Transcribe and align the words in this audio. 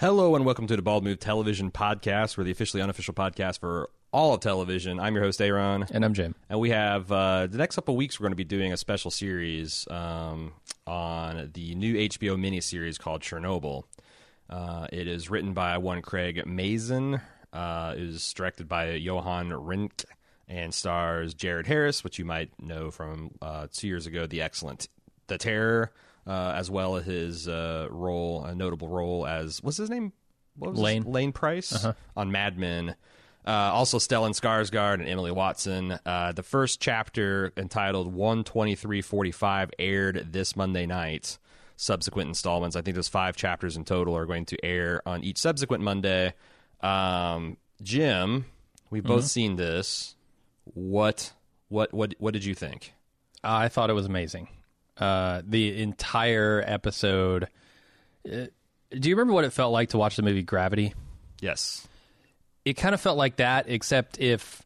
Hello 0.00 0.34
and 0.34 0.46
welcome 0.46 0.66
to 0.66 0.76
the 0.76 0.80
Bald 0.80 1.04
Move 1.04 1.20
Television 1.20 1.70
Podcast. 1.70 2.38
We're 2.38 2.44
the 2.44 2.50
officially 2.50 2.82
unofficial 2.82 3.12
podcast 3.12 3.58
for 3.60 3.90
all 4.14 4.32
of 4.32 4.40
television. 4.40 4.98
I'm 4.98 5.14
your 5.14 5.22
host, 5.22 5.42
Aaron. 5.42 5.84
And 5.90 6.06
I'm 6.06 6.14
Jim. 6.14 6.34
And 6.48 6.58
we 6.58 6.70
have 6.70 7.12
uh, 7.12 7.48
the 7.48 7.58
next 7.58 7.74
couple 7.74 7.92
of 7.92 7.98
weeks, 7.98 8.18
we're 8.18 8.24
going 8.24 8.32
to 8.32 8.36
be 8.36 8.44
doing 8.44 8.72
a 8.72 8.78
special 8.78 9.10
series 9.10 9.86
um, 9.90 10.54
on 10.86 11.50
the 11.52 11.74
new 11.74 11.96
HBO 11.96 12.40
miniseries 12.40 12.98
called 12.98 13.20
Chernobyl. 13.20 13.82
Uh, 14.48 14.86
it 14.90 15.06
is 15.06 15.28
written 15.28 15.52
by 15.52 15.76
one 15.76 16.00
Craig 16.00 16.46
Mazin, 16.46 17.20
uh, 17.52 17.92
is 17.94 18.32
directed 18.32 18.68
by 18.68 18.92
Johan 18.92 19.52
Renck, 19.52 20.06
and 20.48 20.72
stars 20.72 21.34
Jared 21.34 21.66
Harris, 21.66 22.02
which 22.02 22.18
you 22.18 22.24
might 22.24 22.50
know 22.58 22.90
from 22.90 23.32
uh, 23.42 23.66
two 23.70 23.88
years 23.88 24.06
ago, 24.06 24.26
the 24.26 24.40
excellent 24.40 24.88
The 25.26 25.36
Terror 25.36 25.92
uh, 26.26 26.52
as 26.56 26.70
well 26.70 26.96
as 26.96 27.04
his 27.04 27.48
uh, 27.48 27.88
role, 27.90 28.44
a 28.44 28.54
notable 28.54 28.88
role 28.88 29.26
as 29.26 29.62
what's 29.62 29.76
his 29.78 29.90
name? 29.90 30.12
What 30.56 30.70
was 30.70 30.78
his- 30.78 30.84
Lane. 30.84 31.02
Lane 31.04 31.32
Pryce 31.32 31.86
on 32.16 32.30
Mad 32.32 32.58
Men. 32.58 32.96
Uh, 33.46 33.50
also, 33.72 33.98
Stellan 33.98 34.38
Skarsgård 34.38 34.94
and 35.00 35.08
Emily 35.08 35.30
Watson. 35.30 35.98
Uh, 36.04 36.32
the 36.32 36.42
first 36.42 36.78
chapter, 36.80 37.52
entitled 37.56 38.14
"12345," 38.14 39.70
aired 39.78 40.28
this 40.32 40.56
Monday 40.56 40.86
night. 40.86 41.38
Subsequent 41.76 42.28
installments, 42.28 42.76
I 42.76 42.82
think 42.82 42.94
there's 42.94 43.08
five 43.08 43.36
chapters 43.36 43.78
in 43.78 43.86
total, 43.86 44.14
are 44.14 44.26
going 44.26 44.44
to 44.46 44.62
air 44.62 45.00
on 45.06 45.24
each 45.24 45.38
subsequent 45.38 45.82
Monday. 45.82 46.34
Um, 46.82 47.56
Jim, 47.82 48.44
we've 48.90 49.02
both 49.02 49.24
seen 49.24 49.56
this. 49.56 50.14
What, 50.74 51.32
what, 51.68 51.94
what, 51.94 52.14
what 52.18 52.34
did 52.34 52.44
you 52.44 52.54
think? 52.54 52.92
I 53.42 53.68
thought 53.68 53.88
it 53.88 53.94
was 53.94 54.04
amazing. 54.04 54.48
Uh, 55.00 55.40
the 55.46 55.80
entire 55.82 56.62
episode. 56.66 57.48
Uh, 58.30 58.46
do 58.90 59.08
you 59.08 59.16
remember 59.16 59.32
what 59.32 59.44
it 59.44 59.52
felt 59.52 59.72
like 59.72 59.90
to 59.90 59.98
watch 59.98 60.16
the 60.16 60.22
movie 60.22 60.42
Gravity? 60.42 60.92
Yes. 61.40 61.88
It 62.64 62.74
kind 62.74 62.94
of 62.94 63.00
felt 63.00 63.16
like 63.16 63.36
that, 63.36 63.66
except 63.68 64.20
if 64.20 64.62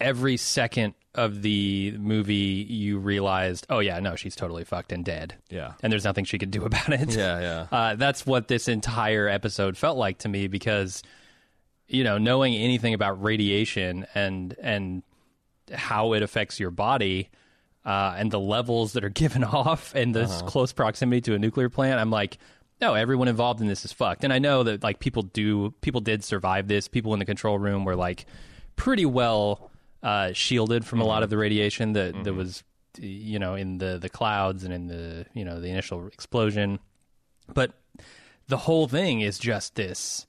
every 0.00 0.36
second 0.36 0.94
of 1.14 1.42
the 1.42 1.92
movie 1.98 2.34
you 2.68 2.98
realized, 2.98 3.66
oh 3.70 3.78
yeah, 3.80 3.98
no, 3.98 4.14
she's 4.14 4.36
totally 4.36 4.64
fucked 4.64 4.92
and 4.92 5.04
dead. 5.04 5.34
Yeah. 5.48 5.72
and 5.82 5.90
there's 5.90 6.04
nothing 6.04 6.26
she 6.26 6.38
could 6.38 6.50
do 6.50 6.64
about 6.66 6.90
it. 6.90 7.16
Yeah, 7.16 7.40
yeah. 7.40 7.66
Uh, 7.76 7.94
that's 7.96 8.24
what 8.26 8.48
this 8.48 8.68
entire 8.68 9.26
episode 9.26 9.76
felt 9.76 9.96
like 9.96 10.18
to 10.18 10.28
me 10.28 10.46
because, 10.46 11.02
you 11.88 12.04
know, 12.04 12.18
knowing 12.18 12.54
anything 12.54 12.94
about 12.94 13.20
radiation 13.22 14.06
and 14.14 14.54
and 14.60 15.02
how 15.72 16.12
it 16.12 16.22
affects 16.22 16.60
your 16.60 16.70
body 16.70 17.30
uh, 17.86 18.16
and 18.18 18.30
the 18.30 18.40
levels 18.40 18.92
that 18.94 19.04
are 19.04 19.08
given 19.24 19.44
off 19.44 19.94
and 19.94 20.14
this 20.14 20.42
close 20.42 20.72
proximity 20.72 21.20
to 21.22 21.34
a 21.34 21.38
nuclear 21.38 21.70
plant, 21.70 22.00
I'm 22.00 22.10
like, 22.10 22.38
no, 22.80 22.92
everyone 22.92 23.28
involved 23.28 23.60
in 23.62 23.68
this 23.68 23.86
is 23.86 23.92
fucked. 23.92 24.24
And 24.24 24.32
I 24.32 24.38
know 24.38 24.64
that 24.64 24.82
like 24.82 24.98
people 24.98 25.22
do, 25.22 25.70
people 25.80 26.02
did 26.02 26.22
survive 26.22 26.68
this. 26.68 26.88
People 26.88 27.14
in 27.14 27.20
the 27.20 27.24
control 27.24 27.58
room 27.58 27.84
were 27.86 27.96
like 27.96 28.26
pretty 28.74 29.06
well 29.06 29.70
uh, 30.02 30.32
shielded 30.32 30.84
from 30.84 31.00
a 31.00 31.04
lot 31.04 31.22
of 31.22 31.30
the 31.30 31.38
radiation 31.38 31.94
that 31.94 32.24
that 32.24 32.34
was, 32.34 32.62
you 32.98 33.38
know, 33.38 33.54
in 33.54 33.78
the 33.78 33.98
the 33.98 34.10
clouds 34.10 34.62
and 34.62 34.74
in 34.74 34.88
the 34.88 35.24
you 35.32 35.44
know 35.44 35.58
the 35.58 35.68
initial 35.68 36.06
explosion. 36.08 36.78
But 37.54 37.72
the 38.48 38.58
whole 38.58 38.88
thing 38.88 39.20
is 39.22 39.38
just 39.38 39.74
this 39.74 40.26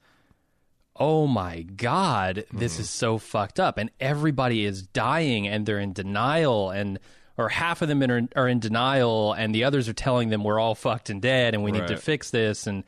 oh 0.99 1.27
my 1.27 1.61
god 1.61 2.43
this 2.51 2.79
is 2.79 2.89
so 2.89 3.19
fucked 3.19 3.59
up 3.59 3.77
and 3.77 3.91
everybody 3.99 4.65
is 4.65 4.81
dying 4.81 5.47
and 5.47 5.65
they're 5.65 5.79
in 5.79 5.93
denial 5.93 6.71
and 6.71 6.99
or 7.37 7.49
half 7.49 7.81
of 7.81 7.87
them 7.87 8.01
are, 8.03 8.21
are 8.35 8.47
in 8.47 8.59
denial 8.59 9.33
and 9.33 9.53
the 9.53 9.63
others 9.63 9.87
are 9.87 9.93
telling 9.93 10.29
them 10.29 10.43
we're 10.43 10.59
all 10.59 10.75
fucked 10.75 11.09
and 11.09 11.21
dead 11.21 11.53
and 11.53 11.63
we 11.63 11.71
need 11.71 11.87
to 11.87 11.97
fix 11.97 12.31
this 12.31 12.67
and 12.67 12.83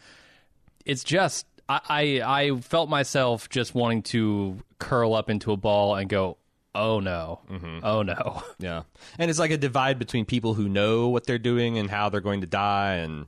it's 0.86 1.04
just 1.04 1.46
I, 1.68 1.82
I 1.88 2.40
i 2.50 2.60
felt 2.62 2.90
myself 2.90 3.50
just 3.50 3.76
wanting 3.76 4.04
to 4.04 4.58
curl 4.80 5.14
up 5.14 5.30
into 5.30 5.52
a 5.52 5.58
ball 5.58 5.96
and 5.96 6.10
go 6.10 6.38
oh 6.74 7.00
no 7.00 7.42
mm-hmm. 7.50 7.80
oh 7.84 8.02
no 8.02 8.44
Yeah. 8.60 8.84
And 9.18 9.30
it's 9.30 9.40
like 9.40 9.52
a 9.52 9.58
divide 9.58 9.98
between 10.00 10.26
people 10.26 10.54
who 10.54 10.68
know 10.68 11.10
what 11.10 11.26
they're 11.26 11.40
doing 11.40 11.78
and 11.78 11.90
how 11.90 12.10
they're 12.10 12.22
going 12.22 12.42
to 12.42 12.48
die. 12.48 12.96
And 12.96 13.28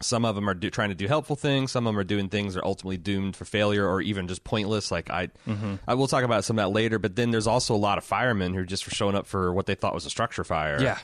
some 0.00 0.24
of 0.24 0.34
them 0.34 0.48
are 0.48 0.54
do, 0.54 0.70
trying 0.70 0.88
to 0.90 0.94
do 0.94 1.06
helpful 1.06 1.36
things. 1.36 1.72
Some 1.72 1.86
of 1.86 1.92
them 1.92 1.98
are 1.98 2.04
doing 2.04 2.28
things 2.28 2.54
that 2.54 2.60
are 2.60 2.66
ultimately 2.66 2.96
doomed 2.96 3.36
for 3.36 3.44
failure 3.44 3.86
or 3.88 4.00
even 4.00 4.28
just 4.28 4.44
pointless. 4.44 4.90
Like 4.90 5.10
I, 5.10 5.28
I 5.86 5.94
will 5.94 6.08
talk 6.08 6.24
about 6.24 6.44
some 6.44 6.58
of 6.58 6.64
that 6.64 6.70
later. 6.74 6.98
But 6.98 7.16
then 7.16 7.30
there's 7.30 7.46
also 7.46 7.74
a 7.74 7.76
lot 7.78 7.98
of 7.98 8.04
firemen 8.04 8.54
who 8.54 8.60
are 8.60 8.64
just 8.64 8.84
showing 8.90 9.14
up 9.14 9.26
for 9.26 9.52
what 9.52 9.66
they 9.66 9.74
thought 9.74 9.94
was 9.94 10.06
a 10.06 10.10
structure 10.10 10.44
fire. 10.44 10.80
yeah 10.82 10.98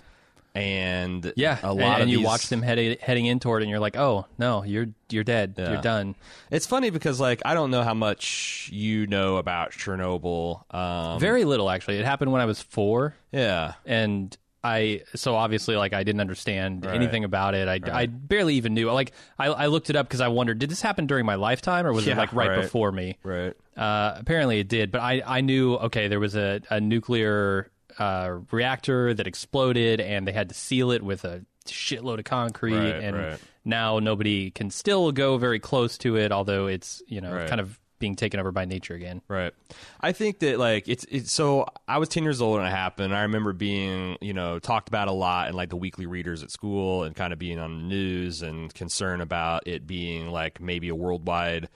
And 0.55 1.33
yeah 1.37 1.59
a 1.63 1.73
lot 1.73 1.83
and, 1.83 1.95
of 1.95 2.01
and 2.03 2.11
you 2.11 2.19
these- 2.19 2.27
watch 2.27 2.49
them 2.49 2.63
heading 2.63 2.97
heading 3.01 3.27
in 3.27 3.39
toward 3.39 3.63
it 3.63 3.67
and 3.67 3.71
you're 3.71 3.79
like 3.79 3.97
oh 3.97 4.27
no 4.37 4.65
you're 4.65 4.87
you're 5.09 5.23
dead 5.23 5.55
Yeah. 5.57 5.73
you're 5.73 5.81
done 5.83 6.17
It's 6.51 6.67
funny 6.67 6.91
because 6.91 7.21
like 7.21 7.41
I 7.45 7.55
don't 7.55 7.71
know 7.71 7.85
how 7.85 7.95
much 7.95 8.69
you 8.73 9.07
know 9.07 9.37
about 9.37 9.71
Chernobyl. 9.71 10.63
Um, 10.75 11.21
Very 11.21 11.45
little, 11.45 11.71
actually. 11.71 11.99
It 11.99 12.05
happened 12.05 12.33
when 12.33 12.41
I 12.41 12.47
was 12.47 12.61
four, 12.61 13.15
yeah. 13.31 13.75
and 13.87 14.37
I 14.63 15.03
so 15.15 15.35
obviously 15.37 15.77
like 15.77 15.93
I 15.95 16.05
didn't 16.05 16.21
understand 16.21 16.85
anything 16.87 17.25
about 17.25 17.55
it. 17.55 17.67
I, 17.67 17.81
I 17.91 18.07
barely 18.07 18.55
even 18.57 18.75
knew. 18.75 18.91
Like 18.93 19.13
I, 19.39 19.47
I 19.47 19.67
looked 19.67 19.89
it 19.91 19.97
up 19.97 20.07
because 20.07 20.21
I 20.21 20.29
wondered, 20.29 20.59
did 20.59 20.71
this 20.71 20.83
happen 20.83 21.07
during 21.07 21.25
my 21.25 21.37
lifetime 21.37 21.87
or 21.87 21.93
was 21.93 22.07
Yeah, 22.07 22.13
it 22.15 22.19
like 22.19 22.33
right, 22.35 22.51
right. 22.51 22.63
before 22.63 22.93
me? 22.93 23.17
Right. 23.23 23.55
Uh, 23.77 24.15
apparently 24.17 24.61
it 24.61 24.69
did, 24.69 24.91
but 24.93 25.01
I, 25.01 25.23
I 25.27 25.41
knew 25.41 25.75
okay 25.77 26.09
there 26.09 26.21
was 26.21 26.37
a, 26.37 26.61
a 26.69 26.81
nuclear 26.81 27.71
uh, 27.99 28.39
reactor 28.51 29.15
that 29.15 29.27
exploded 29.27 30.01
and 30.01 30.27
they 30.29 30.33
had 30.33 30.49
to 30.51 30.55
seal 30.55 30.91
it 30.91 31.03
with 31.03 31.25
a 31.25 31.45
shitload 31.67 32.19
of 32.19 32.25
concrete 32.25 32.75
Right, 32.75 33.03
and 33.03 33.17
right. 33.17 33.39
now 33.65 33.99
nobody 33.99 34.51
can 34.51 34.71
still 34.71 35.11
go 35.13 35.39
very 35.39 35.59
close 35.59 35.97
to 35.99 36.17
it, 36.17 36.33
although 36.33 36.67
it's 36.67 37.03
you 37.07 37.21
know 37.23 37.33
Right. 37.33 37.49
kind 37.49 37.61
of 37.61 37.79
being 38.01 38.17
taken 38.17 38.41
over 38.41 38.51
by 38.51 38.65
nature 38.65 38.95
again. 38.95 39.23
Right. 39.29 39.53
I 40.01 40.11
think 40.11 40.41
that 40.41 40.59
like 40.59 40.89
it's 40.89 41.07
it's 41.09 41.31
so 41.31 41.67
I 41.87 41.99
was 41.99 42.09
10 42.09 42.25
years 42.25 42.41
old 42.41 42.57
when 42.57 42.67
it 42.67 42.71
happened. 42.71 43.15
I 43.15 43.23
remember 43.23 43.53
being, 43.53 44.19
you 44.21 44.33
know, 44.33 44.59
talked 44.59 44.89
about 44.89 45.07
a 45.07 45.13
lot 45.13 45.49
in 45.49 45.55
like 45.55 45.69
the 45.69 45.77
weekly 45.77 46.07
readers 46.07 46.43
at 46.43 46.51
school 46.51 47.05
and 47.05 47.15
kind 47.15 47.33
of 47.33 47.39
being 47.39 47.61
on 47.61 47.77
the 47.77 47.85
news 47.85 48.43
and 48.43 48.75
concern 48.75 49.21
about 49.21 49.69
it 49.69 49.87
being 49.87 50.29
like 50.31 50.61
maybe 50.61 50.89
a 50.89 50.95
worldwide 50.95 51.69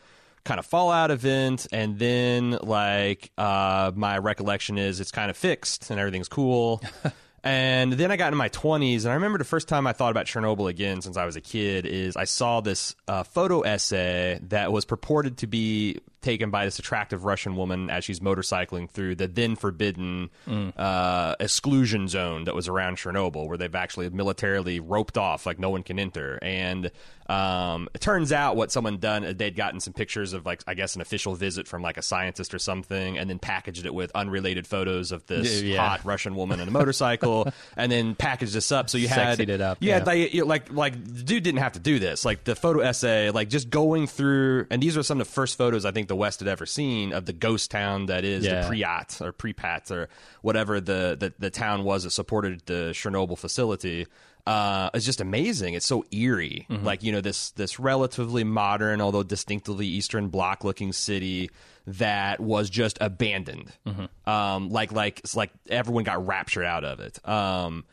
kind 0.43 0.59
of 0.59 0.67
fallout 0.67 1.11
event 1.11 1.67
and 1.73 1.99
then 1.99 2.51
like 2.63 3.31
uh 3.39 3.91
my 3.95 4.19
recollection 4.19 4.77
is 4.77 5.01
it's 5.01 5.11
kind 5.11 5.31
of 5.31 5.37
fixed 5.39 5.91
and 5.91 6.01
everything's 6.01 6.29
cool. 6.29 6.83
And 7.45 7.93
then 7.93 8.11
I 8.11 8.17
got 8.17 8.33
in 8.33 8.39
my 8.39 8.49
20s, 8.49 9.03
and 9.03 9.11
I 9.11 9.15
remember 9.15 9.37
the 9.37 9.45
first 9.45 9.69
time 9.69 9.87
I 9.87 9.93
thought 9.93 10.11
about 10.11 10.25
Chernobyl 10.25 10.71
again 10.71 11.03
since 11.03 11.19
I 11.19 11.27
was 11.27 11.37
a 11.37 11.43
kid 11.43 11.85
is 11.85 12.17
I 12.17 12.25
saw 12.25 12.63
this 12.63 12.97
uh, 13.07 13.23
photo 13.23 13.61
essay 13.61 14.41
that 14.49 14.73
was 14.73 14.87
purported 14.87 15.37
to 15.39 15.47
be 15.47 15.99
taken 16.25 16.51
by 16.51 16.65
this 16.65 16.79
attractive 16.79 17.25
Russian 17.25 17.55
woman 17.55 17.91
as 17.91 18.03
she's 18.05 18.19
motorcycling 18.19 18.91
through 18.91 19.15
the 19.15 19.29
then 19.29 19.55
forbidden 19.55 20.31
uh, 20.77 21.37
exclusion 21.39 22.09
zone 22.09 22.45
that 22.45 22.55
was 22.55 22.67
around 22.67 22.97
Chernobyl, 22.97 23.47
where 23.47 23.59
they've 23.59 23.75
actually 23.75 24.09
militarily 24.11 24.81
roped 24.81 25.19
off, 25.19 25.47
like 25.47 25.59
no 25.59 25.71
one 25.71 25.83
can 25.83 25.99
enter. 25.99 26.39
And 26.43 26.91
um, 27.29 27.89
it 27.95 28.01
turns 28.01 28.33
out 28.33 28.57
what 28.57 28.71
someone 28.73 28.99
done, 28.99 29.35
they'd 29.37 29.57
gotten 29.57 29.81
some 29.81 29.93
pictures 29.95 30.33
of 30.33 30.45
like 30.45 30.63
I 30.67 30.75
guess 30.75 30.95
an 30.95 31.01
official 31.01 31.35
visit 31.35 31.67
from 31.69 31.83
like 31.83 31.97
a 31.97 32.03
scientist 32.03 32.55
or 32.55 32.59
something, 32.59 33.19
and 33.19 33.29
then 33.31 33.39
packaged 33.39 33.87
it 33.87 33.95
with 33.95 34.11
unrelated 34.15 34.67
photos 34.67 35.13
of 35.13 35.25
this 35.27 35.63
Yeah. 35.63 35.77
hot 35.79 36.05
Russian 36.05 36.35
woman 36.35 36.61
in 36.61 36.69
a 36.69 36.71
motorcycle, 36.71 37.49
and 37.77 37.91
then 37.93 38.15
packaged 38.15 38.53
this 38.55 38.73
up. 38.73 38.91
So 38.91 38.99
you 38.99 39.09
had 39.09 39.39
Sexied 39.39 39.49
it 39.49 39.61
up, 39.61 39.79
yeah. 39.81 40.03
like, 40.05 40.35
like 40.45 40.73
like 40.73 41.05
the 41.05 41.23
dude 41.23 41.43
didn't 41.43 41.61
have 41.61 41.73
to 41.73 41.79
do 41.81 41.99
this. 41.99 42.25
Like 42.25 42.45
the 42.45 42.55
photo 42.55 42.81
essay, 42.81 43.31
like 43.31 43.49
just 43.49 43.71
going 43.71 44.07
through, 44.07 44.67
and 44.71 44.83
these 44.83 44.97
are 44.97 45.03
some 45.03 45.21
of 45.21 45.27
the 45.27 45.33
first 45.33 45.57
photos 45.59 45.85
I 45.85 45.93
think 45.93 46.09
the 46.09 46.14
West 46.17 46.41
had 46.41 46.49
ever 46.49 46.67
seen 46.67 47.13
of 47.13 47.27
the 47.27 47.33
ghost 47.33 47.71
town 47.71 48.07
that 48.07 48.25
is 48.25 48.45
Yeah. 48.45 48.63
the 48.69 48.75
Pripyat 48.75 49.21
or 49.21 49.33
Pripyat 49.33 49.91
or 49.91 50.09
whatever 50.43 50.81
the, 50.81 51.17
the 51.19 51.33
the 51.39 51.51
town 51.51 51.85
was 51.85 52.05
that 52.05 52.11
supported 52.11 52.63
the 52.67 52.91
Chernobyl 52.93 53.39
facility. 53.39 54.07
Uh, 54.47 54.91
it's 54.93 55.07
just 55.07 55.23
amazing. 55.23 55.73
It's 55.73 55.87
so 55.87 56.05
eerie. 56.11 56.67
Mm-hmm. 56.69 56.85
Like 56.85 57.03
you 57.03 57.13
know 57.13 57.23
this 57.23 57.51
this 57.53 57.81
relatively 57.81 58.45
modern, 58.45 59.01
although 59.01 59.23
distinctively 59.23 59.87
Eastern 59.87 60.29
Bloc 60.29 60.65
looking 60.65 60.93
city 60.93 61.51
that 61.87 62.41
was 62.41 62.69
just 62.69 62.99
abandoned. 63.01 63.73
Mm-hmm. 63.87 64.31
Um, 64.31 64.69
like 64.69 64.93
like 64.93 65.21
it's 65.21 65.35
like 65.35 65.51
everyone 65.71 66.05
got 66.05 66.27
raptured 66.27 66.67
out 66.67 66.85
of 66.85 67.01
it. 67.01 67.27
Um, 67.27 67.85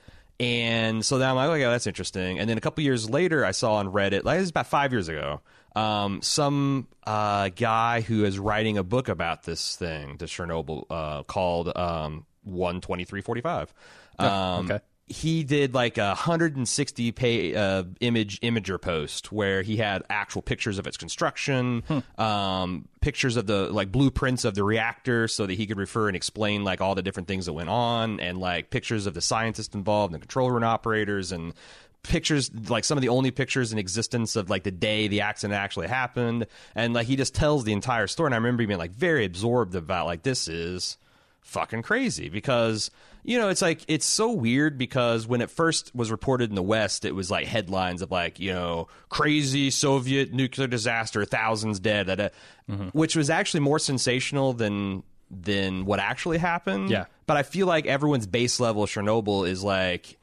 and 0.41 1.05
so 1.05 1.19
then 1.19 1.29
I'm 1.29 1.35
like, 1.35 1.49
okay, 1.51 1.63
that's 1.63 1.87
interesting. 1.87 2.39
And 2.39 2.49
then 2.49 2.57
a 2.57 2.61
couple 2.61 2.83
years 2.83 3.09
later, 3.09 3.45
I 3.45 3.51
saw 3.51 3.75
on 3.75 3.89
Reddit, 3.91 4.23
like 4.23 4.39
this 4.39 4.45
is 4.45 4.49
about 4.49 4.67
five 4.67 4.91
years 4.91 5.07
ago, 5.07 5.39
um, 5.75 6.21
some 6.21 6.87
uh, 7.05 7.49
guy 7.49 8.01
who 8.01 8.25
is 8.25 8.39
writing 8.39 8.77
a 8.77 8.83
book 8.83 9.09
about 9.09 9.43
this 9.43 9.75
thing, 9.75 10.17
the 10.17 10.25
Chernobyl, 10.25 10.85
uh, 10.89 11.23
called 11.23 11.75
um, 11.75 12.25
One 12.43 12.81
Twenty 12.81 13.05
Three 13.05 13.21
Forty 13.21 13.41
Five. 13.41 13.73
Um, 14.19 14.65
okay. 14.65 14.79
he 15.07 15.43
did 15.43 15.73
like 15.73 15.97
a 15.97 16.09
160 16.09 17.11
pay, 17.13 17.55
uh, 17.55 17.85
image 18.01 18.39
imager 18.41 18.79
post 18.79 19.31
where 19.31 19.63
he 19.63 19.77
had 19.77 20.03
actual 20.09 20.43
pictures 20.43 20.77
of 20.77 20.85
its 20.85 20.97
construction, 20.97 21.83
um, 22.17 22.87
pictures 22.99 23.35
of 23.37 23.47
the 23.47 23.71
like 23.71 23.91
blueprints 23.91 24.45
of 24.45 24.53
the 24.53 24.63
reactor, 24.63 25.27
so 25.27 25.47
that 25.47 25.53
he 25.53 25.65
could 25.65 25.77
refer 25.77 26.07
and 26.07 26.15
explain 26.15 26.63
like 26.63 26.81
all 26.81 26.93
the 26.93 27.01
different 27.01 27.27
things 27.27 27.45
that 27.45 27.53
went 27.53 27.69
on, 27.69 28.19
and 28.19 28.37
like 28.37 28.69
pictures 28.69 29.07
of 29.07 29.13
the 29.13 29.21
scientists 29.21 29.73
involved, 29.73 30.13
and 30.13 30.21
the 30.21 30.25
control 30.25 30.51
room 30.51 30.63
operators, 30.63 31.31
and 31.31 31.53
pictures 32.03 32.51
like 32.69 32.83
some 32.83 32.97
of 32.97 33.01
the 33.01 33.09
only 33.09 33.31
pictures 33.31 33.71
in 33.71 33.79
existence 33.79 34.35
of 34.35 34.49
like 34.49 34.63
the 34.63 34.71
day 34.71 35.07
the 35.07 35.21
accident 35.21 35.59
actually 35.59 35.87
happened. 35.87 36.47
And 36.75 36.93
like 36.93 37.07
he 37.07 37.15
just 37.15 37.35
tells 37.35 37.63
the 37.63 37.73
entire 37.73 38.07
story. 38.07 38.27
And 38.27 38.35
i 38.35 38.37
remember 38.37 38.65
being 38.65 38.79
like 38.79 38.91
very 38.91 39.25
absorbed 39.25 39.75
about 39.75 40.05
like 40.05 40.23
this 40.23 40.47
is 40.47 40.97
fucking 41.41 41.83
crazy. 41.83 42.29
Because 42.29 42.91
you 43.23 43.37
know 43.37 43.49
it's 43.49 43.61
like 43.61 43.81
it's 43.87 44.05
so 44.05 44.31
weird 44.31 44.77
because 44.77 45.27
when 45.27 45.41
it 45.41 45.49
first 45.49 45.93
was 45.95 46.11
reported 46.11 46.49
in 46.49 46.55
the 46.55 46.63
west 46.63 47.05
it 47.05 47.13
was 47.13 47.29
like 47.29 47.45
headlines 47.45 48.01
of 48.01 48.11
like 48.11 48.39
you 48.39 48.51
know 48.51 48.87
crazy 49.09 49.69
soviet 49.69 50.33
nuclear 50.33 50.67
disaster 50.67 51.23
thousands 51.25 51.79
dead 51.79 52.07
da, 52.07 52.15
da, 52.15 52.29
mm-hmm. 52.69 52.87
which 52.89 53.15
was 53.15 53.29
actually 53.29 53.59
more 53.59 53.79
sensational 53.79 54.53
than 54.53 55.03
than 55.29 55.85
what 55.85 55.99
actually 55.99 56.37
happened. 56.37 56.89
Yeah. 56.89 57.05
but 57.25 57.37
i 57.37 57.43
feel 57.43 57.67
like 57.67 57.85
everyone's 57.85 58.27
base 58.27 58.59
level 58.59 58.83
of 58.83 58.89
chernobyl 58.89 59.47
is 59.47 59.63
like 59.63 60.17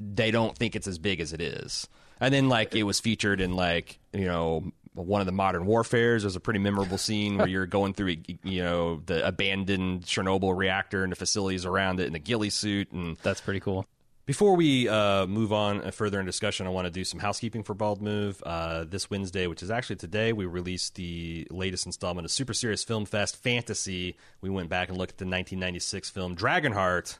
they 0.00 0.30
don't 0.30 0.56
think 0.56 0.74
it's 0.74 0.86
as 0.88 0.98
big 0.98 1.20
as 1.20 1.32
it 1.32 1.40
is. 1.40 1.86
And 2.20 2.34
then 2.34 2.48
like 2.48 2.74
it 2.74 2.82
was 2.84 2.98
featured 3.00 3.40
in 3.40 3.54
like 3.54 3.98
you 4.12 4.24
know 4.26 4.72
one 4.94 5.20
of 5.20 5.26
the 5.26 5.32
modern 5.32 5.66
warfares. 5.66 6.22
There's 6.22 6.36
a 6.36 6.40
pretty 6.40 6.58
memorable 6.58 6.98
scene 6.98 7.38
where 7.38 7.46
you're 7.46 7.66
going 7.66 7.94
through 7.94 8.16
you 8.42 8.62
know 8.62 9.02
the 9.06 9.26
abandoned 9.26 10.02
Chernobyl 10.02 10.56
reactor 10.56 11.02
and 11.04 11.12
the 11.12 11.16
facilities 11.16 11.64
around 11.64 12.00
it 12.00 12.06
in 12.08 12.14
a 12.14 12.18
ghillie 12.18 12.50
suit. 12.50 12.90
And 12.92 13.16
That's 13.22 13.40
pretty 13.40 13.60
cool. 13.60 13.86
before 14.26 14.54
we 14.56 14.88
uh, 14.88 15.26
move 15.26 15.52
on 15.52 15.82
uh, 15.82 15.90
further 15.92 16.20
in 16.20 16.26
discussion, 16.26 16.66
I 16.66 16.70
want 16.70 16.86
to 16.86 16.90
do 16.90 17.04
some 17.04 17.20
housekeeping 17.20 17.62
for 17.62 17.72
Bald 17.74 18.02
Move. 18.02 18.42
Uh, 18.44 18.84
this 18.84 19.08
Wednesday, 19.08 19.46
which 19.46 19.62
is 19.62 19.70
actually 19.70 19.96
today, 19.96 20.32
we 20.32 20.44
released 20.44 20.96
the 20.96 21.46
latest 21.50 21.86
installment 21.86 22.24
of 22.26 22.30
Super 22.30 22.52
Serious 22.52 22.84
Film 22.84 23.06
Fest 23.06 23.36
Fantasy. 23.36 24.16
We 24.40 24.50
went 24.50 24.68
back 24.68 24.88
and 24.88 24.98
looked 24.98 25.12
at 25.12 25.18
the 25.18 25.24
1996 25.24 26.10
film 26.10 26.36
Dragonheart. 26.36 27.16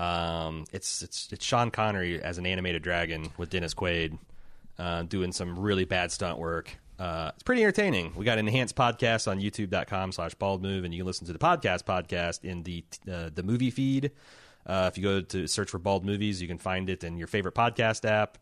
Um, 0.00 0.64
it's 0.72 1.02
it's 1.02 1.28
it's 1.30 1.44
Sean 1.44 1.70
Connery 1.70 2.22
as 2.22 2.38
an 2.38 2.46
animated 2.46 2.82
dragon 2.82 3.30
with 3.36 3.50
Dennis 3.50 3.74
Quaid 3.74 4.16
uh, 4.78 5.02
doing 5.02 5.30
some 5.30 5.58
really 5.58 5.84
bad 5.84 6.10
stunt 6.10 6.38
work. 6.38 6.74
Uh, 6.98 7.32
it's 7.34 7.42
pretty 7.42 7.62
entertaining. 7.62 8.14
We 8.16 8.24
got 8.24 8.38
an 8.38 8.48
enhanced 8.48 8.76
podcast 8.76 9.30
on 9.30 9.40
youtube.com 9.40 10.12
slash 10.12 10.34
bald 10.34 10.62
move, 10.62 10.84
and 10.84 10.94
you 10.94 11.00
can 11.00 11.06
listen 11.06 11.26
to 11.26 11.34
the 11.34 11.38
podcast 11.38 11.84
podcast 11.84 12.44
in 12.44 12.62
the 12.62 12.82
uh, 13.12 13.28
the 13.34 13.42
movie 13.42 13.70
feed. 13.70 14.12
Uh, 14.66 14.88
if 14.90 14.96
you 14.96 15.04
go 15.04 15.20
to 15.20 15.46
search 15.46 15.68
for 15.68 15.78
bald 15.78 16.06
movies, 16.06 16.40
you 16.40 16.48
can 16.48 16.58
find 16.58 16.88
it 16.88 17.04
in 17.04 17.18
your 17.18 17.26
favorite 17.26 17.54
podcast 17.54 18.08
app. 18.08 18.38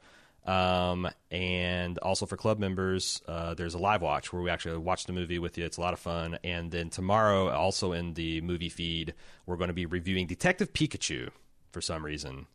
Um, 0.47 1.09
and 1.31 1.99
also 1.99 2.25
for 2.25 2.37
club 2.37 2.59
members, 2.59 3.21
uh, 3.27 3.55
there's 3.55 3.75
a 3.75 3.79
live 3.79 4.03
watch 4.03 4.33
where 4.33 4.43
we 4.43 4.49
actually 4.49 4.79
watch 4.79 5.07
the 5.07 5.13
movie 5.13 5.39
with 5.39 5.59
you. 5.59 5.65
It's 5.65 5.77
a 5.77 5.81
lot 5.81 5.93
of 5.93 5.99
fun. 5.99 6.39
And 6.43 6.71
then 6.71 6.89
tomorrow, 6.89 7.51
also 7.51 7.93
in 7.93 8.15
the 8.15 8.41
movie 8.41 8.69
feed, 8.69 9.15
we're 9.45 9.57
going 9.57 9.69
to 9.69 9.75
be 9.75 9.87
reviewing 9.87 10.27
Detective 10.27 10.73
Pikachu 10.73 11.31
for 11.71 11.81
some 11.81 12.05
reason. 12.05 12.47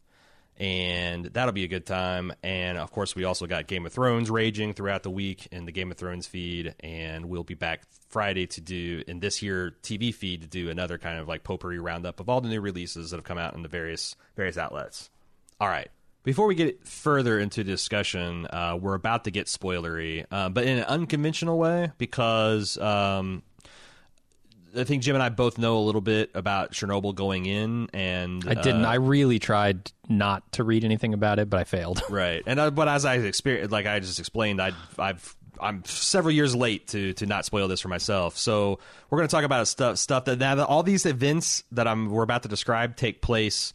And 0.58 1.26
that'll 1.26 1.54
be 1.54 1.64
a 1.64 1.68
good 1.68 1.86
time. 1.86 2.32
And 2.44 2.78
of 2.78 2.92
course, 2.92 3.16
we 3.16 3.24
also 3.24 3.48
got 3.48 3.68
Game 3.68 3.86
of 3.86 3.94
Thrones 3.94 4.30
raging 4.30 4.74
throughout 4.74 5.02
the 5.02 5.10
week 5.10 5.48
in 5.52 5.66
the 5.66 5.72
Game 5.72 5.90
of 5.90 5.98
Thrones 5.98 6.28
feed. 6.28 6.76
And 6.80 7.26
we'll 7.26 7.44
be 7.44 7.56
back 7.56 7.82
Friday 8.10 8.46
to 8.48 8.62
do, 8.62 9.04
in 9.08 9.20
this 9.20 9.42
year 9.42 9.76
TV 9.82 10.14
feed, 10.14 10.42
to 10.44 10.48
do 10.48 10.70
another 10.70 11.00
kind 11.00 11.18
of 11.20 11.28
like 11.28 11.44
potpourri 11.44 11.80
roundup 11.80 12.20
of 12.20 12.30
all 12.30 12.40
the 12.40 12.50
new 12.50 12.62
releases 12.62 13.10
that 13.10 13.18
have 13.18 13.26
come 13.26 13.40
out 13.40 13.56
in 13.56 13.64
the 13.64 13.68
various 13.68 14.16
various 14.36 14.58
outlets. 14.58 15.10
All 15.60 15.68
right. 15.68 15.90
Before 16.24 16.48
we 16.48 16.56
get 16.56 16.88
further 16.88 17.38
into 17.38 17.66
discussion, 17.66 18.48
uh, 18.48 18.78
we're 18.80 18.94
about 18.94 19.26
to 19.26 19.32
get 19.32 19.48
spoilery, 19.48 20.26
uh, 20.32 20.48
but 20.48 20.64
in 20.64 20.78
an 20.78 20.86
unconventional 20.86 21.58
way 21.58 21.92
because 21.98 22.78
um, 22.78 23.44
I 24.76 24.84
think 24.84 25.04
Jim 25.04 25.16
and 25.16 25.24
I 25.24 25.30
both 25.30 25.58
know 25.58 25.78
a 25.78 25.82
little 25.82 26.02
bit 26.02 26.32
about 26.34 26.72
Chernobyl 26.72 27.14
going 27.14 27.46
in, 27.46 27.90
and 27.94 28.44
I 28.48 28.56
didn't. 28.56 28.86
uh, 28.86 28.90
I 28.90 28.96
really 28.96 29.40
tried 29.40 29.92
not 30.10 30.52
to 30.54 30.64
read 30.64 30.84
anything 30.84 31.14
about 31.14 31.40
it, 31.40 31.50
but 31.50 31.60
I 31.60 31.64
failed. 31.64 32.02
right. 32.10 32.42
And 32.46 32.60
uh, 32.60 32.72
but 32.72 32.88
as 32.88 33.06
I 33.06 33.16
experienced, 33.16 33.72
like 33.72 33.86
I 33.86 34.00
just 34.00 34.20
explained, 34.20 34.62
I, 34.62 34.72
I've 34.98 35.36
I'm 35.62 35.84
several 35.86 36.34
years 36.34 36.56
late 36.56 36.88
to 36.90 37.14
to 37.14 37.26
not 37.26 37.46
spoil 37.46 37.68
this 37.68 37.82
for 37.82 37.90
myself. 37.90 38.38
So 38.38 38.80
we're 39.10 39.18
going 39.20 39.28
to 39.28 39.32
talk 39.32 39.44
about 39.44 39.68
stuff 39.68 39.98
stuff 39.98 40.26
that 40.26 40.40
now 40.40 40.56
that 40.56 40.68
all 40.68 40.84
these 40.84 41.06
events 41.06 41.64
that 41.72 41.88
I'm 41.88 42.10
we're 42.10 42.24
about 42.24 42.44
to 42.44 42.50
describe 42.50 42.96
take 42.96 43.22
place 43.22 43.74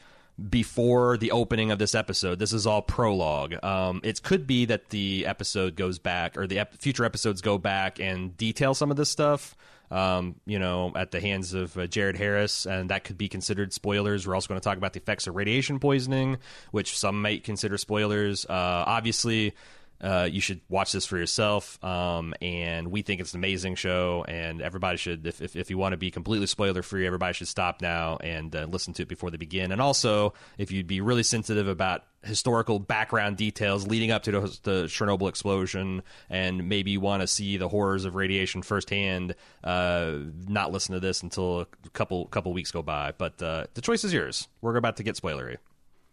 before 0.50 1.16
the 1.16 1.32
opening 1.32 1.70
of 1.70 1.78
this 1.78 1.94
episode. 1.94 2.38
This 2.38 2.52
is 2.52 2.66
all 2.66 2.82
prologue. 2.82 3.62
Um, 3.64 4.00
it 4.04 4.22
could 4.22 4.46
be 4.46 4.66
that 4.66 4.90
the 4.90 5.26
episode 5.26 5.74
goes 5.74 5.98
back, 5.98 6.36
or 6.36 6.46
the 6.46 6.60
ep- 6.60 6.74
future 6.76 7.04
episodes 7.04 7.40
go 7.40 7.58
back 7.58 7.98
and 7.98 8.36
detail 8.36 8.74
some 8.74 8.90
of 8.90 8.96
this 8.96 9.08
stuff. 9.08 9.56
Um, 9.90 10.34
you 10.44 10.58
know, 10.58 10.92
at 10.94 11.12
the 11.12 11.20
hands 11.20 11.54
of 11.54 11.76
uh, 11.78 11.86
Jared 11.86 12.16
Harris, 12.16 12.66
and 12.66 12.90
that 12.90 13.04
could 13.04 13.16
be 13.16 13.28
considered 13.28 13.72
spoilers. 13.72 14.26
We're 14.26 14.34
also 14.34 14.48
going 14.48 14.60
to 14.60 14.64
talk 14.64 14.76
about 14.76 14.92
the 14.92 15.00
effects 15.00 15.26
of 15.26 15.34
radiation 15.34 15.78
poisoning, 15.78 16.38
which 16.72 16.96
some 16.96 17.22
might 17.22 17.42
consider 17.44 17.78
spoilers. 17.78 18.44
Uh, 18.44 18.84
obviously, 18.86 19.54
uh, 20.00 20.28
you 20.30 20.40
should 20.40 20.60
watch 20.68 20.92
this 20.92 21.06
for 21.06 21.18
yourself. 21.18 21.82
Um, 21.84 22.34
and 22.40 22.88
we 22.88 23.02
think 23.02 23.20
it's 23.20 23.32
an 23.34 23.40
amazing 23.40 23.74
show, 23.74 24.24
and 24.28 24.62
everybody 24.62 24.96
should, 24.96 25.26
if, 25.26 25.40
if, 25.40 25.56
if 25.56 25.70
you 25.70 25.78
want 25.78 25.92
to 25.92 25.96
be 25.96 26.10
completely 26.10 26.46
spoiler 26.46 26.82
free, 26.82 27.06
everybody 27.06 27.32
should 27.32 27.48
stop 27.48 27.82
now 27.82 28.16
and 28.18 28.54
uh, 28.54 28.66
listen 28.70 28.94
to 28.94 29.02
it 29.02 29.08
before 29.08 29.30
they 29.30 29.36
begin. 29.36 29.72
And 29.72 29.80
also, 29.80 30.34
if 30.56 30.70
you'd 30.70 30.86
be 30.86 31.00
really 31.00 31.22
sensitive 31.22 31.68
about 31.68 32.04
historical 32.22 32.78
background 32.78 33.36
details 33.36 33.86
leading 33.86 34.10
up 34.10 34.24
to 34.24 34.32
the, 34.32 34.40
the 34.62 34.82
Chernobyl 34.84 35.28
explosion, 35.28 36.02
and 36.30 36.68
maybe 36.68 36.90
you 36.92 37.00
want 37.00 37.22
to 37.22 37.26
see 37.26 37.56
the 37.56 37.68
horrors 37.68 38.04
of 38.04 38.14
radiation 38.14 38.62
firsthand, 38.62 39.34
uh, 39.64 40.14
not 40.46 40.72
listen 40.72 40.94
to 40.94 41.00
this 41.00 41.22
until 41.22 41.60
a 41.60 41.66
couple 41.92 42.26
couple 42.26 42.52
weeks 42.52 42.70
go 42.70 42.82
by. 42.82 43.12
But 43.16 43.42
uh, 43.42 43.66
the 43.74 43.80
choice 43.80 44.04
is 44.04 44.12
yours. 44.12 44.48
We're 44.60 44.76
about 44.76 44.96
to 44.98 45.02
get 45.02 45.16
spoilery. 45.16 45.56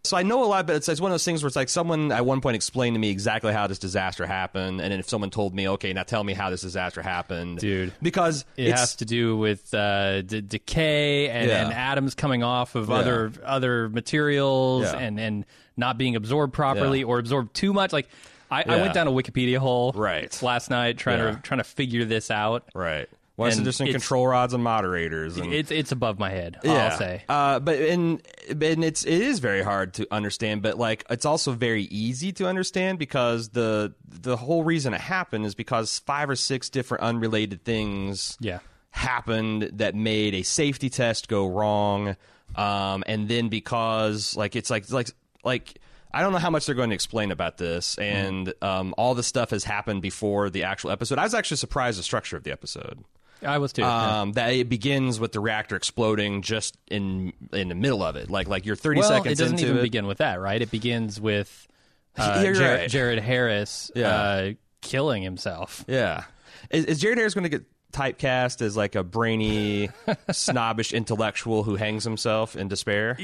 So 0.08 0.16
I 0.16 0.22
know 0.22 0.44
a 0.44 0.46
lot, 0.46 0.66
but 0.66 0.76
it's, 0.76 0.88
it's 0.88 1.00
one 1.00 1.10
of 1.10 1.14
those 1.14 1.24
things 1.24 1.42
where 1.42 1.48
it's 1.48 1.56
like 1.56 1.68
someone 1.68 2.12
at 2.12 2.24
one 2.24 2.40
point 2.40 2.56
explained 2.56 2.94
to 2.94 2.98
me 3.00 3.10
exactly 3.10 3.52
how 3.52 3.66
this 3.66 3.78
disaster 3.78 4.26
happened, 4.26 4.80
and 4.80 4.92
then 4.92 5.00
if 5.00 5.08
someone 5.08 5.30
told 5.30 5.54
me, 5.54 5.68
okay, 5.70 5.92
now 5.92 6.02
tell 6.02 6.22
me 6.24 6.32
how 6.34 6.50
this 6.50 6.62
disaster 6.62 7.02
happened, 7.02 7.58
Dude. 7.58 7.92
because 8.00 8.44
It 8.56 8.70
has 8.70 8.96
to 8.96 9.04
do 9.04 9.36
with 9.36 9.72
uh, 9.74 10.22
d- 10.22 10.40
decay 10.40 11.28
and, 11.28 11.48
Yeah. 11.48 11.64
and 11.64 11.72
atoms 11.74 12.14
coming 12.14 12.42
off 12.42 12.74
of 12.74 12.88
Yeah. 12.88 12.94
other 12.96 13.32
other 13.44 13.88
materials 13.88 14.84
Yeah. 14.84 14.98
and, 14.98 15.18
and 15.20 15.44
not 15.76 15.98
being 15.98 16.16
absorbed 16.16 16.52
properly 16.54 17.00
Yeah. 17.00 17.06
or 17.06 17.18
absorbed 17.18 17.54
too 17.54 17.72
much. 17.72 17.92
Like 17.92 18.08
I, 18.50 18.62
I 18.66 18.76
went 18.80 18.94
down 18.94 19.08
a 19.08 19.10
Wikipedia 19.10 19.58
hole 19.58 19.92
Right. 19.94 20.40
last 20.42 20.70
night 20.70 20.98
trying 20.98 21.18
Yeah. 21.18 21.32
to 21.32 21.40
trying 21.42 21.58
to 21.58 21.64
figure 21.64 22.04
this 22.04 22.30
out. 22.30 22.64
right. 22.74 23.08
Well, 23.36 23.50
so 23.50 23.58
And 23.58 23.66
there's 23.66 23.76
some 23.76 23.88
control 23.88 24.26
rods 24.26 24.54
and 24.54 24.64
moderators, 24.64 25.36
and 25.36 25.52
It's 25.52 25.70
it's 25.70 25.92
above 25.92 26.18
my 26.18 26.30
head. 26.30 26.58
yeah. 26.64 26.88
I'll 26.90 26.98
say. 26.98 27.22
Uh, 27.28 27.58
but 27.60 27.78
and 27.78 28.22
and 28.48 28.82
it's 28.84 29.04
it 29.04 29.20
is 29.20 29.40
very 29.40 29.62
hard 29.62 29.92
to 29.94 30.06
understand, 30.10 30.62
but 30.62 30.78
like 30.78 31.04
it's 31.10 31.26
also 31.26 31.52
very 31.52 31.82
easy 31.84 32.32
to 32.32 32.46
understand 32.48 32.98
because 32.98 33.50
the 33.50 33.92
the 34.08 34.36
whole 34.38 34.64
reason 34.64 34.94
it 34.94 35.00
happened 35.02 35.44
is 35.44 35.54
because 35.54 35.98
five 36.00 36.30
or 36.30 36.36
six 36.36 36.70
different 36.70 37.04
unrelated 37.04 37.62
things 37.64 38.38
Yeah. 38.40 38.60
happened 38.90 39.70
that 39.74 39.94
made 39.94 40.34
a 40.34 40.42
safety 40.42 40.88
test 40.88 41.28
go 41.28 41.46
wrong 41.46 42.16
um, 42.54 43.04
and 43.06 43.28
then 43.28 43.48
because 43.48 44.34
like 44.36 44.56
it's 44.56 44.70
like 44.70 44.90
like 44.90 45.10
like 45.44 45.78
I 46.14 46.22
don't 46.22 46.32
know 46.32 46.38
how 46.38 46.48
much 46.50 46.64
they're 46.64 46.74
going 46.74 46.88
to 46.90 46.94
explain 46.94 47.30
about 47.30 47.58
this, 47.58 47.98
and 47.98 48.54
um, 48.62 48.94
all 48.96 49.14
the 49.14 49.22
stuff 49.22 49.50
has 49.50 49.64
happened 49.64 50.00
before 50.00 50.48
the 50.48 50.62
actual 50.62 50.90
episode. 50.90 51.18
I 51.18 51.24
was 51.24 51.34
actually 51.34 51.58
surprised 51.58 51.98
the 51.98 52.02
structure 52.02 52.38
of 52.38 52.42
the 52.44 52.52
episode. 52.52 53.04
I 53.42 53.58
was 53.58 53.72
too. 53.72 53.82
yeah. 53.82 54.20
Um, 54.22 54.32
that 54.32 54.52
it 54.54 54.68
begins 54.68 55.20
with 55.20 55.32
the 55.32 55.40
reactor 55.40 55.76
exploding 55.76 56.42
just 56.42 56.76
in 56.88 57.32
in 57.52 57.68
the 57.68 57.74
middle 57.74 58.02
of 58.02 58.16
it, 58.16 58.30
like 58.30 58.48
like 58.48 58.64
you're 58.66 58.76
30 58.76 59.00
well, 59.00 59.08
seconds 59.08 59.38
it 59.40 59.42
doesn't 59.42 59.58
into 59.58 59.66
even 59.70 59.78
it. 59.78 59.82
begin 59.82 60.06
with 60.06 60.18
that, 60.18 60.40
right? 60.40 60.60
It 60.60 60.70
begins 60.70 61.20
with 61.20 61.66
uh, 62.16 62.42
Jared, 62.42 62.60
right. 62.60 62.90
Jared 62.90 63.18
Harris 63.18 63.90
Yeah. 63.94 64.08
uh, 64.08 64.52
killing 64.80 65.22
himself. 65.22 65.84
Yeah. 65.86 66.24
Is, 66.70 66.84
is 66.86 67.00
Jared 67.00 67.18
Harris 67.18 67.34
going 67.34 67.42
to 67.44 67.50
get 67.50 67.64
typecast 67.92 68.62
as 68.62 68.76
like 68.76 68.94
a 68.94 69.02
brainy, 69.04 69.90
snobbish 70.30 70.92
intellectual 70.92 71.62
who 71.62 71.76
hangs 71.76 72.04
himself 72.04 72.56
in 72.56 72.68
despair? 72.68 73.18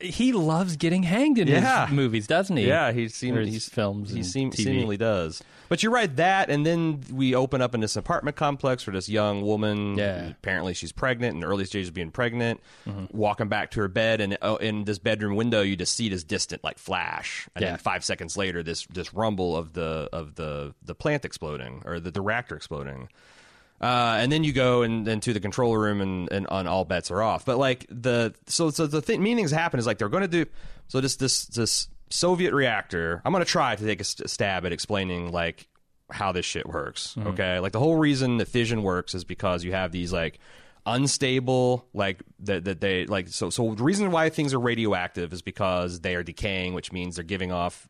He 0.00 0.32
loves 0.32 0.76
getting 0.76 1.02
hanged 1.02 1.38
in 1.38 1.48
Yeah. 1.48 1.86
his 1.86 1.94
movies, 1.96 2.26
doesn't 2.26 2.56
he? 2.56 2.66
Yeah, 2.66 2.92
he 2.92 3.08
seems 3.08 3.38
his 3.38 3.48
he's 3.48 3.68
films 3.68 4.10
He 4.12 4.22
seem, 4.22 4.52
seemingly 4.52 4.96
does. 4.98 5.42
But 5.74 5.82
you're 5.82 5.90
right 5.90 6.14
that, 6.18 6.50
and 6.50 6.64
then 6.64 7.00
we 7.10 7.34
open 7.34 7.60
up 7.60 7.74
in 7.74 7.80
this 7.80 7.96
apartment 7.96 8.36
complex 8.36 8.84
for 8.84 8.92
this 8.92 9.08
young 9.08 9.42
woman, 9.42 9.98
Yeah. 9.98 10.28
apparently 10.28 10.72
she's 10.72 10.92
pregnant 10.92 11.34
in 11.34 11.40
the 11.40 11.48
early 11.48 11.64
stages 11.64 11.88
of 11.88 11.94
being 11.94 12.12
pregnant, 12.12 12.60
Mm-hmm. 12.86 13.06
walking 13.10 13.48
back 13.48 13.72
to 13.72 13.80
her 13.80 13.88
bed, 13.88 14.20
and 14.20 14.38
oh, 14.40 14.54
in 14.54 14.84
this 14.84 15.00
bedroom 15.00 15.34
window 15.34 15.62
you 15.62 15.74
just 15.74 15.96
see 15.96 16.08
this 16.08 16.22
distant 16.22 16.62
like 16.62 16.78
flash, 16.78 17.48
and 17.56 17.64
Yeah. 17.64 17.70
then 17.70 17.78
five 17.78 18.04
seconds 18.04 18.36
later 18.36 18.62
this 18.62 18.86
this 18.86 19.12
rumble 19.12 19.56
of 19.56 19.72
the 19.72 20.08
of 20.12 20.36
the 20.36 20.74
the 20.84 20.94
plant 20.94 21.24
exploding 21.24 21.82
or 21.84 21.98
the, 21.98 22.12
the 22.12 22.20
reactor 22.22 22.54
exploding. 22.54 23.08
Uh, 23.80 24.18
and 24.20 24.30
then 24.30 24.44
you 24.44 24.52
go 24.52 24.82
and 24.82 25.08
into 25.08 25.32
the 25.32 25.40
control 25.40 25.76
room 25.76 26.00
and, 26.00 26.30
and 26.30 26.46
on 26.46 26.68
all 26.68 26.84
bets 26.84 27.10
are 27.10 27.20
off. 27.20 27.44
But 27.44 27.58
like 27.58 27.84
the 27.90 28.32
so 28.46 28.70
so 28.70 28.86
the 28.86 29.02
thing 29.02 29.20
meanings 29.24 29.50
happen 29.50 29.80
is 29.80 29.86
like 29.88 29.98
they're 29.98 30.08
going 30.08 30.22
to 30.22 30.28
do 30.44 30.46
so 30.86 31.00
this 31.00 31.16
this 31.16 31.46
this 31.46 31.88
Soviet 32.14 32.54
reactor. 32.54 33.20
I'm 33.24 33.32
going 33.32 33.44
to 33.44 33.50
try 33.50 33.74
to 33.74 33.84
take 33.84 34.00
a 34.00 34.04
st- 34.04 34.30
stab 34.30 34.64
at 34.64 34.72
explaining 34.72 35.32
like 35.32 35.68
how 36.10 36.32
this 36.32 36.46
shit 36.46 36.66
works. 36.66 37.14
Mm-hmm. 37.18 37.28
Okay, 37.28 37.58
like 37.58 37.72
the 37.72 37.80
whole 37.80 37.96
reason 37.96 38.38
that 38.38 38.48
fission 38.48 38.82
works 38.82 39.14
is 39.14 39.24
because 39.24 39.64
you 39.64 39.72
have 39.72 39.92
these 39.92 40.12
like 40.12 40.38
unstable 40.86 41.86
like 41.94 42.22
that 42.40 42.64
that 42.64 42.80
they 42.80 43.06
like 43.06 43.26
so 43.28 43.48
so 43.48 43.74
the 43.74 43.82
reason 43.82 44.10
why 44.10 44.28
things 44.28 44.52
are 44.52 44.60
radioactive 44.60 45.32
is 45.32 45.40
because 45.40 46.00
they 46.00 46.14
are 46.14 46.22
decaying 46.22 46.74
which 46.74 46.92
means 46.92 47.16
they're 47.16 47.24
giving 47.24 47.50
off 47.50 47.88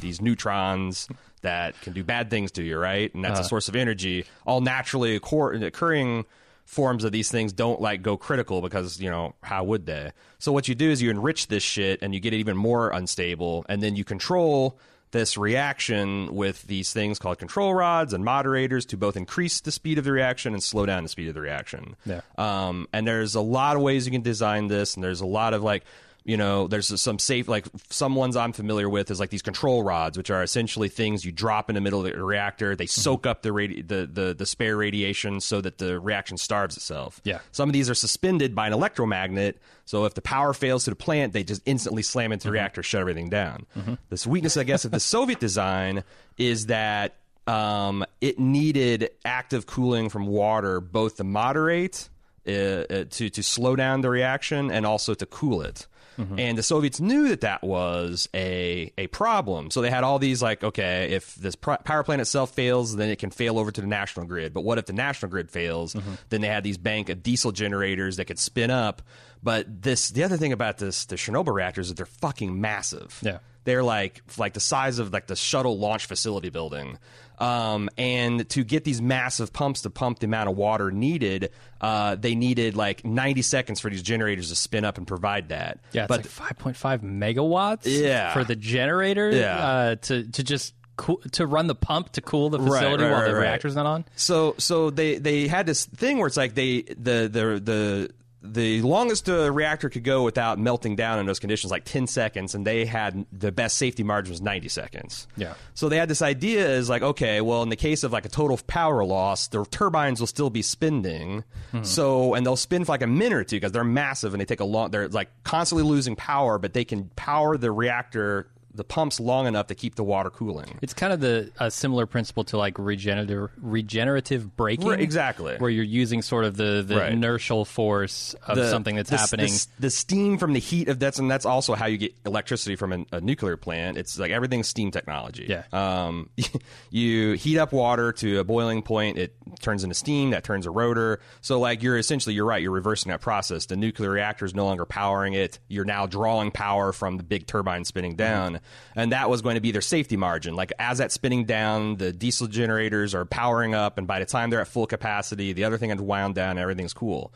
these 0.00 0.18
neutrons 0.22 1.08
that 1.42 1.78
can 1.80 1.92
do 1.92 2.04
bad 2.04 2.30
things 2.30 2.52
to 2.52 2.62
you, 2.62 2.78
right? 2.78 3.12
And 3.14 3.24
that's 3.24 3.40
a 3.40 3.42
uh. 3.42 3.46
source 3.46 3.68
of 3.68 3.76
energy. 3.76 4.24
All 4.46 4.60
naturally 4.60 5.16
occur- 5.16 5.54
occurring 5.54 6.24
forms 6.70 7.02
of 7.02 7.10
these 7.10 7.28
things 7.28 7.52
don't 7.52 7.80
like 7.80 8.00
go 8.00 8.16
critical 8.16 8.62
because 8.62 9.00
you 9.00 9.10
know 9.10 9.34
how 9.42 9.64
would 9.64 9.86
they? 9.86 10.12
So 10.38 10.52
what 10.52 10.68
you 10.68 10.76
do 10.76 10.88
is 10.88 11.02
you 11.02 11.10
enrich 11.10 11.48
this 11.48 11.64
shit 11.64 12.00
and 12.00 12.14
you 12.14 12.20
get 12.20 12.32
it 12.32 12.36
even 12.36 12.56
more 12.56 12.90
unstable, 12.90 13.66
and 13.68 13.82
then 13.82 13.96
you 13.96 14.04
control 14.04 14.78
this 15.10 15.36
reaction 15.36 16.32
with 16.32 16.62
these 16.68 16.92
things 16.92 17.18
called 17.18 17.38
control 17.38 17.74
rods 17.74 18.12
and 18.12 18.24
moderators 18.24 18.86
to 18.86 18.96
both 18.96 19.16
increase 19.16 19.60
the 19.60 19.72
speed 19.72 19.98
of 19.98 20.04
the 20.04 20.12
reaction 20.12 20.52
and 20.52 20.62
slow 20.62 20.86
down 20.86 21.02
the 21.02 21.08
speed 21.08 21.26
of 21.26 21.34
the 21.34 21.40
reaction. 21.40 21.96
Yeah. 22.06 22.20
Um, 22.38 22.86
and 22.92 23.04
there's 23.04 23.34
a 23.34 23.40
lot 23.40 23.74
of 23.74 23.82
ways 23.82 24.06
you 24.06 24.12
can 24.12 24.22
design 24.22 24.68
this, 24.68 24.94
and 24.94 25.02
there's 25.02 25.20
a 25.20 25.26
lot 25.26 25.54
of 25.54 25.64
like, 25.64 25.82
you 26.24 26.36
know, 26.36 26.66
there's 26.66 27.00
some 27.00 27.18
safe, 27.18 27.48
like 27.48 27.66
some 27.88 28.14
ones 28.14 28.36
I'm 28.36 28.52
familiar 28.52 28.88
with 28.88 29.10
is 29.10 29.18
like 29.20 29.30
these 29.30 29.42
control 29.42 29.82
rods, 29.82 30.18
which 30.18 30.30
are 30.30 30.42
essentially 30.42 30.88
things 30.88 31.24
you 31.24 31.32
drop 31.32 31.70
in 31.70 31.74
the 31.74 31.80
middle 31.80 32.04
of 32.04 32.12
the 32.12 32.22
reactor. 32.22 32.76
They 32.76 32.86
soak 32.86 33.26
up 33.26 33.42
the, 33.42 33.50
radi- 33.50 33.86
the 33.86 34.06
the 34.06 34.34
the 34.34 34.46
spare 34.46 34.76
radiation 34.76 35.40
so 35.40 35.60
that 35.60 35.78
the 35.78 35.98
reaction 35.98 36.36
starves 36.36 36.76
itself. 36.76 37.20
Yeah. 37.24 37.38
Some 37.52 37.68
of 37.68 37.72
these 37.72 37.88
are 37.88 37.94
suspended 37.94 38.54
by 38.54 38.66
an 38.66 38.72
electromagnet, 38.72 39.58
so 39.84 40.04
if 40.04 40.14
the 40.14 40.22
power 40.22 40.52
fails 40.52 40.84
to 40.84 40.90
the 40.90 40.96
plant, 40.96 41.32
they 41.32 41.42
just 41.42 41.62
instantly 41.64 42.02
slam 42.02 42.32
into 42.32 42.48
the 42.48 42.52
reactor, 42.52 42.82
shut 42.82 43.00
everything 43.00 43.30
down. 43.30 43.66
This 44.10 44.26
weakness, 44.26 44.56
I 44.56 44.64
guess, 44.64 44.84
of 44.84 44.90
the 44.90 45.00
Soviet 45.00 45.40
design 45.40 46.04
is 46.36 46.66
that 46.66 47.16
um, 47.46 48.04
it 48.20 48.38
needed 48.38 49.10
active 49.24 49.66
cooling 49.66 50.10
from 50.10 50.26
water 50.26 50.80
both 50.80 51.16
to 51.16 51.24
moderate, 51.24 52.08
uh, 52.46 52.50
uh, 52.50 53.04
to 53.10 53.30
to 53.30 53.42
slow 53.42 53.74
down 53.74 54.02
the 54.02 54.10
reaction, 54.10 54.70
and 54.70 54.84
also 54.86 55.14
to 55.14 55.26
cool 55.26 55.62
it. 55.62 55.86
Mm-hmm. 56.18 56.38
And 56.38 56.58
the 56.58 56.62
Soviets 56.62 57.00
knew 57.00 57.28
that 57.28 57.42
that 57.42 57.62
was 57.62 58.28
a 58.34 58.92
a 58.98 59.06
problem, 59.08 59.70
so 59.70 59.80
they 59.80 59.90
had 59.90 60.04
all 60.04 60.18
these 60.18 60.42
like, 60.42 60.62
okay, 60.62 61.12
if 61.12 61.34
this 61.36 61.54
pr- 61.54 61.74
power 61.84 62.02
plant 62.02 62.20
itself 62.20 62.54
fails, 62.54 62.96
then 62.96 63.08
it 63.08 63.18
can 63.18 63.30
fail 63.30 63.58
over 63.58 63.70
to 63.70 63.80
the 63.80 63.86
national 63.86 64.26
grid. 64.26 64.52
But 64.52 64.62
what 64.62 64.78
if 64.78 64.86
the 64.86 64.92
national 64.92 65.30
grid 65.30 65.50
fails? 65.50 65.94
Mm-hmm. 65.94 66.12
Then 66.28 66.40
they 66.40 66.48
had 66.48 66.64
these 66.64 66.78
bank 66.78 67.08
of 67.08 67.22
diesel 67.22 67.52
generators 67.52 68.16
that 68.16 68.26
could 68.26 68.38
spin 68.38 68.70
up. 68.70 69.02
But 69.42 69.82
this, 69.82 70.10
the 70.10 70.24
other 70.24 70.36
thing 70.36 70.52
about 70.52 70.78
this, 70.78 71.06
the 71.06 71.16
Chernobyl 71.16 71.54
reactors 71.54 71.86
is 71.86 71.90
that 71.90 71.96
they're 71.96 72.06
fucking 72.06 72.60
massive. 72.60 73.18
Yeah. 73.22 73.38
They're 73.64 73.82
like 73.82 74.22
like 74.38 74.54
the 74.54 74.60
size 74.60 74.98
of 74.98 75.12
like 75.12 75.26
the 75.26 75.36
shuttle 75.36 75.78
launch 75.78 76.06
facility 76.06 76.48
building. 76.50 76.98
Um, 77.38 77.88
and 77.96 78.46
to 78.50 78.64
get 78.64 78.84
these 78.84 79.00
massive 79.00 79.50
pumps 79.50 79.80
to 79.82 79.90
pump 79.90 80.18
the 80.18 80.26
amount 80.26 80.50
of 80.50 80.56
water 80.58 80.90
needed, 80.90 81.52
uh, 81.80 82.14
they 82.16 82.34
needed 82.34 82.76
like 82.76 83.02
90 83.02 83.40
seconds 83.40 83.80
for 83.80 83.88
these 83.88 84.02
generators 84.02 84.50
to 84.50 84.54
spin 84.56 84.84
up 84.84 84.98
and 84.98 85.06
provide 85.06 85.48
that. 85.48 85.80
Yeah, 85.92 86.02
it's 86.04 86.08
but 86.08 86.38
like 86.38 86.76
5.5 86.76 87.00
megawatts 87.02 87.84
Yeah. 87.86 88.34
for 88.34 88.44
the 88.44 88.56
generator 88.56 89.30
Yeah. 89.30 89.56
uh, 89.56 89.94
to 90.02 90.24
to 90.32 90.42
just 90.44 90.74
cool, 90.96 91.16
to 91.32 91.46
run 91.46 91.66
the 91.66 91.74
pump 91.74 92.12
to 92.12 92.20
cool 92.20 92.50
the 92.50 92.58
facility 92.58 93.04
right, 93.04 93.10
while 93.10 93.20
the 93.20 93.26
right, 93.32 93.32
right. 93.32 93.40
reactor's 93.48 93.74
not 93.74 93.86
on. 93.86 94.04
So 94.16 94.54
so 94.58 94.90
they 94.90 95.16
they 95.16 95.48
had 95.48 95.64
this 95.64 95.86
thing 95.86 96.18
where 96.18 96.26
it's 96.26 96.36
like 96.36 96.54
they 96.54 96.82
the 96.82 97.28
the 97.32 97.60
the 97.64 98.10
the 98.42 98.80
longest 98.82 99.28
a 99.28 99.50
reactor 99.50 99.90
could 99.90 100.04
go 100.04 100.22
without 100.22 100.58
melting 100.58 100.96
down 100.96 101.18
in 101.18 101.26
those 101.26 101.38
conditions 101.38 101.70
like 101.70 101.84
10 101.84 102.06
seconds 102.06 102.54
and 102.54 102.66
they 102.66 102.86
had 102.86 103.26
the 103.32 103.52
best 103.52 103.76
safety 103.76 104.02
margin 104.02 104.30
was 104.30 104.40
90 104.40 104.68
seconds. 104.68 105.28
Yeah. 105.36 105.54
so 105.74 105.88
they 105.88 105.96
had 105.96 106.08
this 106.08 106.22
idea 106.22 106.68
is 106.70 106.88
like 106.88 107.02
okay 107.02 107.40
well 107.40 107.62
in 107.62 107.68
the 107.68 107.76
case 107.76 108.02
of 108.02 108.12
like 108.12 108.24
a 108.24 108.30
total 108.30 108.58
power 108.66 109.04
loss 109.04 109.48
the 109.48 109.64
turbines 109.66 110.20
will 110.20 110.26
still 110.26 110.50
be 110.50 110.62
spinning. 110.62 111.44
Hmm. 111.70 111.82
So 111.82 112.34
and 112.34 112.46
they'll 112.46 112.56
spin 112.56 112.84
for 112.84 112.92
like 112.92 113.02
a 113.02 113.06
minute 113.06 113.36
or 113.36 113.44
two 113.44 113.56
because 113.56 113.72
they're 113.72 113.84
massive 113.84 114.32
and 114.32 114.40
they 114.40 114.46
take 114.46 114.60
a 114.60 114.64
long 114.64 114.90
they're 114.90 115.08
like 115.08 115.28
constantly 115.44 115.84
losing 115.84 116.16
power 116.16 116.58
but 116.58 116.72
they 116.72 116.84
can 116.84 117.10
power 117.16 117.56
the 117.58 117.70
reactor 117.70 118.48
the 118.74 118.84
pumps 118.84 119.18
long 119.20 119.46
enough 119.46 119.66
to 119.66 119.74
keep 119.74 119.96
the 119.96 120.04
water 120.04 120.30
cooling 120.30 120.78
It's 120.82 120.94
kind 120.94 121.12
of 121.12 121.20
the 121.20 121.50
a 121.58 121.70
similar 121.70 122.06
principle 122.06 122.44
to 122.44 122.56
like 122.56 122.78
regenerative 122.78 123.50
regenerative 123.60 124.56
braking, 124.56 124.86
Right, 124.88 125.00
exactly. 125.00 125.56
where 125.58 125.70
you're 125.70 125.82
using 125.84 126.22
sort 126.22 126.44
of 126.44 126.56
the, 126.56 126.84
the 126.86 126.96
Right. 126.96 127.12
inertial 127.12 127.64
force 127.64 128.34
of 128.46 128.56
the- 128.56 128.70
something 128.70 128.96
that's 128.96 129.10
the, 129.10 129.16
happening. 129.18 129.52
The, 129.78 129.90
steam 129.90 130.38
from 130.38 130.52
the 130.52 130.60
heat 130.60 130.88
of 130.88 130.98
that's 130.98 131.18
and 131.18 131.30
that's 131.30 131.44
also 131.46 131.74
how 131.74 131.86
you 131.86 131.98
get 131.98 132.14
electricity 132.24 132.76
from 132.76 132.92
a, 132.92 133.04
a 133.16 133.20
nuclear 133.20 133.56
plant. 133.56 133.98
It's 133.98 134.18
like 134.18 134.30
everything's 134.30 134.68
steam 134.68 134.90
technology. 134.90 135.46
Yeah. 135.48 135.64
Um, 135.72 136.30
you 136.90 137.32
heat 137.32 137.58
up 137.58 137.72
water 137.72 138.12
to 138.12 138.38
a 138.38 138.44
boiling 138.44 138.82
point. 138.82 139.18
It 139.18 139.34
turns 139.60 139.82
into 139.84 139.94
steam. 139.94 140.30
That 140.30 140.44
turns 140.44 140.66
a 140.66 140.70
rotor. 140.70 141.20
So 141.40 141.58
like 141.58 141.82
you're 141.82 141.98
essentially 141.98 142.34
you're 142.34 142.44
right. 142.46 142.62
You're 142.62 142.70
reversing 142.70 143.10
that 143.10 143.20
process. 143.20 143.66
The 143.66 143.76
nuclear 143.76 144.10
reactor 144.10 144.44
is 144.44 144.54
no 144.54 144.64
longer 144.64 144.84
powering 144.84 145.34
it. 145.34 145.58
You're 145.68 145.84
now 145.84 146.06
drawing 146.06 146.50
power 146.50 146.92
from 146.92 147.16
the 147.16 147.22
big 147.22 147.46
turbine 147.46 147.84
spinning 147.84 148.14
down, 148.16 148.59
and 148.96 149.12
that 149.12 149.30
was 149.30 149.42
going 149.42 149.54
to 149.54 149.60
be 149.60 149.70
their 149.72 149.80
safety 149.80 150.16
margin. 150.16 150.54
Like 150.54 150.72
as 150.78 150.98
that's 150.98 151.14
spinning 151.14 151.44
down, 151.44 151.96
the 151.96 152.12
diesel 152.12 152.46
generators 152.46 153.14
are 153.14 153.24
powering 153.24 153.74
up, 153.74 153.98
and 153.98 154.06
by 154.06 154.18
the 154.18 154.26
time 154.26 154.50
they're 154.50 154.60
at 154.60 154.68
full 154.68 154.86
capacity, 154.86 155.52
the 155.52 155.64
other 155.64 155.78
thing 155.78 155.90
had 155.90 156.00
wound 156.00 156.34
down. 156.34 156.50
and 156.52 156.58
Everything's 156.60 156.94
cool. 156.94 157.32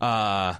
Uh, 0.00 0.54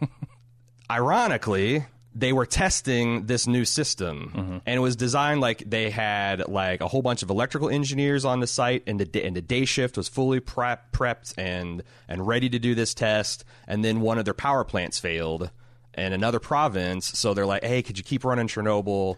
ironically, 0.90 1.84
they 2.14 2.32
were 2.32 2.46
testing 2.46 3.26
this 3.26 3.46
new 3.46 3.64
system, 3.64 4.60
and 4.66 4.76
it 4.76 4.80
was 4.80 4.96
designed 4.96 5.40
like 5.40 5.62
they 5.64 5.90
had 5.90 6.48
like 6.48 6.80
a 6.80 6.88
whole 6.88 7.02
bunch 7.02 7.22
of 7.22 7.30
electrical 7.30 7.70
engineers 7.70 8.24
on 8.24 8.40
the 8.40 8.46
site, 8.48 8.82
and 8.86 8.98
the 8.98 9.04
day, 9.04 9.22
and 9.24 9.36
the 9.36 9.40
day 9.42 9.64
shift 9.64 9.96
was 9.96 10.08
fully 10.08 10.40
prep, 10.40 10.90
prepped 10.90 11.34
and 11.38 11.82
and 12.08 12.26
ready 12.26 12.48
to 12.48 12.58
do 12.58 12.74
this 12.74 12.94
test. 12.94 13.44
And 13.68 13.84
then 13.84 14.00
one 14.00 14.18
of 14.18 14.24
their 14.24 14.34
power 14.34 14.64
plants 14.64 14.98
failed 14.98 15.50
in 15.96 16.12
another 16.12 16.40
province, 16.40 17.06
so 17.06 17.32
they're 17.32 17.46
like, 17.46 17.62
"Hey, 17.62 17.80
could 17.82 17.96
you 17.96 18.02
keep 18.02 18.24
running 18.24 18.48
Chernobyl 18.48 19.16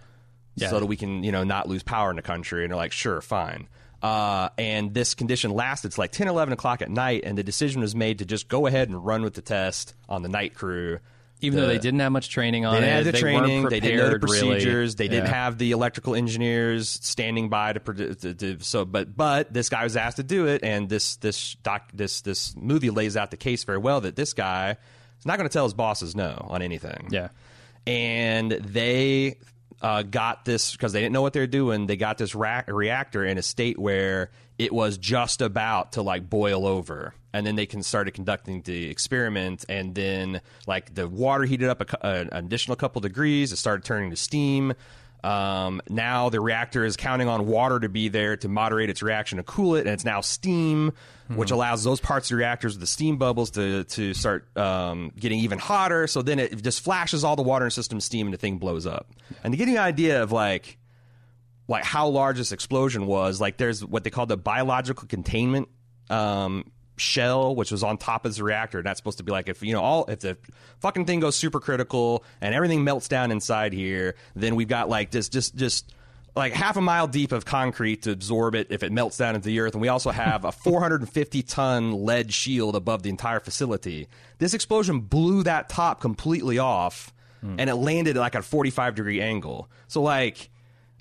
Yeah. 0.54 0.68
so 0.70 0.80
that 0.80 0.86
we 0.86 0.96
can 0.96 1.22
you 1.24 1.32
know 1.32 1.44
not 1.44 1.68
lose 1.68 1.82
power 1.82 2.10
in 2.10 2.16
the 2.16 2.22
country?" 2.22 2.64
And 2.64 2.70
they're 2.70 2.76
like, 2.76 2.92
"Sure, 2.92 3.20
fine." 3.20 3.68
Uh, 4.02 4.48
and 4.58 4.92
this 4.94 5.14
condition 5.14 5.52
lasted 5.52 5.92
to 5.92 6.00
like 6.00 6.10
10, 6.10 6.26
11 6.26 6.52
o'clock 6.52 6.82
at 6.82 6.90
night, 6.90 7.22
and 7.24 7.38
the 7.38 7.44
decision 7.44 7.80
was 7.82 7.94
made 7.94 8.18
to 8.18 8.24
just 8.24 8.48
go 8.48 8.66
ahead 8.66 8.88
and 8.88 9.04
run 9.06 9.22
with 9.22 9.34
the 9.34 9.42
test 9.42 9.94
on 10.08 10.22
the 10.22 10.28
night 10.28 10.54
crew. 10.54 10.98
Even 11.40 11.58
though 11.60 11.66
they 11.66 11.78
didn't 11.78 11.98
have 11.98 12.12
much 12.12 12.28
training 12.28 12.64
on 12.66 12.72
they 12.74 12.78
it, 12.78 12.80
didn't 12.82 12.94
have 12.96 13.04
the 13.04 13.12
they 13.12 13.18
training. 13.20 13.60
weren't 13.62 13.70
They 13.70 13.80
didn't 13.80 13.96
know 13.98 14.10
the 14.10 14.18
prepared, 14.20 14.42
really. 14.42 14.54
procedures. 14.54 14.94
They 14.96 15.08
didn't 15.08 15.26
Yeah. 15.26 15.34
have 15.34 15.58
the 15.58 15.72
electrical 15.72 16.14
engineers 16.14 16.88
standing 16.88 17.48
by 17.48 17.72
to, 17.72 17.80
to, 18.14 18.34
to 18.34 18.58
so. 18.60 18.84
But 18.84 19.16
but 19.16 19.52
this 19.52 19.68
guy 19.68 19.82
was 19.84 19.96
asked 19.96 20.18
to 20.18 20.22
do 20.22 20.46
it, 20.46 20.62
and 20.64 20.88
this 20.88 21.16
this 21.16 21.54
doc 21.64 21.90
this 21.94 22.20
this 22.20 22.54
movie 22.56 22.90
lays 22.90 23.16
out 23.16 23.30
the 23.32 23.36
case 23.36 23.64
very 23.64 23.78
well 23.78 24.00
that 24.02 24.14
this 24.14 24.34
guy 24.34 24.76
is 25.18 25.26
not 25.26 25.36
going 25.36 25.48
to 25.48 25.52
tell 25.52 25.64
his 25.64 25.74
bosses 25.74 26.14
no 26.16 26.46
on 26.50 26.60
anything. 26.62 27.08
Yeah. 27.10 27.28
and 27.86 28.52
they 28.52 29.38
uh, 29.82 30.02
got 30.02 30.44
this 30.44 30.72
because 30.72 30.92
they 30.92 31.00
didn't 31.00 31.12
know 31.12 31.22
what 31.22 31.32
they 31.32 31.40
were 31.40 31.46
doing. 31.46 31.86
They 31.86 31.96
got 31.96 32.16
this 32.16 32.34
ra- 32.34 32.62
reactor 32.68 33.24
in 33.24 33.36
a 33.36 33.42
state 33.42 33.78
where 33.78 34.30
it 34.58 34.72
was 34.72 34.96
just 34.96 35.42
about 35.42 35.92
to 35.92 36.02
like 36.02 36.30
boil 36.30 36.66
over, 36.66 37.14
and 37.32 37.44
then 37.44 37.56
they 37.56 37.66
can 37.66 37.82
started 37.82 38.12
conducting 38.14 38.62
the 38.62 38.88
experiment, 38.88 39.64
and 39.68 39.94
then 39.94 40.40
like 40.66 40.94
the 40.94 41.08
water 41.08 41.44
heated 41.44 41.68
up 41.68 41.80
a, 41.80 41.84
cou- 41.84 41.98
an 42.02 42.28
additional 42.32 42.76
couple 42.76 43.00
degrees. 43.00 43.52
It 43.52 43.56
started 43.56 43.84
turning 43.84 44.10
to 44.10 44.16
steam. 44.16 44.74
Um, 45.24 45.80
now 45.88 46.30
the 46.30 46.40
reactor 46.40 46.84
is 46.84 46.96
counting 46.96 47.28
on 47.28 47.46
water 47.46 47.78
to 47.78 47.88
be 47.88 48.08
there 48.08 48.36
to 48.38 48.48
moderate 48.48 48.90
its 48.90 49.02
reaction 49.02 49.36
to 49.38 49.44
cool 49.44 49.76
it, 49.76 49.80
and 49.80 49.90
it's 49.90 50.04
now 50.04 50.20
steam, 50.20 50.92
which 51.28 51.50
allows 51.50 51.84
those 51.84 52.00
parts 52.00 52.26
of 52.26 52.34
the 52.34 52.38
reactors 52.38 52.74
with 52.74 52.80
the 52.80 52.86
steam 52.86 53.18
bubbles 53.18 53.52
to 53.52 53.84
to 53.84 54.14
start 54.14 54.56
um, 54.56 55.12
getting 55.16 55.38
even 55.40 55.58
hotter. 55.58 56.06
So 56.06 56.22
then 56.22 56.38
it 56.38 56.62
just 56.62 56.82
flashes 56.82 57.22
all 57.22 57.36
the 57.36 57.42
water 57.42 57.64
in 57.64 57.68
the 57.68 57.72
system 57.72 58.00
steam, 58.00 58.26
and 58.26 58.34
the 58.34 58.38
thing 58.38 58.58
blows 58.58 58.86
up. 58.86 59.10
And 59.44 59.52
to 59.52 59.56
get 59.56 59.68
an 59.68 59.78
idea 59.78 60.22
of 60.22 60.32
like 60.32 60.78
like 61.68 61.84
how 61.84 62.08
large 62.08 62.38
this 62.38 62.50
explosion 62.52 63.06
was, 63.06 63.40
like 63.40 63.56
there's 63.56 63.84
what 63.84 64.02
they 64.04 64.10
call 64.10 64.26
the 64.26 64.36
biological 64.36 65.06
containment 65.06 65.68
um, 66.10 66.70
shell, 66.96 67.54
which 67.54 67.70
was 67.70 67.82
on 67.82 67.98
top 67.98 68.24
of 68.26 68.34
the 68.34 68.44
reactor. 68.44 68.78
And 68.78 68.86
that's 68.86 68.98
supposed 68.98 69.18
to 69.18 69.24
be 69.24 69.32
like 69.32 69.48
if 69.48 69.62
you 69.62 69.72
know 69.72 69.82
all 69.82 70.04
if 70.06 70.20
the 70.20 70.36
fucking 70.80 71.06
thing 71.06 71.20
goes 71.20 71.36
super 71.36 71.60
critical 71.60 72.24
and 72.40 72.54
everything 72.54 72.84
melts 72.84 73.08
down 73.08 73.30
inside 73.30 73.72
here, 73.72 74.14
then 74.34 74.54
we've 74.54 74.68
got 74.68 74.88
like 74.88 75.10
this 75.10 75.28
just 75.28 75.54
just 75.54 75.94
like 76.34 76.52
half 76.52 76.76
a 76.76 76.80
mile 76.80 77.06
deep 77.06 77.32
of 77.32 77.44
concrete 77.44 78.02
to 78.02 78.10
absorb 78.10 78.54
it 78.54 78.68
if 78.70 78.82
it 78.82 78.90
melts 78.90 79.18
down 79.18 79.34
into 79.34 79.46
the 79.46 79.60
earth. 79.60 79.74
And 79.74 79.82
we 79.82 79.88
also 79.88 80.10
have 80.10 80.44
a 80.44 80.52
450 80.62 81.42
ton 81.42 82.04
lead 82.04 82.32
shield 82.32 82.76
above 82.76 83.02
the 83.02 83.10
entire 83.10 83.40
facility. 83.40 84.08
This 84.38 84.54
explosion 84.54 85.00
blew 85.00 85.42
that 85.42 85.68
top 85.68 86.00
completely 86.00 86.58
off 86.58 87.12
hmm. 87.40 87.56
and 87.58 87.68
it 87.68 87.74
landed 87.76 88.16
like 88.16 88.34
at 88.34 88.40
a 88.40 88.44
45 88.44 88.94
degree 88.94 89.20
angle. 89.20 89.68
So 89.88 90.02
like, 90.02 90.50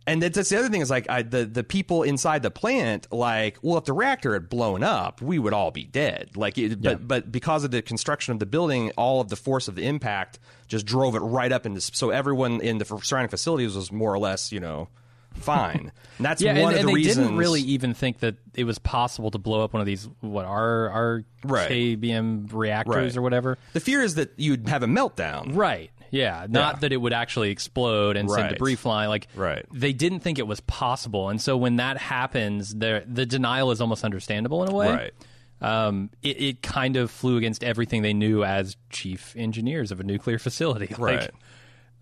and 0.07 0.21
that's, 0.21 0.35
that's 0.35 0.49
the 0.49 0.57
other 0.57 0.69
thing 0.69 0.81
is 0.81 0.89
like 0.89 1.09
I, 1.09 1.21
the 1.21 1.45
the 1.45 1.63
people 1.63 2.03
inside 2.03 2.41
the 2.43 2.51
plant 2.51 3.07
like 3.11 3.57
well 3.61 3.77
if 3.77 3.85
the 3.85 3.93
reactor 3.93 4.33
had 4.33 4.49
blown 4.49 4.83
up 4.83 5.21
we 5.21 5.37
would 5.39 5.53
all 5.53 5.71
be 5.71 5.83
dead 5.85 6.31
like 6.35 6.57
it, 6.57 6.81
but 6.81 7.07
but 7.07 7.31
because 7.31 7.63
of 7.63 7.71
the 7.71 7.81
construction 7.81 8.33
of 8.33 8.39
the 8.39 8.45
building 8.45 8.91
all 8.97 9.21
of 9.21 9.29
the 9.29 9.35
force 9.35 9.67
of 9.67 9.75
the 9.75 9.85
impact 9.85 10.39
just 10.67 10.85
drove 10.85 11.15
it 11.15 11.19
right 11.19 11.51
up 11.51 11.65
into 11.65 11.79
so 11.81 12.09
everyone 12.09 12.61
in 12.61 12.77
the 12.79 12.85
surrounding 13.03 13.29
facilities 13.29 13.75
was 13.75 13.91
more 13.91 14.11
or 14.13 14.17
less 14.19 14.51
you 14.51 14.59
know 14.59 14.87
fine 15.35 15.91
and 16.17 16.25
that's 16.25 16.41
Yeah, 16.41 16.53
one 16.53 16.59
and, 16.59 16.67
of 16.73 16.79
and 16.79 16.87
the 16.89 16.91
they 16.91 16.93
reasons 16.95 17.17
didn't 17.27 17.37
really 17.37 17.61
even 17.61 17.93
think 17.93 18.19
that 18.19 18.35
it 18.53 18.65
was 18.65 18.79
possible 18.79 19.31
to 19.31 19.37
blow 19.37 19.63
up 19.63 19.71
one 19.73 19.79
of 19.81 19.85
these 19.85 20.09
what 20.19 20.45
our 20.45 20.89
our 20.89 21.23
Right. 21.43 21.71
KBM 21.71 22.53
reactors 22.53 22.95
Right. 22.95 23.17
or 23.17 23.21
whatever. 23.21 23.57
the 23.73 23.79
fear 23.79 24.01
is 24.01 24.15
that 24.15 24.31
you'd 24.37 24.67
have 24.67 24.83
a 24.83 24.87
meltdown 24.87 25.55
Right. 25.55 25.89
Yeah, 26.11 26.45
not 26.49 26.75
Yeah. 26.75 26.79
that 26.81 26.91
it 26.93 26.97
would 26.97 27.13
actually 27.13 27.49
explode 27.51 28.17
and 28.17 28.29
send 28.29 28.49
debris 28.49 28.75
flying. 28.75 29.09
Like 29.09 29.27
Right. 29.35 29.65
they 29.73 29.93
didn't 29.93 30.19
think 30.19 30.37
it 30.39 30.45
was 30.47 30.59
possible, 30.59 31.29
and 31.29 31.41
so 31.41 31.57
when 31.57 31.77
that 31.77 31.97
happens, 31.97 32.75
the 32.75 33.03
the 33.07 33.25
denial 33.25 33.71
is 33.71 33.81
almost 33.81 34.03
understandable 34.03 34.61
in 34.63 34.69
a 34.69 34.75
way. 34.75 34.89
Right. 34.89 35.13
Um, 35.61 36.09
it, 36.23 36.41
it 36.41 36.61
kind 36.63 36.97
of 36.97 37.11
flew 37.11 37.37
against 37.37 37.63
everything 37.63 38.01
they 38.01 38.13
knew 38.13 38.43
as 38.43 38.75
chief 38.89 39.35
engineers 39.37 39.91
of 39.91 39.99
a 39.99 40.03
nuclear 40.03 40.39
facility. 40.39 40.87
Like, 40.97 40.99
Right. 41.19 41.31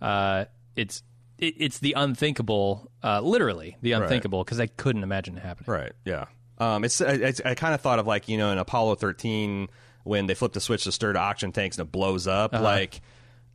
uh, 0.01 0.46
it's 0.75 1.04
it, 1.38 1.56
it's 1.58 1.80
the 1.80 1.94
unthinkable, 1.98 2.89
uh, 3.04 3.22
literally 3.22 3.78
the 3.82 3.92
unthinkable, 3.94 4.44
because 4.44 4.60
I 4.60 4.68
couldn't 4.68 5.04
imagine 5.04 5.38
it 5.38 5.44
happening. 5.44 5.72
Right. 5.72 5.92
Yeah. 6.06 6.25
Um, 6.58 6.84
it's, 6.84 7.00
it's 7.00 7.39
I 7.46 7.54
kind 7.56 7.74
of 7.74 7.82
thought 7.82 8.00
of 8.00 8.08
like 8.08 8.28
you 8.28 8.38
know 8.38 8.51
in 8.51 8.58
Apollo 8.58 8.96
13 8.96 9.68
when 10.04 10.25
they 10.28 10.34
flip 10.36 10.54
the 10.54 10.60
switch 10.62 10.86
to 10.86 10.92
stir 10.92 11.13
to 11.13 11.20
oxygen 11.20 11.51
tanks 11.51 11.78
and 11.78 11.88
it 11.88 11.92
blows 11.92 12.28
up. 12.28 12.54
Like, 12.54 13.01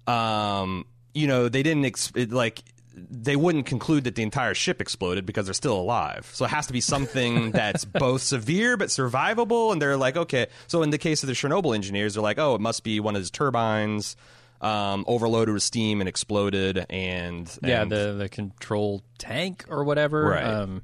um, 0.07 0.87
you 1.15 1.27
know, 1.27 1.49
they 1.49 1.63
didn't 1.63 1.85
ex- 1.85 2.13
it, 2.15 2.33
like 2.33 2.63
they 2.97 3.35
wouldn't 3.37 3.67
conclude 3.67 4.05
that 4.05 4.15
the 4.15 4.23
entire 4.23 4.55
ship 4.55 4.81
exploded 4.81 5.27
because 5.27 5.47
they're 5.47 5.55
still 5.55 5.77
alive. 5.77 6.31
So 6.33 6.45
it 6.45 6.49
has 6.53 6.69
to 6.69 6.73
be 6.73 6.81
something 6.81 7.51
that's 7.53 7.85
both 7.85 8.23
severe 8.23 8.77
but 8.77 8.89
survivable. 8.89 9.73
And 9.73 9.83
they're 9.83 9.97
like, 9.97 10.17
okay. 10.17 10.47
So 10.69 10.83
in 10.83 10.91
the 10.91 10.99
case 10.99 11.23
of 11.23 11.27
the 11.27 11.33
Chernobyl 11.33 11.75
engineers, 11.75 12.15
they're 12.15 12.23
like, 12.23 12.39
oh, 12.39 12.55
it 12.55 12.61
must 12.61 12.85
be 12.85 13.01
one 13.01 13.17
of 13.17 13.21
his 13.21 13.31
turbines. 13.31 14.17
Um, 14.61 15.05
overloaded 15.07 15.53
with 15.53 15.63
steam 15.63 16.01
and 16.01 16.09
exploded, 16.09 16.87
and, 16.89 17.51
Yeah, 17.63 17.85
the 17.85 18.15
the 18.17 18.29
control 18.31 19.03
tank 19.19 19.67
or 19.69 19.85
whatever. 19.85 20.25
Right. 20.27 20.43
Um, 20.45 20.81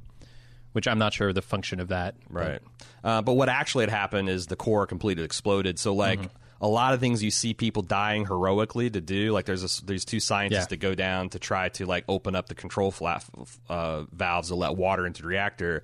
which 0.73 0.87
I'm 0.87 0.99
not 0.99 1.13
sure 1.13 1.33
the 1.33 1.41
function 1.41 1.79
of 1.79 1.87
that. 1.87 2.15
but- 2.29 2.43
Right. 2.45 2.61
Uh, 3.03 3.21
but 3.23 3.33
what 3.33 3.49
actually 3.49 3.83
had 3.83 3.89
happened 3.89 4.29
is 4.29 4.45
the 4.47 4.55
core 4.55 4.85
completely 4.85 5.23
exploded. 5.23 5.79
So 5.79 5.95
like 5.95 6.19
Mm-hmm. 6.19 6.35
A 6.61 6.67
lot 6.67 6.93
of 6.93 6.99
things 6.99 7.21
you 7.23 7.31
see 7.31 7.53
people 7.55 7.81
dying 7.81 8.25
heroically 8.25 8.89
to 8.89 9.01
do. 9.01 9.31
Like 9.31 9.45
there's 9.45 9.81
a, 9.81 9.85
there's 9.85 10.05
two 10.05 10.19
scientists 10.19 10.59
Yeah. 10.61 10.65
that 10.67 10.77
go 10.77 10.93
down 10.95 11.29
to 11.29 11.39
try 11.39 11.69
to 11.69 11.85
like 11.87 12.05
open 12.07 12.35
up 12.35 12.47
the 12.47 12.55
control 12.55 12.91
flap 12.91 13.23
uh, 13.67 14.03
valves 14.13 14.49
to 14.49 14.55
let 14.55 14.75
water 14.77 15.05
into 15.07 15.23
the 15.23 15.27
reactor. 15.27 15.83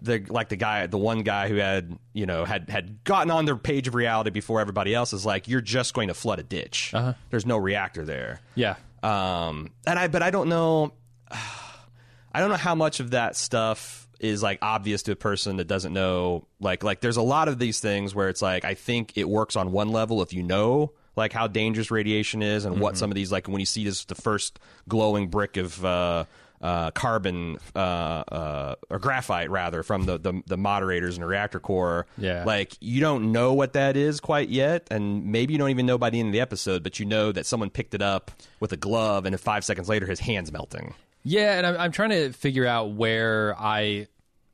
The 0.00 0.24
like 0.28 0.48
the 0.48 0.56
guy, 0.56 0.86
the 0.86 0.98
one 0.98 1.22
guy 1.22 1.48
who 1.48 1.56
had 1.56 1.96
you 2.12 2.26
know 2.26 2.44
had 2.44 2.68
had 2.70 3.04
gotten 3.04 3.30
on 3.30 3.44
the 3.44 3.54
page 3.56 3.86
of 3.88 3.94
reality 3.94 4.30
before 4.30 4.60
everybody 4.60 4.94
else 4.94 5.12
is 5.12 5.26
like, 5.26 5.46
you're 5.48 5.60
just 5.60 5.92
going 5.94 6.08
to 6.08 6.14
flood 6.14 6.38
a 6.38 6.42
ditch. 6.42 6.92
Uh-huh. 6.94 7.14
There's 7.30 7.46
no 7.46 7.56
reactor 7.58 8.04
there. 8.04 8.40
Yeah. 8.54 8.76
Um, 9.02 9.70
and 9.86 9.98
I, 9.98 10.06
but 10.08 10.22
I 10.22 10.30
don't 10.30 10.48
know, 10.48 10.92
I 11.30 12.40
don't 12.40 12.48
know 12.50 12.56
how 12.56 12.74
much 12.74 13.00
of 13.00 13.10
that 13.10 13.36
stuff 13.36 14.01
is 14.22 14.42
like 14.42 14.58
obvious 14.62 15.02
to 15.04 15.12
a 15.12 15.16
person 15.16 15.56
that 15.56 15.66
doesn't 15.66 15.92
know. 15.92 16.46
Like, 16.60 16.82
like 16.84 17.00
there's 17.00 17.16
a 17.16 17.22
lot 17.22 17.48
of 17.48 17.58
these 17.58 17.80
things 17.80 18.14
where 18.14 18.28
it's 18.28 18.42
like 18.42 18.64
I 18.64 18.74
think 18.74 19.12
it 19.16 19.28
works 19.28 19.56
on 19.56 19.72
one 19.72 19.90
level 19.90 20.22
if 20.22 20.32
you 20.32 20.42
know 20.42 20.92
like 21.16 21.32
how 21.32 21.46
dangerous 21.46 21.90
radiation 21.90 22.42
is 22.42 22.64
and 22.64 22.80
what 22.80 22.96
some 22.96 23.10
of 23.10 23.14
these 23.14 23.30
like 23.30 23.48
when 23.48 23.60
you 23.60 23.66
see 23.66 23.84
this 23.84 24.04
the 24.06 24.14
first 24.14 24.58
glowing 24.88 25.28
brick 25.28 25.56
of. 25.56 25.84
Uh, 25.84 26.24
uh, 26.62 26.92
carbon 26.92 27.58
uh, 27.74 27.78
uh, 27.78 28.74
or 28.88 29.00
graphite 29.00 29.50
rather 29.50 29.82
from 29.82 30.04
the, 30.04 30.16
the 30.16 30.42
the 30.46 30.56
moderators 30.56 31.16
in 31.16 31.20
the 31.20 31.26
reactor 31.26 31.58
core. 31.58 32.06
Yeah. 32.16 32.44
like 32.44 32.76
you 32.80 33.00
don't 33.00 33.32
know 33.32 33.54
what 33.54 33.72
that 33.72 33.96
is 33.96 34.20
quite 34.20 34.48
yet, 34.48 34.86
and 34.88 35.26
maybe 35.26 35.54
you 35.54 35.58
don't 35.58 35.70
even 35.70 35.86
know 35.86 35.98
by 35.98 36.10
the 36.10 36.20
end 36.20 36.28
of 36.28 36.32
the 36.32 36.40
episode, 36.40 36.84
but 36.84 37.00
you 37.00 37.04
know 37.04 37.32
that 37.32 37.46
someone 37.46 37.68
picked 37.68 37.94
it 37.94 38.02
up 38.02 38.30
with 38.60 38.72
a 38.72 38.76
glove, 38.76 39.26
and 39.26 39.38
five 39.40 39.64
seconds 39.64 39.88
later, 39.88 40.06
his 40.06 40.20
hand's 40.20 40.52
melting. 40.52 40.94
Yeah, 41.24 41.56
and 41.58 41.66
I'm, 41.66 41.76
I'm 41.78 41.92
trying 41.92 42.10
to 42.10 42.32
figure 42.32 42.66
out 42.66 42.92
where 42.92 43.54
I 43.58 44.08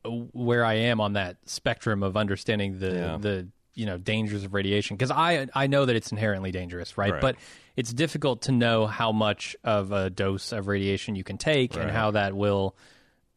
where 0.05 0.63
I 0.63 0.75
am 0.75 1.01
on 1.01 1.13
that 1.13 1.37
spectrum 1.45 2.03
of 2.03 2.15
understanding 2.15 2.79
the 2.79 2.91
Yeah. 2.93 3.17
the 3.19 3.47
you 3.73 3.85
know 3.85 3.97
dangers 3.97 4.43
of 4.43 4.53
radiation 4.53 4.95
because 4.95 5.11
I 5.11 5.47
I 5.53 5.67
know 5.67 5.85
that 5.85 5.95
it's 5.95 6.11
inherently 6.11 6.51
dangerous, 6.51 6.97
right? 6.97 7.11
Right. 7.13 7.21
But 7.21 7.35
it's 7.75 7.93
difficult 7.93 8.43
to 8.43 8.51
know 8.51 8.87
how 8.87 9.11
much 9.11 9.55
of 9.63 9.91
a 9.91 10.09
dose 10.09 10.51
of 10.51 10.67
radiation 10.67 11.15
you 11.15 11.23
can 11.23 11.37
take 11.37 11.75
and 11.75 11.89
how 11.89 12.11
that 12.11 12.33
will 12.33 12.75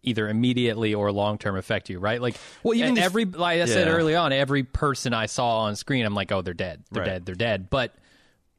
either 0.05 0.29
immediately 0.29 0.95
or 0.95 1.13
long 1.13 1.39
term 1.39 1.57
affect 1.57 1.89
you, 1.89 2.01
right? 2.01 2.21
Like, 2.21 2.35
Well, 2.65 2.75
even 2.75 2.97
if- 2.97 3.05
every 3.05 3.25
like 3.25 3.61
I 3.61 3.67
said 3.67 3.87
early 3.89 4.17
on, 4.17 4.33
every 4.33 4.65
person 4.65 5.15
I 5.15 5.27
saw 5.27 5.61
on 5.61 5.77
screen, 5.77 6.05
I'm 6.05 6.15
like, 6.15 6.33
oh, 6.33 6.43
they're 6.43 6.55
dead, 6.55 6.83
they're 6.91 7.03
Right. 7.03 7.09
dead, 7.09 7.27
they're 7.27 7.35
dead, 7.37 7.71
but. 7.71 7.95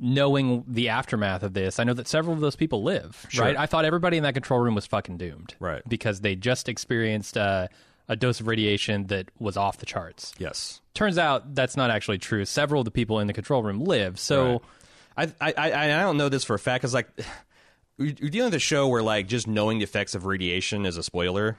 Knowing 0.05 0.65
the 0.67 0.89
aftermath 0.89 1.43
of 1.43 1.53
this, 1.53 1.79
I 1.79 1.85
know 1.85 1.93
that 1.93 2.09
several 2.09 2.33
of 2.33 2.41
those 2.41 2.57
people 2.57 2.83
live. 2.83 3.25
Sure. 3.29 3.45
Right? 3.45 3.55
I 3.55 3.67
thought 3.67 3.85
everybody 3.85 4.17
in 4.17 4.23
that 4.23 4.33
control 4.33 4.59
room 4.59 4.75
was 4.75 4.85
fucking 4.85 5.15
doomed. 5.17 5.55
Right. 5.61 5.81
Because 5.87 6.19
they 6.19 6.35
just 6.35 6.67
experienced 6.67 7.37
uh, 7.37 7.69
a 8.09 8.17
dose 8.17 8.41
of 8.41 8.47
radiation 8.47 9.07
that 9.07 9.31
was 9.39 9.55
off 9.55 9.77
the 9.77 9.85
charts. 9.85 10.33
Yes, 10.37 10.81
Turns 10.93 11.17
out 11.17 11.55
that's 11.55 11.77
not 11.77 11.89
actually 11.89 12.17
true. 12.17 12.43
Several 12.43 12.81
of 12.81 12.85
the 12.85 12.91
people 12.91 13.19
in 13.21 13.27
the 13.27 13.33
control 13.33 13.63
room 13.63 13.79
live. 13.79 14.19
So, 14.19 14.61
Right. 15.17 15.31
I, 15.39 15.53
I 15.53 15.71
I 15.71 15.83
I 15.85 16.01
don't 16.01 16.17
know 16.17 16.27
this 16.27 16.43
for 16.43 16.53
a 16.55 16.59
fact 16.59 16.81
because 16.81 16.93
like 16.93 17.07
you're 17.97 18.07
you're 18.19 18.29
dealing 18.29 18.47
with 18.47 18.55
a 18.55 18.59
show 18.59 18.87
where 18.89 19.01
like 19.01 19.27
just 19.27 19.47
knowing 19.47 19.77
the 19.77 19.85
effects 19.85 20.15
of 20.15 20.25
radiation 20.25 20.85
is 20.85 20.97
a 20.97 21.03
spoiler. 21.03 21.57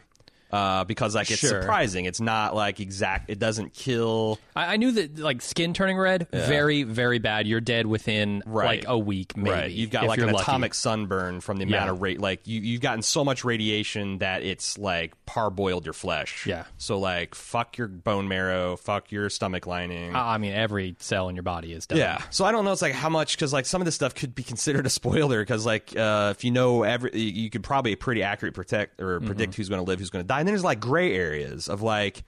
Uh, 0.55 0.85
because 0.85 1.15
like 1.15 1.31
it's 1.31 1.41
Sure. 1.41 1.61
surprising, 1.63 2.05
it's 2.05 2.21
not 2.21 2.55
like 2.55 2.79
exact. 2.79 3.29
It 3.31 3.39
doesn't 3.41 3.75
kill. 3.75 4.39
I, 4.55 4.75
I 4.75 4.77
knew 4.77 4.93
that 4.93 5.19
like 5.19 5.43
skin 5.43 5.75
turning 5.75 5.99
red, 5.99 6.29
very, 6.31 6.85
very 6.85 7.19
bad. 7.19 7.47
You're 7.49 7.61
dead 7.61 7.87
within 7.87 8.43
Right. 8.47 8.81
like 8.81 8.85
a 8.89 8.97
week, 8.99 9.37
maybe. 9.37 9.51
Right, 9.51 9.71
you've 9.71 9.91
got 9.91 10.07
like 10.07 10.21
an 10.21 10.27
lucky. 10.33 10.43
atomic 10.43 10.75
sunburn 10.75 11.41
from 11.41 11.57
the 11.59 11.65
amount 11.65 11.87
Yeah. 11.87 11.91
of 11.93 12.03
rate. 12.03 12.21
Like 12.21 12.47
you, 12.47 12.61
you've 12.61 12.81
gotten 12.83 13.03
so 13.03 13.25
much 13.25 13.45
radiation 13.45 14.19
that 14.19 14.43
it's 14.45 14.79
like 14.79 15.13
parboiled 15.27 15.85
your 15.85 15.93
flesh. 15.93 16.47
Yeah. 16.47 16.65
So 16.79 16.99
like, 16.99 17.35
fuck 17.35 17.77
your 17.77 17.89
bone 17.89 18.29
marrow, 18.29 18.77
fuck 18.77 19.11
your 19.11 19.29
stomach 19.31 19.67
lining. 19.67 20.15
I 20.15 20.35
I 20.35 20.39
mean, 20.39 20.53
every 20.53 20.95
cell 21.01 21.29
in 21.29 21.35
your 21.37 21.43
body 21.43 21.73
is 21.73 21.87
done. 21.87 21.99
Yeah. 21.99 22.23
So 22.31 22.45
I 22.45 22.53
don't 22.53 22.65
know. 22.65 22.73
It's 22.73 22.83
like 22.83 22.93
how 22.95 23.09
much 23.09 23.37
because 23.37 23.53
like 23.53 23.67
some 23.67 23.81
of 23.81 23.87
this 23.87 23.95
stuff 23.97 24.15
could 24.15 24.35
be 24.35 24.43
considered 24.45 24.87
a 24.87 24.91
spoiler 24.91 25.41
because 25.43 25.67
like 25.67 25.97
uh, 25.97 26.33
if 26.37 26.45
you 26.45 26.51
know 26.53 26.83
every 26.85 27.19
you 27.19 27.51
could 27.51 27.63
probably 27.65 27.97
pretty 27.97 28.23
accurate 28.23 28.55
protect 28.55 29.01
or 29.01 29.15
Mm-hmm. 29.15 29.27
predict 29.27 29.55
who's 29.55 29.69
going 29.69 29.79
to 29.85 29.89
live, 29.89 29.99
who's 30.01 30.11
going 30.11 30.25
to 30.25 30.29
die. 30.29 30.44
And 30.45 30.49
then 30.49 30.53
there's 30.53 30.63
like 30.63 30.79
gray 30.79 31.15
areas 31.15 31.69
of 31.69 31.81
like 31.81 32.23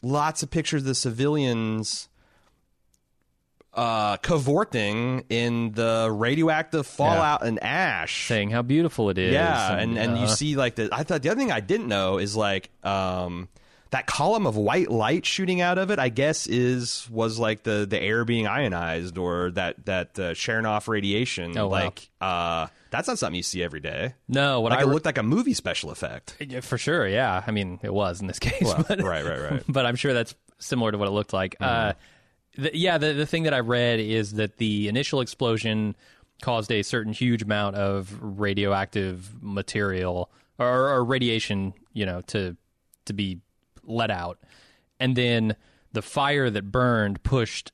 lots 0.00 0.44
of 0.44 0.52
pictures 0.52 0.82
of 0.82 0.86
the 0.86 0.94
civilians 0.94 2.08
uh, 3.74 4.18
cavorting 4.18 5.24
in 5.28 5.72
the 5.72 6.08
radioactive 6.12 6.86
fallout 6.86 7.44
and 7.44 7.60
ash. 7.60 8.28
Saying 8.28 8.50
how 8.50 8.62
beautiful 8.62 9.10
it 9.10 9.18
is. 9.18 9.32
Yeah, 9.32 9.78
and 9.78 9.98
and 9.98 10.16
you 10.16 10.26
uh, 10.26 10.28
see 10.28 10.54
like 10.54 10.76
the 10.76 10.90
I 10.92 11.02
thought 11.02 11.22
the 11.22 11.30
other 11.30 11.40
thing 11.40 11.50
I 11.50 11.58
didn't 11.58 11.88
know 11.88 12.18
is 12.18 12.36
like 12.36 12.70
um 12.84 13.48
that 13.96 14.06
column 14.06 14.46
of 14.46 14.56
white 14.56 14.90
light 14.90 15.24
shooting 15.24 15.60
out 15.62 15.78
of 15.78 15.90
it 15.90 15.98
I 15.98 16.10
guess 16.10 16.46
is 16.46 17.08
was 17.10 17.38
like 17.38 17.62
the 17.62 17.86
the 17.88 18.00
air 18.00 18.24
being 18.24 18.46
ionized 18.46 19.16
or 19.18 19.50
that 19.52 19.86
that 19.86 20.18
uh, 20.18 20.32
Cherenkov 20.34 20.86
radiation 20.88 21.56
Oh, 21.56 21.68
wow. 21.68 21.84
like 21.84 22.10
uh 22.20 22.66
that's 22.90 23.08
not 23.08 23.18
something 23.18 23.34
you 23.36 23.42
see 23.42 23.62
every 23.62 23.80
day. 23.80 24.14
No, 24.28 24.60
what 24.60 24.70
Like 24.70 24.80
I 24.80 24.82
it 24.82 24.86
looked 24.88 25.06
like 25.06 25.18
a 25.18 25.22
movie 25.22 25.54
special 25.54 25.90
effect. 25.90 26.36
For 26.62 26.78
sure. 26.78 27.06
Yeah, 27.06 27.42
I 27.46 27.50
mean, 27.50 27.80
it 27.82 27.92
was 27.92 28.20
in 28.20 28.26
this 28.26 28.38
case. 28.48 28.72
but, 28.88 29.02
right, 29.02 29.24
right, 29.24 29.50
right. 29.50 29.62
but 29.68 29.84
I'm 29.86 29.96
sure 29.96 30.12
that's 30.14 30.34
similar 30.58 30.92
to 30.92 30.98
what 30.98 31.08
it 31.08 31.10
looked 31.10 31.32
like. 31.32 31.56
Uh, 31.60 31.92
the, 32.56 32.74
yeah, 32.76 32.96
the 32.98 33.12
the 33.12 33.26
thing 33.26 33.42
that 33.42 33.52
I 33.54 33.60
read 33.60 34.00
is 34.00 34.34
that 34.34 34.56
the 34.58 34.88
initial 34.88 35.20
explosion 35.20 35.94
caused 36.42 36.70
a 36.72 36.82
certain 36.82 37.12
huge 37.12 37.42
amount 37.42 37.76
of 37.76 38.16
radioactive 38.20 39.34
material 39.42 40.30
or, 40.58 40.90
or 40.90 41.04
radiation, 41.04 41.74
you 41.92 42.06
know, 42.06 42.20
to 42.28 42.56
to 43.06 43.12
be 43.12 43.40
let 43.86 44.10
out, 44.10 44.38
and 45.00 45.16
then 45.16 45.56
the 45.92 46.02
fire 46.02 46.50
that 46.50 46.70
burned 46.70 47.22
pushed 47.22 47.72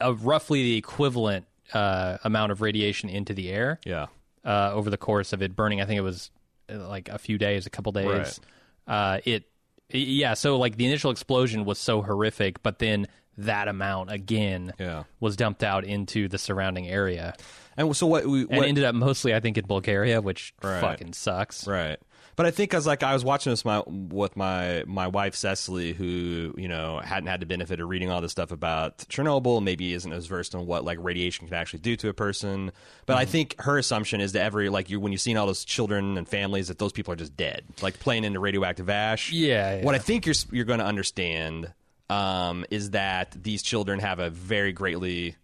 a 0.00 0.14
roughly 0.14 0.62
the 0.62 0.76
equivalent 0.76 1.46
uh, 1.72 2.18
amount 2.24 2.52
of 2.52 2.60
radiation 2.60 3.08
into 3.08 3.34
the 3.34 3.50
air 3.50 3.80
Yeah. 3.84 4.06
uh, 4.44 4.70
over 4.72 4.88
the 4.90 4.96
course 4.96 5.32
of 5.32 5.42
it 5.42 5.56
burning. 5.56 5.80
I 5.80 5.84
think 5.84 5.98
it 5.98 6.02
was 6.02 6.30
uh, 6.72 6.86
like 6.88 7.08
a 7.08 7.18
few 7.18 7.38
days, 7.38 7.66
a 7.66 7.70
couple 7.70 7.90
days. 7.92 8.40
Uh, 8.86 9.18
it, 9.24 9.44
yeah. 9.90 10.34
So 10.34 10.58
like 10.58 10.76
the 10.76 10.86
initial 10.86 11.10
explosion 11.10 11.64
was 11.64 11.78
so 11.78 12.02
horrific, 12.02 12.62
but 12.62 12.78
then 12.78 13.06
that 13.36 13.66
amount 13.66 14.10
again 14.12 14.72
Yeah. 14.78 15.04
was 15.18 15.34
dumped 15.36 15.64
out 15.64 15.84
into 15.84 16.28
the 16.28 16.38
surrounding 16.38 16.86
area 16.88 17.34
And 17.76 17.96
so 17.96 18.06
what 18.06 18.24
we 18.24 18.42
and 18.48 18.64
ended 18.64 18.84
up 18.84 18.94
mostly, 18.94 19.34
I 19.34 19.40
think, 19.40 19.58
in 19.58 19.66
Bulgaria, 19.66 20.20
which 20.20 20.54
Right. 20.62 20.80
fucking 20.80 21.14
sucks. 21.14 21.66
Right. 21.66 21.98
But 22.36 22.46
I 22.46 22.50
think 22.50 22.74
as 22.74 22.86
like 22.86 23.02
I 23.02 23.12
was 23.12 23.24
watching 23.24 23.50
this 23.50 23.64
my 23.64 23.82
with 23.86 24.36
my 24.36 24.84
my 24.86 25.06
wife 25.06 25.34
Cecily, 25.34 25.92
who 25.92 26.54
you 26.56 26.68
know 26.68 27.00
hadn't 27.02 27.28
had 27.28 27.40
the 27.40 27.46
benefit 27.46 27.80
of 27.80 27.88
reading 27.88 28.10
all 28.10 28.20
this 28.20 28.32
stuff 28.32 28.50
about 28.50 28.98
Chernobyl, 28.98 29.62
maybe 29.62 29.92
isn't 29.92 30.12
as 30.12 30.26
versed 30.26 30.54
on 30.54 30.66
what 30.66 30.84
like 30.84 30.98
radiation 31.00 31.46
can 31.46 31.56
actually 31.56 31.80
do 31.80 31.96
to 31.96 32.08
a 32.08 32.14
person. 32.14 32.72
But 33.06 33.16
I 33.16 33.24
think 33.24 33.60
her 33.60 33.78
assumption 33.78 34.20
is 34.20 34.32
that 34.32 34.42
every 34.42 34.68
like 34.68 34.90
you 34.90 35.00
when 35.00 35.12
you've 35.12 35.20
seen 35.20 35.36
all 35.36 35.46
those 35.46 35.64
children 35.64 36.18
and 36.18 36.28
families 36.28 36.68
that 36.68 36.78
those 36.78 36.92
people 36.92 37.12
are 37.12 37.16
just 37.16 37.36
dead, 37.36 37.64
like 37.82 38.00
playing 38.00 38.24
into 38.24 38.40
radioactive 38.40 38.88
ash. 38.88 39.30
Yeah, 39.32 39.76
yeah. 39.76 39.84
What 39.84 39.94
I 39.94 39.98
think 39.98 40.26
you're 40.26 40.34
you're 40.50 40.64
going 40.64 40.80
to 40.80 40.86
understand 40.86 41.72
um, 42.10 42.64
is 42.70 42.90
that 42.90 43.30
these 43.40 43.62
children 43.62 44.00
have 44.00 44.18
a 44.18 44.30
very 44.30 44.72
greatly 44.72 45.36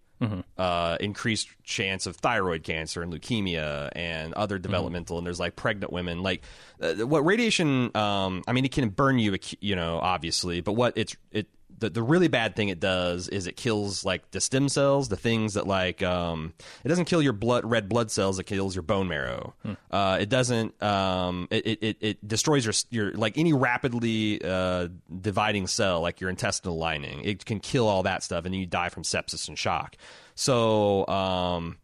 uh, 0.58 0.96
increased 1.00 1.48
chance 1.62 2.06
of 2.06 2.16
thyroid 2.16 2.62
cancer 2.62 3.02
and 3.02 3.12
leukemia 3.12 3.90
and 3.94 4.34
other 4.34 4.58
developmental. 4.58 5.18
And 5.18 5.26
there's 5.26 5.40
like 5.40 5.56
pregnant 5.56 5.92
women. 5.92 6.22
Like 6.22 6.42
uh, 6.80 6.94
what 7.06 7.24
radiation? 7.24 7.94
Um, 7.96 8.42
I 8.46 8.52
mean, 8.52 8.64
it 8.64 8.72
can 8.72 8.88
burn 8.90 9.18
you, 9.18 9.36
you 9.60 9.76
know, 9.76 9.98
obviously. 10.00 10.60
But 10.60 10.72
what 10.72 10.92
it's 10.96 11.16
it 11.30 11.46
the 11.80 11.90
the 11.90 12.02
really 12.02 12.28
bad 12.28 12.54
thing 12.54 12.68
it 12.68 12.78
does 12.80 13.28
is 13.28 13.46
it 13.46 13.56
kills 13.56 14.04
like 14.04 14.30
the 14.30 14.40
stem 14.40 14.68
cells, 14.68 15.08
the 15.08 15.16
things 15.16 15.54
that 15.54 15.66
like 15.66 16.02
um, 16.02 16.52
it 16.84 16.88
doesn't 16.88 17.06
kill 17.06 17.20
your 17.20 17.32
blood 17.32 17.64
red 17.64 17.88
blood 17.88 18.10
cells, 18.10 18.38
it 18.38 18.44
kills 18.44 18.74
your 18.76 18.82
bone 18.82 19.08
marrow. 19.08 19.54
Uh, 19.90 20.18
it 20.20 20.28
doesn't 20.28 20.80
um, 20.82 21.48
it, 21.50 21.78
it- 21.82 21.96
it 22.00 22.28
destroys 22.28 22.64
your 22.64 22.74
your 22.90 23.12
like 23.16 23.36
any 23.36 23.52
rapidly 23.52 24.40
uh, 24.44 24.88
dividing 25.20 25.66
cell 25.66 26.00
like 26.00 26.20
your 26.20 26.30
intestinal 26.30 26.78
lining. 26.78 27.22
It 27.24 27.44
can 27.44 27.58
kill 27.60 27.88
all 27.88 28.04
that 28.04 28.22
stuff, 28.22 28.44
and 28.44 28.54
then 28.54 28.60
you 28.60 28.66
die 28.66 28.88
from 28.90 29.02
sepsis 29.02 29.48
and 29.48 29.58
shock. 29.58 29.96
So. 30.34 31.06
Um, 31.08 31.78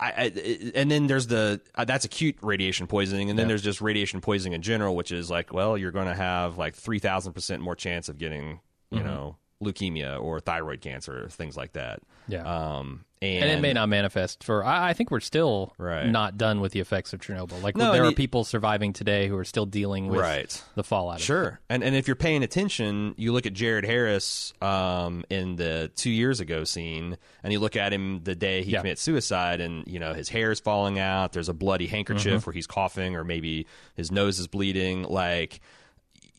I, 0.00 0.06
I, 0.34 0.72
and 0.74 0.90
then 0.90 1.06
there's 1.06 1.28
the 1.28 1.60
uh, 1.76 1.84
that's 1.84 2.04
acute 2.04 2.36
radiation 2.42 2.88
poisoning, 2.88 3.30
and 3.30 3.38
then 3.38 3.46
there's 3.46 3.62
just 3.62 3.80
radiation 3.80 4.20
poisoning 4.20 4.54
in 4.54 4.60
general, 4.62 4.96
which 4.96 5.12
is 5.12 5.30
like, 5.30 5.52
well, 5.52 5.78
you're 5.78 5.92
going 5.92 6.08
to 6.08 6.14
have 6.14 6.58
like 6.58 6.74
three 6.74 6.98
thousand 6.98 7.34
percent 7.34 7.62
more 7.62 7.76
chance 7.76 8.08
of 8.08 8.18
getting, 8.18 8.58
you 8.92 8.98
Mm-hmm. 8.98 9.06
know, 9.08 9.36
leukemia 9.62 10.20
or 10.20 10.40
thyroid 10.40 10.80
cancer, 10.80 11.28
things 11.30 11.56
like 11.56 11.74
that. 11.74 12.00
Yeah. 12.26 12.42
Um, 12.42 13.04
and, 13.20 13.44
and 13.44 13.52
it 13.52 13.60
may 13.62 13.72
not 13.72 13.88
manifest 13.88 14.42
for. 14.42 14.64
I, 14.64 14.88
I 14.88 14.92
think 14.92 15.12
we're 15.12 15.20
still 15.20 15.72
Right. 15.78 16.08
not 16.08 16.36
done 16.36 16.60
with 16.60 16.72
the 16.72 16.80
effects 16.80 17.12
of 17.12 17.20
Chernobyl. 17.20 17.62
Like 17.62 17.76
No, 17.76 17.92
there 17.92 18.04
are 18.04 18.10
people 18.10 18.42
surviving 18.42 18.92
today 18.92 19.28
who 19.28 19.36
are 19.36 19.44
still 19.44 19.64
dealing 19.66 20.08
with 20.08 20.18
Right. 20.18 20.64
the 20.74 20.82
fallout. 20.82 21.16
Of. 21.18 21.22
Sure, 21.22 21.60
and 21.68 21.84
and 21.84 21.94
if 21.94 22.08
you're 22.08 22.16
paying 22.16 22.42
attention, 22.42 23.14
you 23.16 23.32
look 23.32 23.46
at 23.46 23.52
Jared 23.52 23.84
Harris 23.84 24.52
um, 24.60 25.22
in 25.30 25.54
the 25.54 25.92
two 25.94 26.10
years 26.10 26.40
ago 26.40 26.64
scene, 26.64 27.16
and 27.44 27.52
you 27.52 27.60
look 27.60 27.76
at 27.76 27.92
him 27.92 28.24
the 28.24 28.34
day 28.34 28.64
he 28.64 28.72
Yeah. 28.72 28.80
commits 28.80 29.00
suicide, 29.02 29.60
and 29.60 29.86
you 29.86 30.00
know 30.00 30.12
his 30.12 30.28
hair 30.28 30.50
is 30.50 30.58
falling 30.58 30.98
out. 30.98 31.32
There's 31.32 31.48
a 31.48 31.54
bloody 31.54 31.86
handkerchief 31.86 32.40
Mm-hmm. 32.40 32.50
where 32.50 32.54
he's 32.54 32.66
coughing, 32.66 33.14
or 33.14 33.22
maybe 33.22 33.68
his 33.94 34.10
nose 34.10 34.40
is 34.40 34.48
bleeding. 34.48 35.04
Like, 35.04 35.60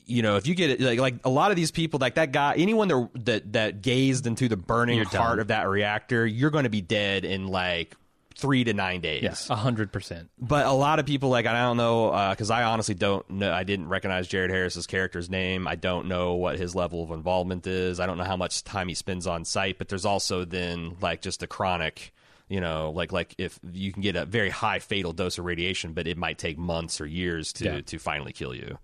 you 0.05 0.21
know, 0.21 0.35
if 0.37 0.47
you 0.47 0.55
get 0.55 0.69
it, 0.69 0.81
like 0.81 0.99
like 0.99 1.15
a 1.23 1.29
lot 1.29 1.51
of 1.51 1.57
these 1.57 1.71
people, 1.71 1.99
like 1.99 2.15
that 2.15 2.31
guy, 2.31 2.55
anyone 2.57 2.87
that 2.87 3.09
that 3.25 3.53
that 3.53 3.81
gazed 3.81 4.27
into 4.27 4.47
the 4.49 4.57
burning 4.57 4.97
You're 4.97 5.05
heart 5.05 5.31
done. 5.31 5.39
of 5.39 5.47
that 5.47 5.67
reactor, 5.69 6.25
you're 6.25 6.49
going 6.51 6.63
to 6.65 6.69
be 6.69 6.81
dead 6.81 7.25
in 7.25 7.47
like 7.47 7.95
three 8.35 8.63
to 8.63 8.73
nine 8.73 8.99
days 8.99 9.21
Yes, 9.21 9.47
a 9.51 9.55
hundred 9.55 9.91
percent. 9.91 10.27
but 10.39 10.65
a 10.65 10.71
lot 10.71 10.97
of 10.97 11.05
people 11.05 11.29
like 11.29 11.45
I 11.45 11.53
don't 11.61 11.77
know 11.77 12.09
uh, 12.09 12.31
because 12.31 12.49
I 12.49 12.63
honestly 12.63 12.95
don't 12.95 13.29
know. 13.29 13.53
I 13.53 13.63
didn't 13.63 13.87
recognize 13.89 14.27
Jared 14.27 14.49
Harris's 14.49 14.87
character's 14.87 15.29
name. 15.29 15.67
I 15.67 15.75
don't 15.75 16.07
know 16.07 16.33
what 16.33 16.57
his 16.57 16.73
level 16.73 17.03
of 17.03 17.11
involvement 17.11 17.67
is. 17.67 17.99
I 17.99 18.07
don't 18.07 18.17
know 18.17 18.23
how 18.23 18.35
much 18.37 18.63
time 18.63 18.87
he 18.87 18.95
spends 18.95 19.27
on 19.27 19.45
site. 19.45 19.77
But 19.77 19.87
there's 19.89 20.05
also 20.05 20.45
then 20.45 20.97
like 20.99 21.21
just 21.21 21.43
a 21.43 21.47
chronic, 21.47 22.11
you 22.49 22.59
know, 22.59 22.91
like 22.95 23.11
like 23.11 23.35
if 23.37 23.59
you 23.71 23.93
can 23.93 24.01
get 24.01 24.15
a 24.15 24.25
very 24.25 24.49
high 24.49 24.79
fatal 24.79 25.13
dose 25.13 25.37
of 25.37 25.45
radiation, 25.45 25.93
but 25.93 26.07
it 26.07 26.17
might 26.17 26.39
take 26.39 26.57
months 26.57 26.99
or 26.99 27.05
years 27.05 27.53
to 27.53 27.65
Yeah. 27.65 27.81
to 27.81 27.99
finally 27.99 28.33
kill 28.33 28.55
you. 28.55 28.79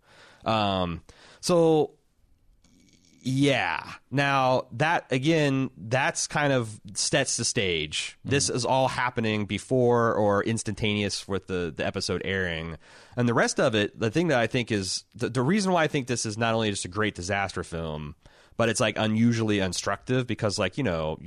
Um, 0.45 1.01
so 1.41 1.91
yeah. 3.21 3.83
Now 4.11 4.67
that 4.73 5.11
again, 5.11 5.69
that's 5.77 6.27
kind 6.27 6.53
of 6.53 6.79
sets 6.93 7.37
the 7.37 7.45
stage. 7.45 8.17
This 8.23 8.49
is 8.49 8.65
all 8.65 8.87
happening 8.87 9.45
before 9.45 10.13
or 10.15 10.43
instantaneous 10.43 11.27
with 11.27 11.47
the 11.47 11.73
the 11.75 11.85
episode 11.85 12.21
airing, 12.23 12.77
and 13.17 13.27
the 13.27 13.33
rest 13.33 13.59
of 13.59 13.75
it. 13.75 13.99
The 13.99 14.09
thing 14.09 14.29
that 14.29 14.39
I 14.39 14.47
think 14.47 14.71
is 14.71 15.03
the, 15.15 15.29
the 15.29 15.41
reason 15.41 15.71
why 15.71 15.83
I 15.83 15.87
think 15.87 16.07
this 16.07 16.25
is 16.25 16.37
not 16.37 16.53
only 16.53 16.69
just 16.69 16.85
a 16.85 16.89
great 16.89 17.15
disaster 17.15 17.63
film, 17.63 18.15
but 18.57 18.69
it's 18.69 18.79
like 18.79 18.97
unusually 18.97 19.59
instructive 19.59 20.25
because, 20.25 20.57
like 20.57 20.77
you 20.77 20.83
know, 20.83 21.19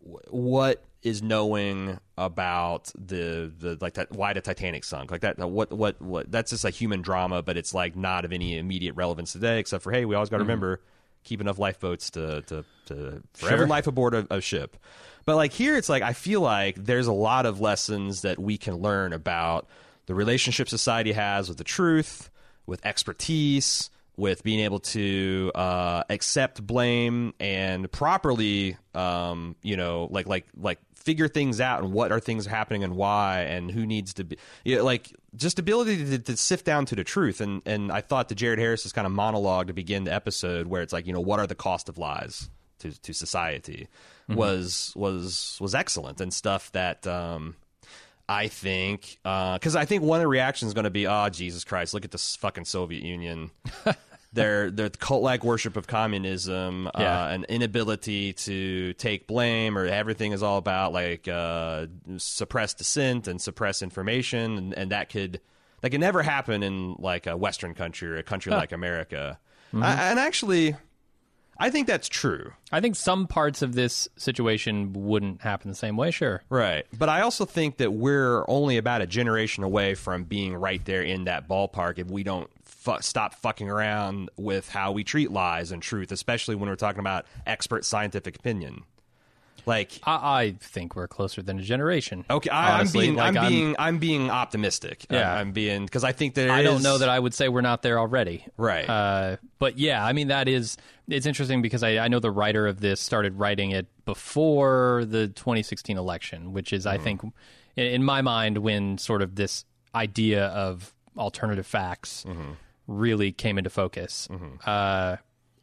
what 0.00 0.84
is 1.02 1.22
knowing 1.22 1.98
about 2.18 2.92
the 2.94 3.50
the 3.58 3.78
like 3.80 3.94
that 3.94 4.12
why 4.12 4.32
the 4.34 4.40
Titanic 4.40 4.84
sunk. 4.84 5.10
Like 5.10 5.22
that 5.22 5.38
what 5.38 5.72
what 5.72 6.00
what 6.02 6.30
that's 6.30 6.50
just 6.50 6.64
a 6.64 6.70
human 6.70 7.00
drama 7.02 7.42
but 7.42 7.56
it's 7.56 7.72
like 7.72 7.96
not 7.96 8.24
of 8.24 8.32
any 8.32 8.58
immediate 8.58 8.94
relevance 8.94 9.32
today 9.32 9.58
except 9.60 9.82
for 9.82 9.92
hey 9.92 10.04
we 10.04 10.14
always 10.14 10.28
got 10.28 10.36
to 10.38 10.44
remember 10.44 10.80
keep 11.24 11.40
enough 11.40 11.58
lifeboats 11.58 12.10
to 12.10 12.42
to 12.42 12.64
to 12.86 13.22
forever 13.34 13.58
Sure. 13.62 13.66
life 13.66 13.86
aboard 13.86 14.14
a, 14.14 14.26
a 14.30 14.40
ship. 14.40 14.76
But 15.24 15.36
like 15.36 15.52
here 15.52 15.76
it's 15.76 15.88
like 15.88 16.02
I 16.02 16.12
feel 16.12 16.40
like 16.42 16.76
there's 16.76 17.06
a 17.06 17.12
lot 17.12 17.46
of 17.46 17.60
lessons 17.60 18.22
that 18.22 18.38
we 18.38 18.58
can 18.58 18.76
learn 18.76 19.12
about 19.12 19.68
the 20.06 20.14
relationship 20.14 20.68
society 20.68 21.12
has 21.12 21.48
with 21.48 21.58
the 21.58 21.64
truth 21.64 22.30
with 22.66 22.84
expertise 22.84 23.90
with 24.16 24.42
being 24.42 24.60
able 24.60 24.80
to 24.80 25.50
uh, 25.54 26.02
accept 26.10 26.66
blame 26.66 27.32
and 27.40 27.90
properly, 27.90 28.76
um, 28.94 29.56
you 29.62 29.76
know, 29.78 30.08
like 30.10 30.26
like 30.26 30.46
like 30.54 30.78
figure 31.00 31.28
things 31.28 31.60
out 31.60 31.82
and 31.82 31.92
what 31.92 32.12
are 32.12 32.20
things 32.20 32.46
happening 32.46 32.84
and 32.84 32.94
why 32.94 33.40
and 33.40 33.70
who 33.70 33.86
needs 33.86 34.14
to 34.14 34.24
be, 34.24 34.36
you 34.64 34.76
know, 34.76 34.84
like 34.84 35.12
just 35.34 35.58
ability 35.58 36.04
to, 36.04 36.18
to 36.18 36.36
sift 36.36 36.64
down 36.64 36.86
to 36.86 36.94
the 36.94 37.04
truth. 37.04 37.40
And 37.40 37.62
and 37.66 37.90
I 37.90 38.00
thought 38.00 38.28
the 38.28 38.34
Jared 38.34 38.58
Harris's 38.58 38.92
kind 38.92 39.06
of 39.06 39.12
monologue 39.12 39.68
to 39.68 39.72
begin 39.72 40.04
the 40.04 40.12
episode, 40.12 40.66
where 40.66 40.82
it's 40.82 40.92
like, 40.92 41.06
you 41.06 41.12
know, 41.12 41.20
what 41.20 41.40
are 41.40 41.46
the 41.46 41.54
cost 41.54 41.88
of 41.88 41.98
lies 41.98 42.50
to 42.80 43.00
to 43.02 43.12
society, 43.12 43.88
mm-hmm. 44.28 44.38
was 44.38 44.92
was 44.96 45.58
was 45.60 45.74
excellent 45.74 46.20
and 46.20 46.32
stuff 46.32 46.70
that. 46.72 47.06
Um, 47.06 47.56
I 48.28 48.46
think 48.46 49.18
uh, 49.24 49.54
because 49.54 49.74
I 49.74 49.86
think 49.86 50.04
one 50.04 50.20
of 50.20 50.22
the 50.22 50.28
reactions 50.28 50.68
is 50.68 50.74
going 50.74 50.84
to 50.84 50.90
be, 50.90 51.08
"Oh 51.08 51.28
Jesus 51.30 51.64
Christ, 51.64 51.94
look 51.94 52.04
at 52.04 52.12
this 52.12 52.36
fucking 52.36 52.64
Soviet 52.64 53.02
Union." 53.02 53.50
their 54.32 54.70
their 54.70 54.90
cult 54.90 55.22
like 55.22 55.42
worship 55.44 55.76
of 55.76 55.86
communism, 55.86 56.88
Yeah. 56.98 57.24
uh, 57.24 57.28
an 57.30 57.44
inability 57.48 58.32
to 58.34 58.92
take 58.94 59.26
blame, 59.26 59.76
or 59.76 59.86
everything 59.86 60.32
is 60.32 60.42
all 60.42 60.56
about 60.58 60.92
like 60.92 61.26
uh, 61.26 61.86
suppress 62.16 62.74
dissent 62.74 63.26
and 63.28 63.40
suppress 63.40 63.82
information, 63.82 64.56
and, 64.58 64.74
and 64.74 64.90
that 64.92 65.08
could 65.08 65.40
that 65.80 65.90
could 65.90 66.00
never 66.00 66.22
happen 66.22 66.62
in 66.62 66.94
like 66.98 67.26
a 67.26 67.36
Western 67.36 67.74
country 67.74 68.08
or 68.08 68.16
a 68.18 68.22
country 68.22 68.52
like 68.52 68.72
America. 68.72 69.38
I, 69.72 70.10
and 70.10 70.18
actually, 70.18 70.76
I 71.60 71.70
think 71.70 71.86
that's 71.86 72.08
true. 72.08 72.52
I 72.72 72.80
think 72.80 72.96
some 72.96 73.26
parts 73.26 73.60
of 73.60 73.74
this 73.74 74.08
situation 74.16 74.94
wouldn't 74.94 75.42
happen 75.42 75.70
the 75.70 75.76
same 75.76 75.96
way. 75.96 76.10
Sure. 76.10 76.42
Right. 76.48 76.86
But 76.98 77.10
I 77.10 77.20
also 77.20 77.44
think 77.44 77.76
that 77.76 77.92
we're 77.92 78.44
only 78.48 78.78
about 78.78 79.02
a 79.02 79.06
generation 79.06 79.62
away 79.62 79.94
from 79.94 80.24
being 80.24 80.54
right 80.54 80.82
there 80.84 81.02
in 81.02 81.24
that 81.24 81.48
ballpark 81.48 81.98
if 81.98 82.08
we 82.10 82.22
don't 82.22 82.48
fu- 82.64 83.00
stop 83.00 83.34
fucking 83.34 83.68
around 83.68 84.30
with 84.36 84.68
how 84.70 84.92
we 84.92 85.04
treat 85.04 85.30
lies 85.30 85.70
and 85.70 85.82
truth, 85.82 86.12
especially 86.12 86.54
when 86.54 86.68
we're 86.68 86.76
talking 86.76 87.00
about 87.00 87.26
expert 87.46 87.84
scientific 87.84 88.36
opinion. 88.36 88.84
Like, 89.70 89.92
I, 90.04 90.14
I 90.42 90.54
think 90.60 90.96
we're 90.96 91.08
closer 91.08 91.42
than 91.42 91.58
a 91.58 91.62
generation. 91.62 92.24
okay, 92.28 92.50
I, 92.50 92.78
honestly. 92.78 93.00
I'm 93.00 93.06
being, 93.06 93.16
Like, 93.16 93.36
I'm 93.36 93.48
being, 93.52 93.76
I'm 93.78 93.98
being 93.98 94.30
optimistic. 94.30 95.06
Yeah. 95.10 95.32
I'm, 95.32 95.38
I'm 95.38 95.52
being 95.52 95.84
because 95.84 96.04
I 96.04 96.12
think 96.12 96.34
that 96.34 96.50
I 96.50 96.62
don't 96.62 96.82
know 96.82 96.98
that 96.98 97.08
I 97.08 97.18
would 97.18 97.34
say 97.34 97.48
we're 97.48 97.60
not 97.60 97.82
there 97.82 97.98
already. 97.98 98.44
Right. 98.56 98.88
Uh, 98.88 99.36
but 99.58 99.78
yeah, 99.78 100.04
I 100.04 100.12
mean 100.12 100.28
that 100.28 100.48
is 100.48 100.76
it's 101.08 101.26
interesting 101.26 101.62
because 101.62 101.82
I, 101.82 101.98
I 101.98 102.08
know 102.08 102.20
the 102.20 102.30
writer 102.30 102.66
of 102.66 102.80
this 102.80 103.00
started 103.00 103.34
writing 103.38 103.70
it 103.72 103.86
before 104.04 105.04
the 105.06 105.28
2016 105.28 105.96
election, 105.98 106.52
which 106.52 106.72
is 106.72 106.86
I 106.86 106.94
Mm-hmm. 106.96 107.04
think 107.04 107.22
in, 107.76 107.86
in 107.86 108.04
my 108.04 108.22
mind 108.22 108.58
when 108.58 108.98
sort 108.98 109.22
of 109.22 109.34
this 109.36 109.64
idea 109.94 110.46
of 110.48 110.92
alternative 111.16 111.66
facts 111.66 112.24
Mm-hmm. 112.28 112.52
really 112.86 113.32
came 113.32 113.58
into 113.58 113.70
focus. 113.70 114.28
Uh, 114.66 115.16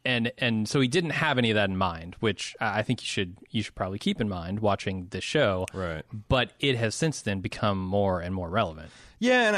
and 0.08 0.32
and 0.38 0.66
so 0.66 0.80
he 0.80 0.88
didn't 0.88 1.10
have 1.10 1.36
any 1.36 1.50
of 1.50 1.56
that 1.56 1.68
in 1.68 1.76
mind, 1.76 2.16
which 2.20 2.56
I 2.60 2.82
think 2.82 3.02
you 3.02 3.06
should 3.06 3.36
you 3.50 3.62
should 3.62 3.74
probably 3.74 3.98
keep 3.98 4.22
in 4.22 4.28
mind 4.28 4.60
watching 4.60 5.06
this 5.10 5.22
show. 5.22 5.66
Right. 5.74 6.02
But 6.28 6.52
it 6.60 6.76
has 6.76 6.94
since 6.94 7.20
then 7.20 7.40
become 7.40 7.78
more 7.78 8.20
and 8.20 8.34
more 8.34 8.48
relevant. 8.48 8.88
Yeah, 9.18 9.48
and 9.48 9.56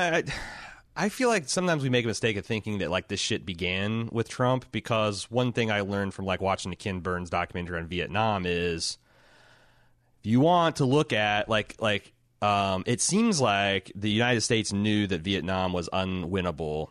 I, 0.97 1.05
I 1.05 1.09
feel 1.09 1.29
like 1.29 1.49
sometimes 1.49 1.85
we 1.85 1.89
make 1.89 2.05
a 2.05 2.09
mistake 2.09 2.37
of 2.37 2.45
thinking 2.45 2.79
that 2.79 2.91
like 2.91 3.07
this 3.07 3.21
shit 3.21 3.47
began 3.47 4.09
with 4.11 4.29
Trump 4.29 4.65
because 4.73 5.31
one 5.31 5.53
thing 5.53 5.71
I 5.71 5.83
learned 5.83 6.15
from 6.15 6.25
like 6.25 6.41
watching 6.41 6.71
the 6.71 6.77
Ken 6.77 6.99
Burns 6.99 7.31
documentary 7.31 7.79
on 7.79 7.87
Vietnam 7.87 8.45
is 8.45 8.99
if 10.19 10.27
you 10.27 10.41
want 10.41 10.77
to 10.77 10.85
look 10.85 11.13
at 11.13 11.49
like 11.49 11.77
like 11.79 12.13
um, 12.43 12.83
it 12.87 13.01
seems 13.01 13.41
like 13.41 13.93
the 13.95 14.11
United 14.11 14.41
States 14.41 14.73
knew 14.73 15.07
that 15.07 15.21
Vietnam 15.21 15.73
was 15.73 15.89
unwinnable 15.93 16.89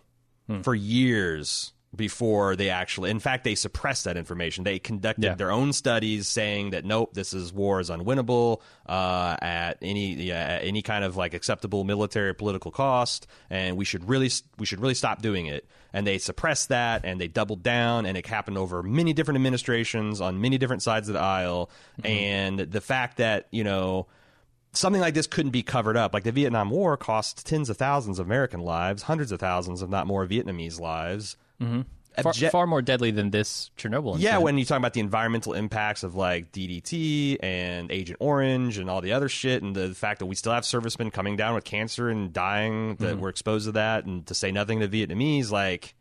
for 0.63 0.73
years 0.73 1.73
before 1.95 2.55
they 2.55 2.69
actually 2.69 3.09
in 3.09 3.19
fact 3.19 3.43
they 3.43 3.55
suppressed 3.55 4.03
that 4.05 4.15
information 4.15 4.63
they 4.63 4.77
conducted 4.77 5.23
Yeah. 5.23 5.33
their 5.33 5.51
own 5.51 5.73
studies 5.73 6.27
saying 6.27 6.69
that 6.69 6.85
nope 6.85 7.13
this 7.15 7.33
is 7.33 7.51
war 7.51 7.79
is 7.79 7.89
unwinnable 7.89 8.61
uh, 8.87 9.35
at 9.41 9.79
any 9.81 10.13
yeah, 10.13 10.35
at 10.35 10.63
any 10.63 10.83
kind 10.83 11.03
of 11.03 11.17
like 11.17 11.33
acceptable 11.33 11.83
military 11.83 12.29
or 12.29 12.33
political 12.35 12.69
cost 12.69 13.25
and 13.49 13.75
we 13.75 13.85
should 13.85 14.07
really 14.07 14.29
we 14.59 14.67
should 14.67 14.79
really 14.81 14.93
stop 14.93 15.21
doing 15.23 15.47
it 15.47 15.67
and 15.91 16.05
they 16.05 16.19
suppressed 16.19 16.69
that 16.69 17.05
and 17.05 17.19
they 17.19 17.27
doubled 17.27 17.63
down 17.63 18.05
and 18.05 18.17
it 18.17 18.27
happened 18.27 18.59
over 18.59 18.83
many 18.83 19.11
different 19.11 19.37
administrations 19.37 20.21
on 20.21 20.39
many 20.39 20.59
different 20.59 20.83
sides 20.83 21.09
of 21.09 21.13
the 21.13 21.19
aisle 21.19 21.71
and 22.03 22.59
the 22.59 22.81
fact 22.81 23.17
that 23.17 23.47
you 23.49 23.63
know 23.63 24.05
something 24.73 25.01
like 25.01 25.15
this 25.15 25.25
couldn't 25.25 25.49
be 25.49 25.63
covered 25.63 25.97
up. 25.97 26.13
Like 26.13 26.23
the 26.23 26.31
Vietnam 26.31 26.69
War 26.69 26.95
cost 26.95 27.43
tens 27.47 27.71
of 27.71 27.77
thousands 27.77 28.19
of 28.19 28.27
American 28.27 28.59
lives, 28.59 29.01
hundreds 29.01 29.31
of 29.31 29.39
thousands, 29.39 29.81
if 29.81 29.89
not 29.89 30.05
more, 30.05 30.27
Vietnamese 30.27 30.79
lives. 30.79 31.35
Mm-hmm. 31.61 31.81
Far, 32.21 32.33
far 32.33 32.67
more 32.67 32.81
deadly 32.81 33.11
than 33.11 33.29
this 33.29 33.71
Chernobyl. 33.77 34.19
yeah, 34.19 34.39
when 34.39 34.57
you 34.57 34.65
talk 34.65 34.77
about 34.77 34.93
the 34.93 34.99
environmental 34.99 35.53
impacts 35.53 36.03
of 36.03 36.15
like 36.15 36.51
DDT 36.51 37.37
and 37.41 37.89
Agent 37.91 38.17
Orange 38.19 38.77
and 38.77 38.89
all 38.89 38.99
the 38.99 39.13
other 39.13 39.29
shit, 39.29 39.63
and 39.63 39.73
the 39.73 39.93
fact 39.93 40.19
that 40.19 40.25
we 40.25 40.35
still 40.35 40.51
have 40.51 40.65
servicemen 40.65 41.11
coming 41.11 41.37
down 41.37 41.55
with 41.55 41.63
cancer 41.63 42.09
and 42.09 42.33
dying 42.33 42.95
that 42.95 43.19
were 43.19 43.29
exposed 43.29 43.67
to 43.67 43.73
that, 43.73 44.05
and 44.05 44.25
to 44.27 44.33
say 44.33 44.51
nothing 44.51 44.81
to 44.81 44.87
Vietnamese, 44.89 45.49
like 45.49 45.95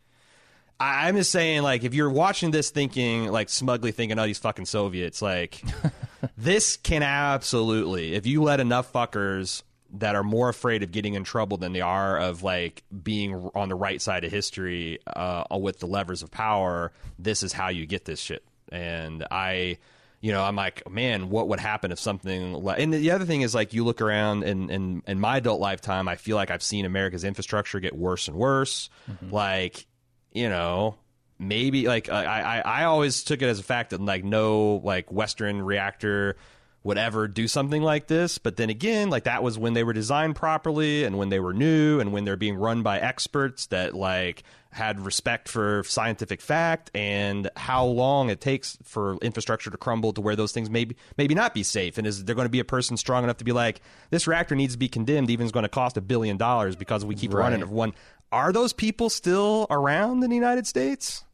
I, 0.80 1.08
I'm 1.08 1.16
just 1.16 1.30
saying, 1.30 1.62
like, 1.62 1.84
if 1.84 1.94
you're 1.94 2.10
watching 2.10 2.50
this 2.50 2.70
thinking, 2.70 3.26
like, 3.26 3.48
smugly 3.48 3.92
thinking, 3.92 4.18
oh, 4.18 4.26
these 4.26 4.38
fucking 4.38 4.66
Soviets, 4.66 5.20
like, 5.20 5.62
this 6.36 6.76
can 6.76 7.02
absolutely, 7.02 8.14
if 8.14 8.26
you 8.26 8.42
let 8.42 8.60
enough 8.60 8.92
fuckers 8.92 9.62
that 9.94 10.14
are 10.14 10.22
more 10.22 10.48
afraid 10.48 10.82
of 10.82 10.92
getting 10.92 11.14
in 11.14 11.24
trouble 11.24 11.56
than 11.56 11.72
they 11.72 11.80
are 11.80 12.18
of 12.18 12.42
like 12.42 12.82
being 13.02 13.50
on 13.54 13.68
the 13.68 13.74
right 13.74 14.00
side 14.02 14.24
of 14.24 14.30
history 14.30 14.98
uh, 15.06 15.44
with 15.58 15.78
the 15.78 15.86
levers 15.86 16.22
of 16.22 16.30
power. 16.30 16.92
This 17.18 17.42
is 17.42 17.52
how 17.52 17.68
you 17.68 17.86
get 17.86 18.04
this 18.04 18.20
shit. 18.20 18.44
And 18.70 19.26
I, 19.30 19.78
you 20.20 20.32
know, 20.32 20.42
I'm 20.42 20.56
like, 20.56 20.88
man, 20.90 21.30
what 21.30 21.48
would 21.48 21.60
happen 21.60 21.90
if 21.90 21.98
something? 21.98 22.52
Like, 22.52 22.80
and 22.80 22.92
the 22.92 23.12
other 23.12 23.24
thing 23.24 23.40
is 23.40 23.54
like, 23.54 23.72
you 23.72 23.84
look 23.84 24.02
around 24.02 24.44
and 24.44 24.70
in, 24.70 25.02
in, 25.06 25.18
my 25.18 25.38
adult 25.38 25.60
lifetime, 25.60 26.06
I 26.06 26.16
feel 26.16 26.36
like 26.36 26.50
I've 26.50 26.62
seen 26.62 26.84
America's 26.84 27.24
infrastructure 27.24 27.80
get 27.80 27.96
worse 27.96 28.28
and 28.28 28.36
worse. 28.36 28.90
Mm-hmm. 29.10 29.30
Like, 29.30 29.86
you 30.32 30.50
know, 30.50 30.96
maybe 31.38 31.86
like 31.86 32.10
I, 32.10 32.24
I, 32.24 32.58
I 32.58 32.84
always 32.84 33.24
took 33.24 33.40
it 33.40 33.46
as 33.46 33.58
a 33.58 33.62
fact 33.62 33.90
that 33.90 34.00
like 34.00 34.24
no 34.24 34.82
like 34.84 35.10
Western 35.10 35.62
reactor 35.62 36.36
would 36.84 36.98
ever 36.98 37.28
do 37.28 37.48
something 37.48 37.82
like 37.82 38.06
this. 38.06 38.38
But 38.38 38.56
then 38.56 38.70
again, 38.70 39.10
like 39.10 39.24
that 39.24 39.42
was 39.42 39.58
when 39.58 39.74
they 39.74 39.84
were 39.84 39.92
designed 39.92 40.36
properly 40.36 41.04
and 41.04 41.18
when 41.18 41.28
they 41.28 41.40
were 41.40 41.52
new 41.52 42.00
and 42.00 42.12
when 42.12 42.24
they're 42.24 42.36
being 42.36 42.56
run 42.56 42.82
by 42.82 42.98
experts 42.98 43.66
that 43.66 43.94
like 43.94 44.44
had 44.70 45.00
respect 45.00 45.48
for 45.48 45.82
scientific 45.84 46.40
fact 46.40 46.90
and 46.94 47.50
how 47.56 47.84
long 47.84 48.30
it 48.30 48.40
takes 48.40 48.78
for 48.84 49.16
infrastructure 49.22 49.70
to 49.70 49.76
crumble 49.76 50.12
to 50.12 50.20
where 50.20 50.36
those 50.36 50.52
things 50.52 50.70
maybe 50.70 50.96
maybe 51.16 51.34
not 51.34 51.52
be 51.54 51.62
safe. 51.62 51.98
And 51.98 52.06
is 52.06 52.24
there 52.24 52.34
going 52.34 52.46
to 52.46 52.50
be 52.50 52.60
a 52.60 52.64
person 52.64 52.96
strong 52.96 53.24
enough 53.24 53.38
to 53.38 53.44
be 53.44 53.52
like, 53.52 53.80
this 54.10 54.26
reactor 54.26 54.54
needs 54.54 54.74
to 54.74 54.78
be 54.78 54.88
condemned, 54.88 55.30
even 55.30 55.46
it's 55.46 55.52
going 55.52 55.64
to 55.64 55.68
cost 55.68 55.96
a 55.96 56.00
billion 56.00 56.36
dollars 56.36 56.76
because 56.76 57.04
we 57.04 57.14
keep 57.14 57.32
right. 57.32 57.42
running 57.42 57.60
it 57.60 57.68
one. 57.68 57.92
Are 58.30 58.52
those 58.52 58.72
people 58.72 59.08
still 59.08 59.66
around 59.70 60.22
in 60.22 60.30
the 60.30 60.36
United 60.36 60.66
States? 60.66 61.24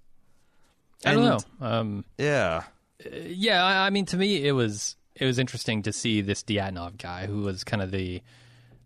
I 1.04 1.14
don't 1.14 1.24
know. 1.24 1.38
Um, 1.60 2.04
yeah. 2.18 2.62
Uh, 3.04 3.16
yeah, 3.26 3.64
I 3.64 3.90
mean, 3.90 4.06
to 4.06 4.16
me, 4.16 4.46
it 4.46 4.52
was 4.52 4.96
it 5.14 5.24
was 5.24 5.38
interesting 5.38 5.82
to 5.82 5.92
see 5.92 6.20
this 6.20 6.42
Dyatlov 6.42 6.98
guy 6.98 7.26
who 7.26 7.42
was 7.42 7.64
kind 7.64 7.82
of 7.82 7.90
the 7.90 8.22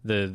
the 0.05 0.27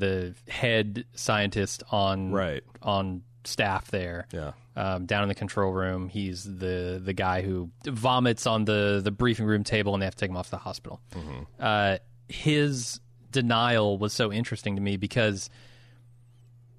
the 0.45 0.51
head 0.51 1.05
scientist 1.13 1.83
on 1.91 2.31
right. 2.31 2.63
on 2.81 3.23
staff 3.43 3.91
there. 3.91 4.27
Yeah. 4.31 4.51
Um, 4.75 5.05
down 5.05 5.21
in 5.23 5.29
the 5.29 5.35
control 5.35 5.71
room, 5.71 6.09
he's 6.09 6.43
the 6.43 6.99
the 7.03 7.13
guy 7.13 7.43
who 7.43 7.69
vomits 7.85 8.47
on 8.47 8.65
the 8.65 9.01
the 9.03 9.11
briefing 9.11 9.45
room 9.45 9.63
table, 9.63 9.93
and 9.93 10.01
they 10.01 10.05
have 10.05 10.15
to 10.15 10.19
take 10.19 10.31
him 10.31 10.37
off 10.37 10.47
to 10.47 10.51
the 10.51 10.57
hospital. 10.57 10.99
Mm-hmm. 11.13 11.43
Uh, 11.59 11.97
his 12.27 12.99
denial 13.31 13.97
was 13.97 14.13
so 14.13 14.31
interesting 14.31 14.75
to 14.75 14.81
me 14.81 14.97
because, 14.97 15.49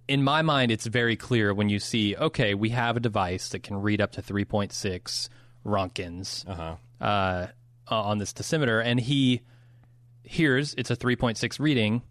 in 0.08 0.24
my 0.24 0.42
mind, 0.42 0.72
it's 0.72 0.86
very 0.86 1.16
clear 1.16 1.54
when 1.54 1.68
you 1.68 1.78
see, 1.78 2.16
okay, 2.16 2.54
we 2.54 2.70
have 2.70 2.96
a 2.96 3.00
device 3.00 3.50
that 3.50 3.62
can 3.62 3.80
read 3.80 4.00
up 4.00 4.12
to 4.12 4.22
three 4.22 4.44
point 4.44 4.72
six 4.72 5.28
Roentgens. 5.64 6.48
Uh-huh. 6.48 6.76
Uh, 7.00 7.46
uh, 7.94 8.02
on 8.02 8.18
this 8.18 8.32
dosimeter, 8.32 8.84
and 8.84 8.98
he 9.00 9.42
hears 10.22 10.74
it's 10.76 10.90
a 10.90 10.96
3.6 10.96 11.60
reading. 11.60 12.02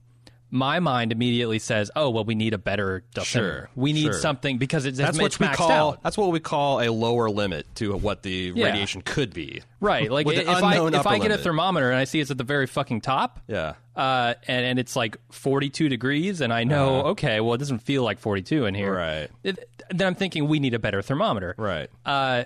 My 0.49 0.79
mind 0.79 1.11
immediately 1.11 1.57
says, 1.57 1.89
"Oh, 1.95 2.11
well, 2.11 2.25
we 2.25 2.35
need 2.35 2.53
a 2.53 2.59
better 2.59 3.03
dosimeter. 3.15 3.25
Sure, 3.25 3.69
we 3.75 3.91
need 3.91 4.03
sure. 4.03 4.13
something 4.13 4.59
because 4.59 4.85
it's 4.85 4.99
that's 4.99 5.17
what 5.17 5.39
we 5.39 5.47
call 5.47 5.71
out. 5.71 6.03
that's 6.03 6.15
what 6.15 6.31
we 6.31 6.39
call 6.39 6.79
a 6.79 6.89
lower 6.89 7.27
limit 7.27 7.65
to 7.75 7.97
what 7.97 8.21
the 8.21 8.53
yeah. 8.55 8.65
radiation 8.65 9.01
could 9.01 9.33
be. 9.33 9.63
Right, 9.79 10.11
like 10.11 10.27
if 10.27 10.47
I 10.47 10.87
if 10.87 11.07
I 11.07 11.17
get 11.17 11.31
a 11.31 11.39
thermometer 11.39 11.89
and 11.89 11.97
I 11.97 12.03
see 12.03 12.19
it's 12.19 12.29
at 12.29 12.37
the 12.37 12.43
very 12.43 12.67
fucking 12.67 13.01
top, 13.01 13.39
yeah, 13.47 13.73
uh, 13.95 14.35
and 14.47 14.63
and 14.63 14.77
it's 14.77 14.95
like 14.95 15.17
42 15.31 15.89
degrees, 15.89 16.39
and 16.39 16.53
I 16.53 16.65
know, 16.65 16.99
uh 16.99 17.09
okay, 17.13 17.39
well, 17.39 17.55
it 17.55 17.57
doesn't 17.57 17.79
feel 17.79 18.03
like 18.03 18.19
42 18.19 18.65
in 18.65 18.75
here, 18.75 18.93
right? 18.93 19.29
It, 19.41 19.67
then 19.89 20.05
I'm 20.05 20.15
thinking 20.15 20.47
we 20.47 20.59
need 20.59 20.75
a 20.75 20.79
better 20.79 21.01
thermometer, 21.01 21.55
right? 21.57 21.89
Uh, 22.05 22.43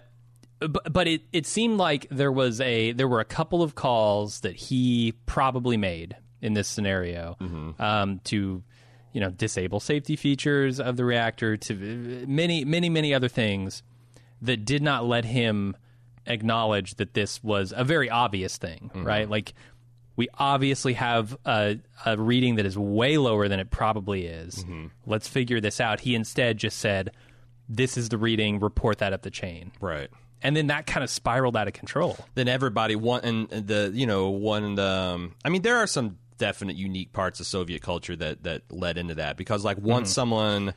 but, 0.60 0.92
but 0.92 1.08
it, 1.08 1.22
it 1.32 1.46
seemed 1.46 1.78
like 1.78 2.08
there 2.10 2.32
was 2.32 2.60
a 2.62 2.92
there 2.94 3.08
were 3.08 3.20
a 3.20 3.26
couple 3.26 3.62
of 3.62 3.76
calls 3.76 4.42
that 4.42 4.56
he 4.56 5.14
probably 5.26 5.78
made 5.78 6.16
in 6.42 6.54
this 6.54 6.68
scenario 6.68 7.36
mm-hmm. 7.40 7.82
um, 7.82 8.20
to 8.26 8.64
you 9.14 9.22
know 9.22 9.30
disable 9.30 9.80
safety 9.80 10.16
features 10.16 10.80
of 10.80 10.98
the 10.98 11.06
reactor 11.06 11.58
to 11.58 11.76
many 12.28 12.66
many 12.66 12.90
many 12.90 13.14
other 13.14 13.28
things 13.28 13.84
that 14.42 14.66
did 14.66 14.82
not 14.82 15.06
let 15.06 15.26
him 15.26 15.76
acknowledge 16.26 16.96
that 16.96 17.14
this 17.14 17.44
was 17.44 17.74
a 17.76 17.84
very 17.84 18.10
obvious 18.10 18.58
thing 18.58 18.92
mm-hmm. 18.94 19.04
right 19.04 19.30
like 19.30 19.54
we 20.16 20.28
obviously 20.40 20.94
have 20.94 21.38
a, 21.46 21.78
a, 22.06 22.18
reading 22.18 22.56
that 22.56 22.66
is 22.66 22.76
way 22.76 23.20
lower 23.20 23.48
than 23.48 23.60
it 23.60 23.70
probably 23.70 24.26
is 24.26 24.56
mm-hmm. 24.56 24.88
let's 25.06 25.28
figure 25.28 25.62
this 25.62 25.80
out 25.80 26.02
he 26.02 26.16
instead 26.16 26.58
just 26.58 26.78
said 26.78 27.12
this 27.70 27.98
is 27.98 28.10
the 28.10 28.18
reading 28.18 28.60
report 28.60 28.98
that 28.98 29.14
up 29.14 29.22
the 29.22 29.32
chain 29.32 29.72
right 29.80 30.10
and 30.42 30.56
then 30.56 30.68
that 30.68 30.86
kind 30.86 31.04
of 31.04 31.10
spiraled 31.10 31.56
out 31.56 31.68
of 31.68 31.74
control. 31.74 32.18
Then 32.36 32.48
everybody 32.48 32.96
one 32.96 33.22
and 33.24 33.50
the 33.50 33.92
you 33.94 34.06
know 34.06 34.30
one 34.30 34.78
um, 34.80 35.36
I 35.44 35.50
mean 35.50 35.62
there 35.62 35.78
are 35.78 35.88
some 35.88 36.18
definite 36.38 36.76
unique 36.76 37.14
parts 37.14 37.40
of 37.40 37.48
Soviet 37.48 37.82
culture 37.82 38.16
that 38.16 38.44
that 38.44 38.64
led 38.72 38.98
into 38.98 39.16
that 39.16 39.38
because 39.38 39.66
like 39.66 39.78
once 39.78 40.10
mm-hmm. 40.10 40.14
someone 40.14 40.74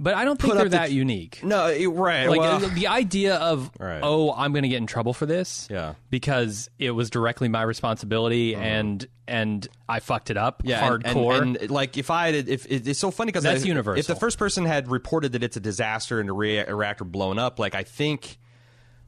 but 0.00 0.14
I 0.14 0.24
don't 0.24 0.40
think 0.40 0.54
they're 0.54 0.68
that 0.68 0.92
unique. 0.92 1.42
No, 1.42 1.66
it, 1.66 1.88
right. 1.88 2.28
Like 2.28 2.38
well, 2.38 2.60
the 2.60 2.86
idea 2.86 3.34
of 3.34 3.68
right. 3.80 3.98
oh, 4.00 4.32
I'm 4.32 4.52
going 4.52 4.62
to 4.62 4.68
get 4.68 4.76
in 4.76 4.86
trouble 4.86 5.12
for 5.12 5.26
this, 5.26 5.66
yeah, 5.68 5.94
because 6.08 6.70
it 6.78 6.92
was 6.92 7.10
directly 7.10 7.48
my 7.48 7.62
responsibility 7.62 8.52
mm-hmm. 8.52 8.62
and 8.62 9.06
and 9.26 9.66
I 9.88 9.98
fucked 9.98 10.30
it 10.30 10.36
up, 10.36 10.62
yeah, 10.64 10.88
hardcore. 10.88 11.42
And, 11.42 11.56
and, 11.56 11.70
like 11.70 11.98
if 11.98 12.12
I 12.12 12.30
had, 12.30 12.48
if 12.48 12.66
it's 12.70 12.98
so 12.98 13.10
funny 13.10 13.30
because 13.30 13.42
that's 13.42 13.64
I, 13.64 13.66
universal. 13.66 13.98
If 13.98 14.06
the 14.06 14.14
first 14.14 14.38
person 14.38 14.64
had 14.64 14.88
reported 14.88 15.32
that 15.32 15.42
it's 15.42 15.56
a 15.56 15.60
disaster 15.60 16.20
and 16.20 16.30
a 16.30 16.32
reactor 16.32 17.04
blown 17.04 17.40
up, 17.40 17.58
like 17.58 17.74
I 17.74 17.82
think 17.82 18.38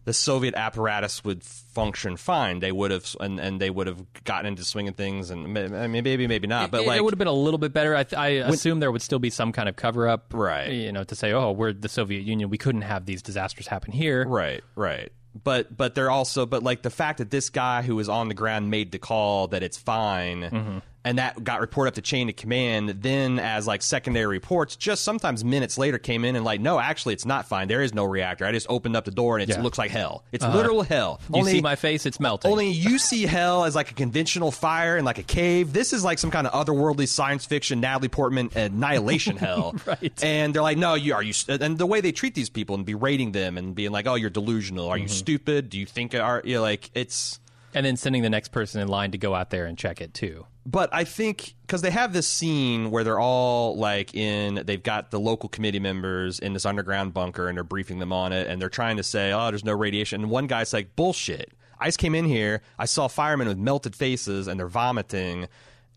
the 0.04 0.12
Soviet 0.12 0.54
apparatus 0.54 1.22
would 1.24 1.44
function 1.44 2.16
fine. 2.16 2.60
They 2.60 2.72
would 2.72 2.90
have, 2.90 3.14
and, 3.20 3.38
and 3.38 3.60
they 3.60 3.70
would 3.70 3.86
have 3.86 4.02
gotten 4.24 4.46
into 4.46 4.64
swinging 4.64 4.94
things, 4.94 5.30
and 5.30 5.56
I 5.56 5.86
mean, 5.86 6.02
maybe, 6.04 6.26
maybe 6.26 6.46
not. 6.46 6.70
But 6.70 6.82
it, 6.82 6.86
like, 6.86 6.98
it 6.98 7.04
would 7.04 7.12
have 7.12 7.18
been 7.18 7.28
a 7.28 7.32
little 7.32 7.58
bit 7.58 7.72
better. 7.72 7.94
I, 7.94 8.06
I 8.16 8.30
when, 8.40 8.54
assume 8.54 8.80
there 8.80 8.90
would 8.90 9.02
still 9.02 9.18
be 9.18 9.30
some 9.30 9.52
kind 9.52 9.68
of 9.68 9.76
cover 9.76 10.08
up, 10.08 10.32
right? 10.32 10.70
You 10.70 10.92
know, 10.92 11.04
to 11.04 11.14
say, 11.14 11.32
oh, 11.32 11.52
we're 11.52 11.72
the 11.72 11.88
Soviet 11.88 12.22
Union, 12.22 12.50
we 12.50 12.58
couldn't 12.58 12.82
have 12.82 13.06
these 13.06 13.22
disasters 13.22 13.66
happen 13.66 13.92
here, 13.92 14.26
right? 14.26 14.62
Right. 14.74 15.12
But 15.44 15.76
but 15.76 15.94
they're 15.94 16.10
also 16.10 16.44
but 16.44 16.64
like 16.64 16.82
the 16.82 16.90
fact 16.90 17.18
that 17.18 17.30
this 17.30 17.50
guy 17.50 17.82
who 17.82 17.94
was 17.94 18.08
on 18.08 18.26
the 18.26 18.34
ground 18.34 18.68
made 18.68 18.90
the 18.90 18.98
call 18.98 19.46
that 19.48 19.62
it's 19.62 19.76
fine. 19.78 20.42
Mm-hmm 20.42 20.78
and 21.04 21.18
that 21.18 21.42
got 21.42 21.60
reported 21.60 21.88
up 21.88 21.94
the 21.94 22.02
chain 22.02 22.28
of 22.28 22.36
command. 22.36 22.88
Then, 23.02 23.38
as 23.38 23.66
like 23.66 23.82
secondary 23.82 24.26
reports, 24.26 24.76
just 24.76 25.02
sometimes 25.02 25.44
minutes 25.44 25.78
later 25.78 25.98
came 25.98 26.24
in 26.24 26.36
and 26.36 26.44
like, 26.44 26.60
no, 26.60 26.78
actually, 26.78 27.14
it's 27.14 27.24
not 27.24 27.46
fine. 27.48 27.68
There 27.68 27.82
is 27.82 27.94
no 27.94 28.04
reactor. 28.04 28.44
I 28.44 28.52
just 28.52 28.66
opened 28.68 28.96
up 28.96 29.04
the 29.04 29.10
door 29.10 29.38
and 29.38 29.48
it 29.48 29.54
yeah. 29.54 29.62
looks 29.62 29.78
like 29.78 29.90
hell. 29.90 30.24
It's 30.32 30.44
uh, 30.44 30.54
literal 30.54 30.82
hell. 30.82 31.20
You 31.32 31.40
only, 31.40 31.52
see 31.52 31.60
my 31.60 31.76
face? 31.76 32.04
It's 32.06 32.20
melting. 32.20 32.50
Only 32.50 32.70
you 32.70 32.98
see 32.98 33.24
hell 33.24 33.64
as 33.64 33.74
like 33.74 33.90
a 33.90 33.94
conventional 33.94 34.50
fire 34.50 34.96
and 34.96 35.06
like 35.06 35.18
a 35.18 35.22
cave. 35.22 35.72
This 35.72 35.92
is 35.92 36.04
like 36.04 36.18
some 36.18 36.30
kind 36.30 36.46
of 36.46 36.52
otherworldly 36.52 37.08
science 37.08 37.46
fiction 37.46 37.80
Natalie 37.80 38.08
Portman 38.08 38.50
annihilation 38.54 39.36
hell. 39.38 39.74
right. 39.86 40.22
And 40.22 40.54
they're 40.54 40.62
like, 40.62 40.78
no, 40.78 40.94
you 40.94 41.14
are 41.14 41.22
you. 41.22 41.32
And 41.48 41.78
the 41.78 41.86
way 41.86 42.00
they 42.00 42.12
treat 42.12 42.34
these 42.34 42.50
people 42.50 42.74
and 42.74 42.84
berating 42.84 43.32
them 43.32 43.56
and 43.56 43.74
being 43.74 43.90
like, 43.90 44.06
oh, 44.06 44.14
you're 44.16 44.30
delusional. 44.30 44.88
Are 44.88 44.96
mm-hmm. 44.96 45.04
you 45.04 45.08
stupid? 45.08 45.70
Do 45.70 45.78
you 45.78 45.86
think 45.86 46.14
are 46.14 46.42
you 46.44 46.56
know, 46.56 46.62
like 46.62 46.90
it's 46.94 47.40
and 47.74 47.86
then 47.86 47.96
sending 47.96 48.22
the 48.22 48.30
next 48.30 48.48
person 48.48 48.80
in 48.80 48.88
line 48.88 49.12
to 49.12 49.18
go 49.18 49.34
out 49.34 49.50
there 49.50 49.66
and 49.66 49.78
check 49.78 50.00
it 50.00 50.14
too. 50.14 50.46
But 50.66 50.90
I 50.92 51.04
think 51.04 51.54
because 51.62 51.82
they 51.82 51.90
have 51.90 52.12
this 52.12 52.26
scene 52.26 52.90
where 52.90 53.02
they're 53.04 53.20
all 53.20 53.76
like 53.76 54.14
in, 54.14 54.62
they've 54.66 54.82
got 54.82 55.10
the 55.10 55.20
local 55.20 55.48
committee 55.48 55.80
members 55.80 56.38
in 56.38 56.52
this 56.52 56.66
underground 56.66 57.14
bunker 57.14 57.48
and 57.48 57.56
they're 57.56 57.64
briefing 57.64 57.98
them 57.98 58.12
on 58.12 58.32
it 58.32 58.46
and 58.46 58.60
they're 58.60 58.68
trying 58.68 58.96
to 58.98 59.02
say, 59.02 59.32
oh, 59.32 59.48
there's 59.48 59.64
no 59.64 59.72
radiation. 59.72 60.22
And 60.22 60.30
one 60.30 60.46
guy's 60.46 60.72
like, 60.72 60.96
bullshit. 60.96 61.52
I 61.78 61.86
just 61.86 61.98
came 61.98 62.14
in 62.14 62.26
here, 62.26 62.60
I 62.78 62.84
saw 62.84 63.08
firemen 63.08 63.48
with 63.48 63.56
melted 63.56 63.96
faces 63.96 64.48
and 64.48 64.60
they're 64.60 64.68
vomiting 64.68 65.48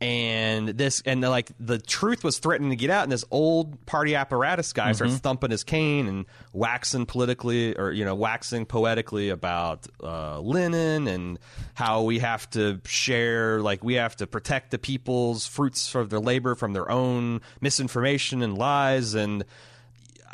and 0.04 0.68
this 0.68 1.02
and 1.06 1.22
like 1.22 1.50
the 1.62 1.80
truth 1.80 2.26
was 2.26 2.38
threatening 2.38 2.72
to 2.72 2.76
get 2.76 2.90
out 2.90 3.04
and 3.04 3.12
this 3.12 3.24
old 3.32 3.86
party 3.86 4.16
apparatus 4.16 4.74
guy 4.74 4.88
mm-hmm. 4.88 4.96
starts 4.96 5.18
thumping 5.20 5.50
his 5.50 5.64
cane 5.64 6.10
and 6.10 6.26
waxing 6.52 7.06
politically 7.06 7.74
or 7.78 7.90
you 7.90 8.04
know 8.04 8.14
waxing 8.14 8.66
poetically 8.66 9.30
about 9.30 9.88
uh, 10.04 10.42
Lenin 10.42 11.08
and 11.08 11.40
how 11.74 12.02
we 12.02 12.20
have 12.20 12.50
to 12.50 12.82
share 12.84 13.62
like 13.62 13.82
we 13.82 13.94
have 13.94 14.14
to 14.18 14.28
protect 14.28 14.72
the 14.72 14.78
people's 14.78 15.48
fruits 15.48 15.96
of 15.96 16.10
their 16.10 16.20
labor 16.20 16.54
from 16.54 16.74
their 16.74 16.92
own 16.92 17.40
misinformation 17.62 18.42
and 18.42 18.58
lies 18.58 19.14
and, 19.14 19.46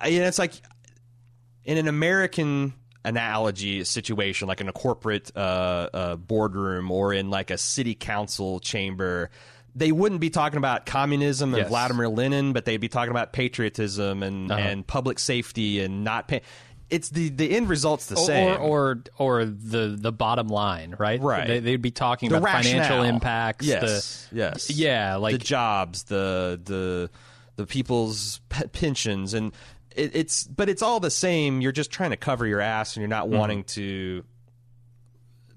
and 0.02 0.14
it's 0.16 0.40
like 0.40 0.54
in 1.64 1.78
an 1.78 1.88
American 1.88 2.74
analogy 3.06 3.84
situation 3.84 4.48
like 4.48 4.62
in 4.62 4.68
a 4.68 4.74
corporate 4.74 5.32
uh, 5.36 5.90
uh, 5.94 6.16
boardroom 6.16 6.90
or 6.90 7.14
in 7.14 7.30
like 7.30 7.52
a 7.52 7.58
city 7.58 7.94
council 7.94 8.60
chamber 8.60 9.30
they 9.76 9.92
wouldn't 9.92 10.22
be 10.22 10.30
talking 10.30 10.58
about 10.58 10.86
communism 10.86 11.54
and 11.54 11.62
yes. 11.62 11.70
Vladimir 11.70 12.10
Lenin, 12.10 12.54
but 12.54 12.66
they'd 12.66 12.78
be 12.78 12.88
talking 12.88 13.12
about 13.12 13.34
patriotism 13.34 14.24
and, 14.24 14.52
uh-huh. 14.52 14.62
and 14.62 14.88
public 14.88 15.20
safety 15.20 15.80
and 15.82 16.04
not 16.04 16.28
pay. 16.28 16.42
It's 16.90 17.10
the 17.10 17.30
the 17.30 17.56
end 17.56 17.70
result's 17.70 18.08
the 18.08 18.16
same, 18.16 18.60
or 18.62 19.04
or, 19.20 19.42
or 19.42 19.46
the 19.46 19.96
the 19.96 20.12
bottom 20.12 20.48
line, 20.48 20.96
right? 20.98 21.22
Right. 21.22 21.62
They, 21.62 21.72
would 21.72 21.84
be 21.84 21.92
talking 21.92 22.30
the 22.30 22.38
about 22.38 22.46
rationale. 22.46 22.84
financial 22.84 23.04
impacts. 23.04 23.68
Yes, 23.68 24.28
the, 24.32 24.36
yes, 24.36 24.72
yeah, 24.72 25.16
like 25.18 25.34
the 25.34 25.38
jobs, 25.38 26.04
the 26.06 26.60
the 26.64 27.12
the 27.58 27.68
people's 27.68 28.42
pensions, 28.72 29.36
and 29.36 29.54
it, 29.96 30.16
it's 30.16 30.46
but 30.46 30.68
it's 30.68 30.82
all 30.82 31.00
the 31.00 31.12
same. 31.12 31.62
You're 31.62 31.72
just 31.72 31.92
trying 31.92 32.10
to 32.10 32.18
cover 32.18 32.48
your 32.48 32.60
ass, 32.60 32.96
and 32.96 33.02
you're 33.02 33.08
not 33.08 33.30
wanting 33.30 33.66
to. 33.66 34.24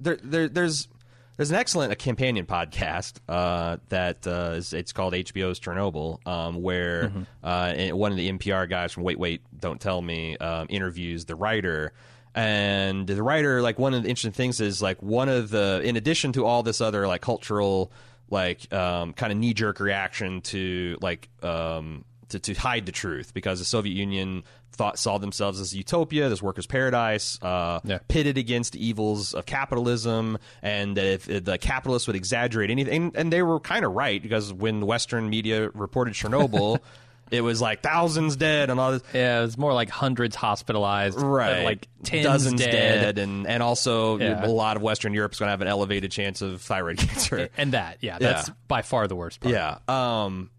There, 0.01 0.18
there, 0.22 0.48
there's 0.48 0.88
there's 1.37 1.51
an 1.51 1.57
excellent 1.57 1.99
companion 1.99 2.47
podcast 2.47 3.14
uh, 3.29 3.79
that 3.88 4.27
uh, 4.27 4.55
is 4.57 4.73
it's 4.73 4.92
called 4.92 5.14
HBO's 5.14 5.59
Chernobyl, 5.59 6.27
um, 6.27 6.62
where 6.62 7.12
uh, 7.42 7.75
one 7.90 8.12
of 8.12 8.18
the 8.18 8.31
NPR 8.31 8.68
guys 8.68 8.92
from 8.92 9.03
Wait 9.03 9.18
Wait 9.18 9.42
Don't 9.59 9.81
Tell 9.81 10.03
Me 10.03 10.37
um, 10.37 10.66
interviews 10.68 11.25
the 11.25 11.35
writer. 11.35 11.92
And 12.35 13.07
the 13.07 13.23
writer, 13.23 13.61
like 13.61 13.79
one 13.79 13.92
of 13.92 14.03
the 14.03 14.09
interesting 14.09 14.33
things 14.33 14.61
is 14.61 14.81
like 14.81 15.03
one 15.03 15.29
of 15.29 15.51
the, 15.51 15.83
in 15.85 15.97
addition 15.97 16.33
to 16.33 16.47
all 16.47 16.62
this 16.62 16.81
other 16.81 17.07
like 17.07 17.21
cultural, 17.21 17.92
like 18.31 18.73
um, 18.73 19.12
kind 19.12 19.33
of 19.33 19.38
knee 19.38 19.53
jerk 19.53 19.81
reaction 19.81 20.40
to 20.42 20.97
like 21.03 21.29
um, 21.42 22.05
to, 22.31 22.38
to 22.38 22.55
hide 22.55 22.87
the 22.87 22.92
truth 22.92 23.35
because 23.35 23.59
the 23.59 23.64
Soviet 23.64 23.95
Union 23.95 24.45
thought 24.72 24.98
saw 24.98 25.18
themselves 25.18 25.61
as 25.61 25.72
a 25.72 25.76
utopia, 25.76 26.28
this 26.28 26.42
workers' 26.42 26.66
paradise, 26.66 27.38
uh, 27.42 27.80
Yeah. 27.85 27.98
pitted 28.08 28.38
against 28.38 28.74
evils 28.74 29.35
of 29.35 29.46
capitalism, 29.46 30.38
and 30.62 30.96
that 30.96 31.06
if, 31.06 31.28
if 31.28 31.44
the 31.44 31.58
capitalists 31.58 32.06
would 32.08 32.16
exaggerate 32.16 32.70
anything, 32.70 32.94
and, 33.04 33.16
and 33.16 33.32
they 33.32 33.42
were 33.42 33.61
kind 33.61 33.85
of 33.85 33.92
right 33.92 34.20
because 34.22 34.52
when 34.52 34.80
the 34.80 34.87
Western 34.87 35.28
media 35.30 35.68
reported 35.74 36.14
Chernobyl. 36.14 36.78
It 37.30 37.40
was 37.40 37.62
like 37.62 37.80
thousands 37.82 38.37
dead 38.37 38.68
and 38.68 38.78
all 38.78 38.92
this. 38.92 39.02
Yeah, 39.14 39.38
it 39.38 39.42
was 39.44 39.56
more 39.56 39.72
like 39.72 39.88
hundreds 39.88 40.37
hospitalized, 40.37 41.18
uh, 41.18 41.24
Right, 41.24 41.64
Like 41.64 41.88
tens 42.02 42.24
dozens 42.26 42.61
dead, 42.61 43.16
and 43.16 43.46
and 43.46 43.62
also 43.62 44.18
Yeah. 44.18 44.44
a 44.44 44.48
lot 44.48 44.76
of 44.76 44.82
Western 44.82 45.14
Europe's 45.14 45.38
going 45.38 45.46
to 45.46 45.52
have 45.52 45.62
an 45.62 45.66
elevated 45.66 46.11
chance 46.12 46.42
of 46.42 46.61
thyroid 46.61 46.98
cancer. 46.98 47.48
and 47.56 47.72
that. 47.72 47.96
Yeah, 48.02 48.18
that's 48.18 48.48
Yeah. 48.48 48.54
by 48.68 48.82
far 48.82 49.08
the 49.08 49.16
worst 49.16 49.40
part. 49.40 49.54
Yeah. 49.54 49.78
Um, 49.88 50.50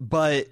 but 0.00 0.46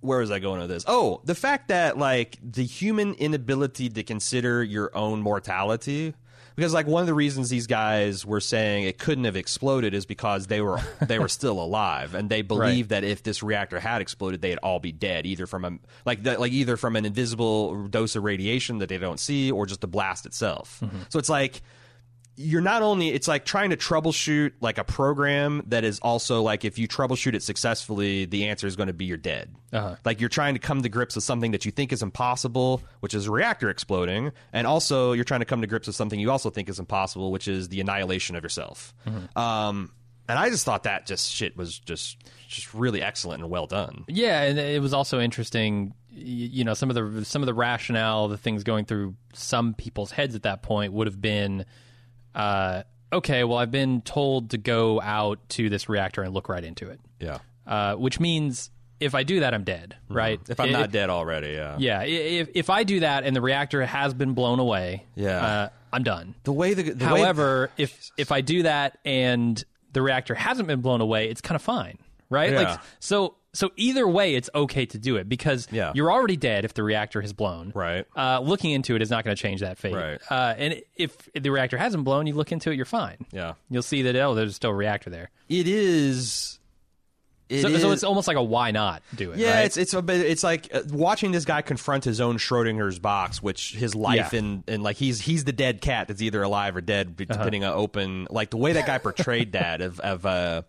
where 0.00 0.20
was 0.20 0.30
I 0.30 0.38
going 0.38 0.60
with 0.60 0.70
this? 0.70 0.84
Oh, 0.86 1.20
the 1.24 1.34
fact 1.34 1.68
that 1.68 1.98
like 1.98 2.38
the 2.42 2.64
human 2.64 3.14
inability 3.14 3.88
to 3.90 4.02
consider 4.02 4.62
your 4.62 4.94
own 4.96 5.20
mortality. 5.20 6.14
Because 6.56 6.74
like 6.74 6.86
one 6.86 7.00
of 7.00 7.06
the 7.06 7.14
reasons 7.14 7.48
these 7.48 7.66
guys 7.66 8.26
were 8.26 8.40
saying 8.40 8.84
it 8.84 8.98
couldn't 8.98 9.24
have 9.24 9.36
exploded 9.36 9.94
is 9.94 10.04
because 10.04 10.48
they 10.48 10.60
were 10.60 10.80
they 11.06 11.18
were 11.18 11.28
still 11.28 11.62
alive 11.62 12.14
and 12.14 12.28
they 12.28 12.42
believed 12.42 12.90
that 12.90 13.02
if 13.02 13.22
this 13.22 13.42
reactor 13.42 13.80
had 13.80 14.02
exploded 14.02 14.42
they'd 14.42 14.58
all 14.58 14.78
be 14.78 14.92
dead 14.92 15.24
either 15.24 15.46
from 15.46 15.64
a 15.64 15.78
like 16.04 16.22
the, 16.22 16.38
like 16.38 16.52
either 16.52 16.76
from 16.76 16.96
an 16.96 17.06
invisible 17.06 17.86
dose 17.88 18.14
of 18.14 18.24
radiation 18.24 18.78
that 18.78 18.88
they 18.88 18.98
don't 18.98 19.20
see 19.20 19.50
or 19.50 19.64
just 19.64 19.80
the 19.80 19.86
blast 19.86 20.26
itself. 20.26 20.80
Mm-hmm. 20.82 20.98
So 21.08 21.18
it's 21.18 21.30
like 21.30 21.62
you're 22.36 22.60
not 22.62 22.80
only 22.80 23.08
it's 23.10 23.28
like 23.28 23.44
trying 23.44 23.68
to 23.70 23.76
troubleshoot 23.76 24.52
like 24.60 24.78
a 24.78 24.84
program 24.84 25.62
that 25.66 25.84
is 25.84 25.98
also 25.98 26.40
like 26.42 26.64
if 26.64 26.78
you 26.78 26.88
troubleshoot 26.88 27.34
it 27.34 27.42
successfully 27.42 28.24
the 28.24 28.46
answer 28.48 28.66
is 28.66 28.76
going 28.76 28.86
to 28.86 28.92
be 28.94 29.04
you're 29.04 29.16
dead 29.18 29.54
Uh-huh. 29.72 29.96
like 30.06 30.20
you're 30.20 30.28
trying 30.30 30.54
to 30.54 30.60
come 30.60 30.80
to 30.82 30.88
grips 30.88 31.14
with 31.16 31.24
something 31.24 31.50
that 31.50 31.64
you 31.66 31.70
think 31.70 31.92
is 31.92 32.02
impossible 32.02 32.82
which 33.00 33.12
is 33.14 33.26
a 33.26 33.30
reactor 33.30 33.68
exploding 33.68 34.32
and 34.52 34.66
also 34.66 35.12
you're 35.12 35.24
trying 35.24 35.40
to 35.40 35.44
come 35.46 35.60
to 35.60 35.66
grips 35.66 35.86
with 35.86 35.96
something 35.96 36.18
you 36.18 36.30
also 36.30 36.48
think 36.50 36.68
is 36.68 36.78
impossible 36.78 37.30
which 37.30 37.46
is 37.48 37.68
the 37.68 37.80
annihilation 37.80 38.36
of 38.36 38.42
yourself 38.42 38.94
um, 39.36 39.92
and 40.28 40.38
i 40.38 40.48
just 40.48 40.64
thought 40.64 40.84
that 40.84 41.06
just 41.06 41.30
shit 41.30 41.56
was 41.56 41.78
just 41.78 42.16
just 42.48 42.72
really 42.72 43.02
excellent 43.02 43.42
and 43.42 43.50
well 43.50 43.66
done 43.66 44.04
Yeah, 44.08 44.42
and 44.42 44.58
it 44.58 44.80
was 44.80 44.92
also 44.94 45.20
interesting. 45.20 45.94
You 46.12 46.64
know, 46.64 46.74
some 46.74 46.90
of 46.90 46.96
the 46.96 47.24
some 47.24 47.40
of 47.42 47.46
the 47.46 47.54
rationale, 47.54 48.26
the 48.26 48.36
things 48.36 48.64
going 48.64 48.84
through 48.84 49.14
some 49.32 49.74
people's 49.74 50.10
heads 50.10 50.34
at 50.34 50.42
that 50.42 50.60
point 50.62 50.92
would 50.92 51.06
have 51.06 51.20
been, 51.20 51.64
uh, 52.34 52.82
okay, 53.12 53.44
well, 53.44 53.58
I've 53.58 53.70
been 53.70 54.02
told 54.02 54.50
to 54.50 54.58
go 54.58 55.00
out 55.00 55.38
to 55.50 55.68
this 55.68 55.88
reactor 55.88 56.22
and 56.22 56.32
look 56.34 56.48
right 56.48 56.64
into 56.64 56.88
it, 56.90 57.00
yeah 57.18 57.38
uh, 57.66 57.94
which 57.94 58.18
means 58.20 58.70
if 59.00 59.14
I 59.14 59.22
do 59.22 59.40
that, 59.40 59.54
I'm 59.54 59.64
dead, 59.64 59.96
right? 60.08 60.40
if 60.48 60.60
i'm 60.60 60.68
I- 60.68 60.72
not 60.72 60.90
dead 60.92 61.08
already 61.10 61.48
yeah 61.52 61.76
yeah, 61.78 62.02
if 62.02 62.48
if 62.54 62.68
I 62.70 62.84
do 62.84 63.00
that 63.00 63.24
and 63.24 63.34
the 63.34 63.40
reactor 63.40 63.84
has 63.86 64.12
been 64.14 64.34
blown 64.34 64.58
away, 64.58 65.04
Yeah. 65.14 65.44
uh, 65.44 65.68
I'm 65.92 66.02
done. 66.04 66.34
the 66.44 66.52
way 66.52 66.74
the, 66.74 66.82
the 66.82 67.04
way 67.12 67.20
However, 67.20 67.70
if 67.76 68.10
if 68.16 68.30
I 68.30 68.42
do 68.42 68.62
that 68.64 68.98
and 69.04 69.62
the 69.92 70.02
reactor 70.02 70.34
hasn't 70.36 70.68
been 70.68 70.82
blown 70.82 71.00
away, 71.00 71.28
it's 71.28 71.40
kind 71.40 71.56
of 71.56 71.62
fine, 71.62 71.98
right? 72.28 72.52
Yeah. 72.52 72.60
Like 72.62 72.80
so 73.00 73.34
so 73.52 73.70
either 73.76 74.06
way, 74.06 74.34
it's 74.34 74.48
okay 74.54 74.86
to 74.86 74.98
do 74.98 75.16
it 75.16 75.28
because 75.28 75.66
Yeah. 75.72 75.92
you're 75.94 76.10
already 76.12 76.36
dead 76.36 76.64
if 76.64 76.74
the 76.74 76.82
reactor 76.82 77.20
has 77.20 77.32
blown. 77.32 77.72
Right. 77.74 78.06
Uh, 78.16 78.40
looking 78.40 78.70
into 78.70 78.94
it 78.96 79.02
is 79.02 79.10
not 79.10 79.24
going 79.24 79.34
to 79.36 79.42
change 79.42 79.60
that 79.60 79.76
fate. 79.78 79.94
Right. 79.94 80.20
Uh, 80.30 80.54
and 80.56 80.80
if 80.96 81.28
the 81.34 81.50
reactor 81.50 81.76
hasn't 81.78 82.04
blown, 82.04 82.26
you 82.26 82.34
look 82.34 82.52
into 82.52 82.70
it, 82.70 82.76
you're 82.76 82.84
fine. 82.84 83.26
yeah 83.32 83.54
You'll 83.68 83.82
see 83.82 84.02
that 84.02 84.16
oh, 84.16 84.34
there's 84.34 84.54
still 84.56 84.70
a 84.70 84.74
reactor 84.74 85.10
there. 85.10 85.30
it 85.48 85.66
is 85.66 86.58
it 87.48 87.62
So, 87.62 87.76
so 87.78 87.90
it's 87.90 88.04
almost 88.04 88.28
like 88.28 88.36
a 88.36 88.42
why 88.42 88.70
not 88.70 89.02
do 89.16 89.32
it? 89.32 89.38
Yeah, 89.38 89.56
right? 89.56 89.64
it's 89.64 89.76
it's 89.76 89.92
a 89.94 90.00
bit, 90.02 90.20
it's 90.24 90.44
like 90.44 90.68
uh, 90.72 90.82
watching 90.92 91.32
this 91.32 91.44
guy 91.44 91.62
confront 91.62 92.04
his 92.04 92.20
own 92.20 92.36
Schrodinger's 92.38 93.00
box, 93.00 93.42
which 93.42 93.72
his 93.74 93.96
life 93.96 94.32
Yeah. 94.32 94.38
in 94.38 94.64
and 94.68 94.84
like 94.84 94.96
he's 94.96 95.20
he's 95.20 95.42
the 95.42 95.52
dead 95.52 95.80
cat 95.80 96.06
that's 96.06 96.22
either 96.22 96.40
alive 96.44 96.76
or 96.76 96.80
dead, 96.80 97.08
Uh-huh. 97.18 97.24
depending 97.34 97.64
on 97.64 97.72
open. 97.72 98.28
Like 98.30 98.50
the 98.50 98.56
way 98.58 98.74
that 98.74 98.86
guy 98.86 98.98
portrayed 98.98 99.50
that 99.58 99.80
of 99.80 99.98
of 99.98 100.24
uh, 100.24 100.62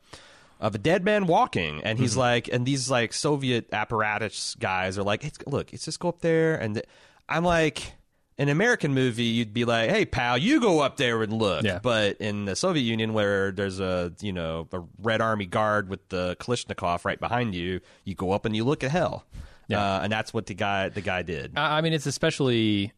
of 0.62 0.76
a 0.76 0.78
dead 0.78 1.04
man 1.04 1.28
walking, 1.28 1.82
and 1.84 1.97
Mm-hmm. 1.97 2.04
he's 2.04 2.15
like, 2.15 2.47
and 2.47 2.65
these 2.65 2.89
like 2.89 3.12
Soviet 3.12 3.67
apparatus 3.74 4.56
guys 4.60 4.97
are 4.97 5.04
like, 5.04 5.30
look, 5.47 5.74
it's 5.74 5.84
just 5.86 6.00
go 6.00 6.08
up 6.10 6.21
there, 6.21 6.56
and 6.56 6.76
th- 6.76 6.86
I'm 7.28 7.43
like. 7.43 7.93
In 8.38 8.47
an 8.47 8.54
American 8.54 8.95
movie, 8.95 9.26
you'd 9.26 9.54
be 9.54 9.65
like, 9.65 9.91
"Hey, 9.91 10.04
pal, 10.04 10.36
you 10.36 10.60
go 10.60 10.80
up 10.80 10.97
there 10.97 11.21
and 11.21 11.32
look." 11.32 11.63
Yeah. 11.63 11.78
But 11.84 12.17
in 12.17 12.45
the 12.45 12.56
Soviet 12.56 12.82
Union, 12.82 13.13
where 13.13 13.52
there's 13.52 13.80
a 13.80 14.13
you 14.19 14.34
know 14.34 14.67
a 14.71 14.82
Red 14.97 15.21
Army 15.21 15.45
guard 15.45 15.89
with 15.89 16.08
the 16.10 16.38
Kalashnikov 16.39 17.06
right 17.06 17.19
behind 17.19 17.54
you, 17.54 17.82
you 18.04 18.15
go 18.15 18.32
up 18.32 18.45
and 18.45 18.56
you 18.56 18.63
look 18.63 18.84
at 18.84 18.89
hell. 18.89 19.26
Yeah. 19.67 19.84
Uh, 19.97 20.00
and 20.04 20.12
that's 20.12 20.34
what 20.34 20.47
the 20.47 20.56
guy 20.56 20.89
the 20.89 21.02
guy 21.02 21.21
did. 21.21 21.52
I 21.56 21.78
I 21.80 21.82
mean, 21.82 21.93
it's 21.93 22.08
especially 22.08 22.93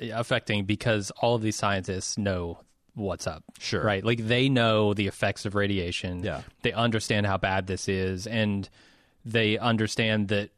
affecting 0.00 0.64
because 0.64 1.10
all 1.12 1.34
of 1.36 1.40
these 1.40 1.56
scientists 1.56 2.18
know 2.18 2.58
what's 2.94 3.26
up. 3.26 3.42
Sure. 3.58 3.82
Right? 3.82 4.04
Like 4.04 4.26
they 4.26 4.48
know 4.48 4.94
the 4.94 5.06
effects 5.06 5.44
of 5.46 5.54
radiation. 5.54 6.22
Yeah. 6.22 6.42
They 6.62 6.72
understand 6.72 7.26
how 7.26 7.36
bad 7.38 7.66
this 7.66 7.88
is 7.88 8.26
and 8.26 8.68
they 9.24 9.58
understand 9.58 10.28
that 10.28 10.50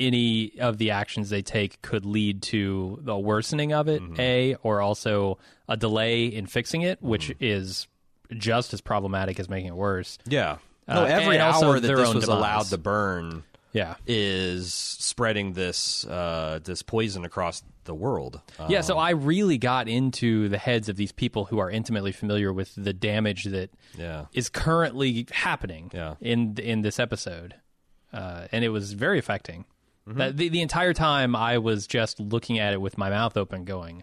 any 0.00 0.58
of 0.58 0.78
the 0.78 0.90
actions 0.90 1.30
they 1.30 1.42
take 1.42 1.80
could 1.82 2.04
lead 2.06 2.42
to 2.42 2.98
the 3.02 3.16
worsening 3.16 3.72
of 3.72 3.88
it, 3.88 4.02
Mm-hmm. 4.02 4.20
A, 4.20 4.54
or 4.62 4.80
also 4.80 5.38
a 5.68 5.76
delay 5.76 6.26
in 6.26 6.46
fixing 6.46 6.82
it, 6.82 7.00
which 7.02 7.28
Mm-hmm. 7.28 7.44
is 7.44 7.86
just 8.32 8.72
as 8.72 8.80
problematic 8.80 9.38
as 9.38 9.48
making 9.48 9.68
it 9.68 9.76
worse. 9.76 10.18
yeah. 10.24 10.56
Uh, 10.88 10.94
no, 10.94 11.04
every 11.04 11.38
hour 11.38 11.78
that 11.78 11.86
this 11.86 12.12
was 12.14 12.24
demise. 12.24 12.28
allowed 12.28 12.66
to 12.66 12.78
burn 12.78 13.44
Yeah. 13.72 13.94
is 14.06 14.74
spreading 14.74 15.52
this 15.52 16.04
uh, 16.06 16.58
this 16.64 16.82
poison 16.82 17.24
across 17.24 17.62
the 17.84 17.94
world. 17.94 18.40
Uh, 18.58 18.66
Yeah, 18.68 18.80
so 18.80 18.98
I 18.98 19.10
really 19.10 19.58
got 19.58 19.88
into 19.88 20.48
the 20.48 20.58
heads 20.58 20.88
of 20.88 20.96
these 20.96 21.12
people 21.12 21.46
who 21.46 21.58
are 21.58 21.70
intimately 21.70 22.12
familiar 22.12 22.52
with 22.52 22.74
the 22.76 22.92
damage 22.92 23.44
that 23.44 23.70
yeah. 23.98 24.26
is 24.32 24.48
currently 24.48 25.26
happening 25.32 25.90
Yeah. 25.94 26.14
in 26.20 26.56
in 26.58 26.82
this 26.82 26.98
episode, 27.00 27.54
uh, 28.12 28.46
and 28.52 28.64
it 28.64 28.68
was 28.70 28.92
very 28.92 29.18
affecting. 29.18 29.64
Mm-hmm. 30.08 30.36
The, 30.36 30.48
the 30.48 30.62
entire 30.62 30.92
time 30.94 31.36
I 31.36 31.58
was 31.58 31.86
just 31.86 32.18
looking 32.18 32.58
at 32.58 32.72
it 32.72 32.80
with 32.80 32.98
my 32.98 33.08
mouth 33.10 33.36
open, 33.36 33.64
going, 33.64 34.02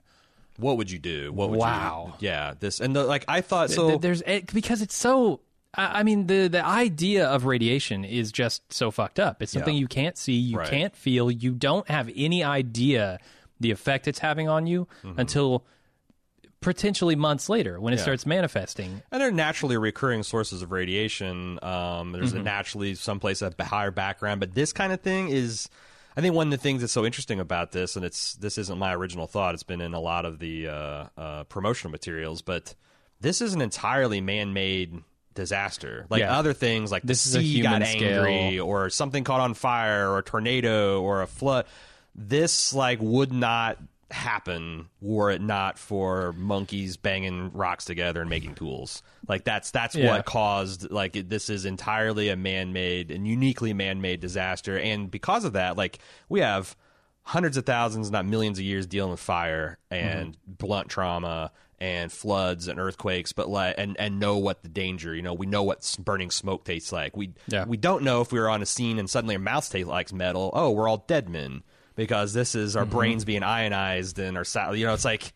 What 0.58 0.78
would 0.78 0.90
you 0.90 1.00
do? 1.00 1.32
What 1.34 1.50
would 1.50 1.60
Wow. 1.60 2.16
You, 2.20 2.28
yeah. 2.30 2.54
This 2.60 2.80
and 2.80 2.96
the, 2.96 3.04
like 3.04 3.26
I 3.28 3.42
thought. 3.42 3.70
So 3.70 3.98
"There's 3.98 4.22
it, 4.22 4.54
because 4.54 4.82
it's 4.82 4.96
so." 4.96 5.42
I 5.74 6.00
I 6.00 6.04
mean, 6.04 6.28
the 6.28 6.48
the 6.48 6.66
idea 6.66 7.28
of 7.28 7.46
radiation 7.46 8.04
is 8.06 8.32
just 8.32 8.72
so 8.74 8.92
fucked 8.92 9.20
up. 9.20 9.42
It's 9.44 9.52
something 9.52 9.76
Yeah. 9.76 9.82
you 9.82 9.88
can't 9.88 10.18
see, 10.18 10.34
you 10.34 10.58
Right. 10.58 10.68
can't 10.70 10.96
feel, 10.96 11.30
you 11.30 11.52
don't 11.52 11.88
have 11.90 12.10
any 12.16 12.44
idea 12.44 13.20
the 13.60 13.72
effect 13.72 14.08
it's 14.08 14.20
having 14.20 14.48
on 14.48 14.68
you 14.68 14.88
until 15.18 15.66
potentially 16.62 17.16
months 17.16 17.48
later 17.50 17.80
when 17.80 17.94
it 17.94 17.96
Mm-hmm. 17.96 18.00
Yeah. 18.00 18.04
starts 18.04 18.26
manifesting. 18.26 19.02
And 19.12 19.22
they're 19.22 19.32
naturally 19.32 19.78
recurring 19.78 20.24
sources 20.24 20.62
of 20.62 20.72
radiation. 20.72 21.58
Um, 21.64 22.12
there's 22.12 22.32
Mm-hmm. 22.32 22.40
a 22.42 22.44
naturally 22.44 22.96
someplace 22.96 23.42
a 23.42 23.54
higher 23.64 23.92
background, 23.92 24.40
but 24.40 24.54
this 24.54 24.74
kind 24.74 24.92
of 24.94 25.02
thing 25.02 25.30
is. 25.30 25.70
I 26.18 26.22
think 26.22 26.36
one 26.36 26.48
of 26.48 26.52
the 26.52 26.58
things 26.58 26.82
that's 26.82 26.92
so 26.92 27.06
interesting 27.06 27.40
about 27.40 27.72
this, 27.72 27.96
and 27.96 28.04
it's 28.04 28.34
this 28.34 28.58
isn't 28.58 28.78
my 28.78 28.94
original 28.94 29.26
thought. 29.26 29.54
It's 29.54 29.64
been 29.64 29.80
in 29.80 29.94
a 29.94 30.02
lot 30.02 30.26
of 30.26 30.40
the 30.40 30.68
uh, 30.68 31.06
uh, 31.18 31.44
promotional 31.46 31.92
materials, 31.92 32.42
but 32.42 32.76
this 33.22 33.42
is 33.42 33.54
an 33.54 33.62
entirely 33.62 34.20
man-made 34.20 35.02
disaster. 35.34 36.08
Like 36.10 36.20
Yeah. 36.22 36.38
other 36.38 36.52
things, 36.52 36.92
like 36.92 37.04
This 37.04 37.24
the 37.24 37.30
is 37.30 37.36
a 37.36 37.40
sea 37.48 37.62
got 37.62 37.84
human 37.84 37.84
angry, 37.84 38.48
scale. 38.56 38.66
or 38.66 38.90
something 38.90 39.24
caught 39.24 39.40
on 39.40 39.54
fire, 39.54 40.10
or 40.10 40.18
a 40.18 40.24
tornado, 40.24 41.02
or 41.02 41.22
a 41.22 41.28
flood. 41.28 41.66
This 42.22 42.74
like 42.74 43.00
would 43.02 43.32
not 43.32 43.78
happen 44.12 44.88
were 45.02 45.30
it 45.32 45.40
not 45.42 45.78
for 45.78 46.34
monkeys 46.34 46.98
banging 46.98 47.52
rocks 47.54 47.86
together 47.86 48.22
and 48.22 48.30
making 48.30 48.56
tools. 48.56 49.02
Like 49.28 49.44
that's 49.44 49.72
that's 49.72 49.96
Yeah. 49.96 50.08
what 50.10 50.26
caused 50.26 50.90
like 50.92 51.16
it, 51.16 51.30
this 51.30 51.50
is 51.50 51.64
entirely 51.66 52.30
a 52.30 52.36
man-made 52.36 53.12
and 53.12 53.28
uniquely 53.28 53.72
man-made 53.74 54.20
disaster 54.20 54.78
and 54.78 55.10
because 55.12 55.46
of 55.46 55.54
that 55.54 55.78
like 55.78 56.00
we 56.28 56.40
have 56.42 56.76
hundreds 57.22 57.56
of 57.56 57.66
thousands 57.68 58.10
not 58.10 58.26
millions 58.26 58.58
of 58.58 58.66
years 58.66 58.88
dealing 58.88 59.12
with 59.12 59.20
fire 59.20 59.78
and 59.92 60.34
Mm-hmm. 60.34 60.54
blunt 60.58 60.90
trauma 60.90 61.52
and 61.80 62.12
floods 62.12 62.68
and 62.68 62.80
earthquakes 62.80 63.32
but 63.32 63.48
like 63.48 63.76
and 63.78 63.96
and 64.00 64.20
know 64.20 64.38
what 64.40 64.64
the 64.64 64.70
danger 64.70 65.14
you 65.16 65.22
know 65.22 65.36
we 65.36 65.46
know 65.46 65.62
what 65.64 65.96
burning 66.04 66.32
smoke 66.32 66.66
tastes 66.66 66.92
like 66.92 67.16
we 67.16 67.34
Yeah. 67.48 67.66
we 67.66 67.78
don't 67.78 68.04
know 68.04 68.22
if 68.22 68.32
we 68.32 68.40
were 68.40 68.50
on 68.50 68.64
a 68.64 68.66
scene 68.66 68.98
and 68.98 69.08
suddenly 69.08 69.36
our 69.36 69.40
mouth 69.42 69.70
tastes 69.72 69.88
like 69.88 70.12
metal 70.12 70.50
oh 70.56 70.72
we're 70.72 70.90
all 70.90 71.06
dead 71.08 71.30
men 71.30 71.62
because 72.00 72.34
this 72.34 72.56
is 72.56 72.76
our 72.76 72.86
brains 72.86 73.26
being 73.26 73.44
ionized 73.44 74.18
and 74.20 74.38
our 74.38 74.74
you 74.74 74.86
know 74.86 74.94
it's 74.94 75.06
like 75.06 75.34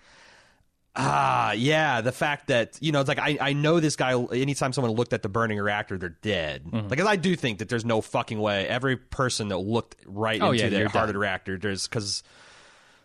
ah 0.95 1.51
yeah 1.53 2.01
the 2.01 2.11
fact 2.11 2.47
that 2.47 2.77
you 2.79 2.91
know 2.91 2.99
it's 3.01 3.07
like 3.07 3.19
I, 3.19 3.37
I 3.41 3.53
know 3.53 3.79
this 3.79 3.95
guy 3.95 4.13
anytime 4.31 4.73
someone 4.73 4.93
looked 4.93 5.11
at 5.11 5.23
the 5.23 5.29
burning 5.29 5.57
reactor 5.59 5.97
they're 5.97 6.09
dead. 6.09 6.63
Because 6.87 7.07
I 7.07 7.15
do 7.15 7.35
think 7.35 7.59
that 7.59 7.69
there's 7.69 7.83
no 7.85 7.99
fucking 8.01 8.39
way 8.39 8.67
every 8.67 8.95
person 8.97 9.47
that 9.49 9.57
looked 9.57 9.95
right 10.05 10.39
Oh, 10.41 10.51
into 10.51 10.69
yeah, 10.69 10.83
the 10.83 10.89
heart 10.89 11.09
of 11.09 11.13
the 11.13 11.19
reactor 11.19 11.57
there's 11.57 11.87
because 11.87 12.21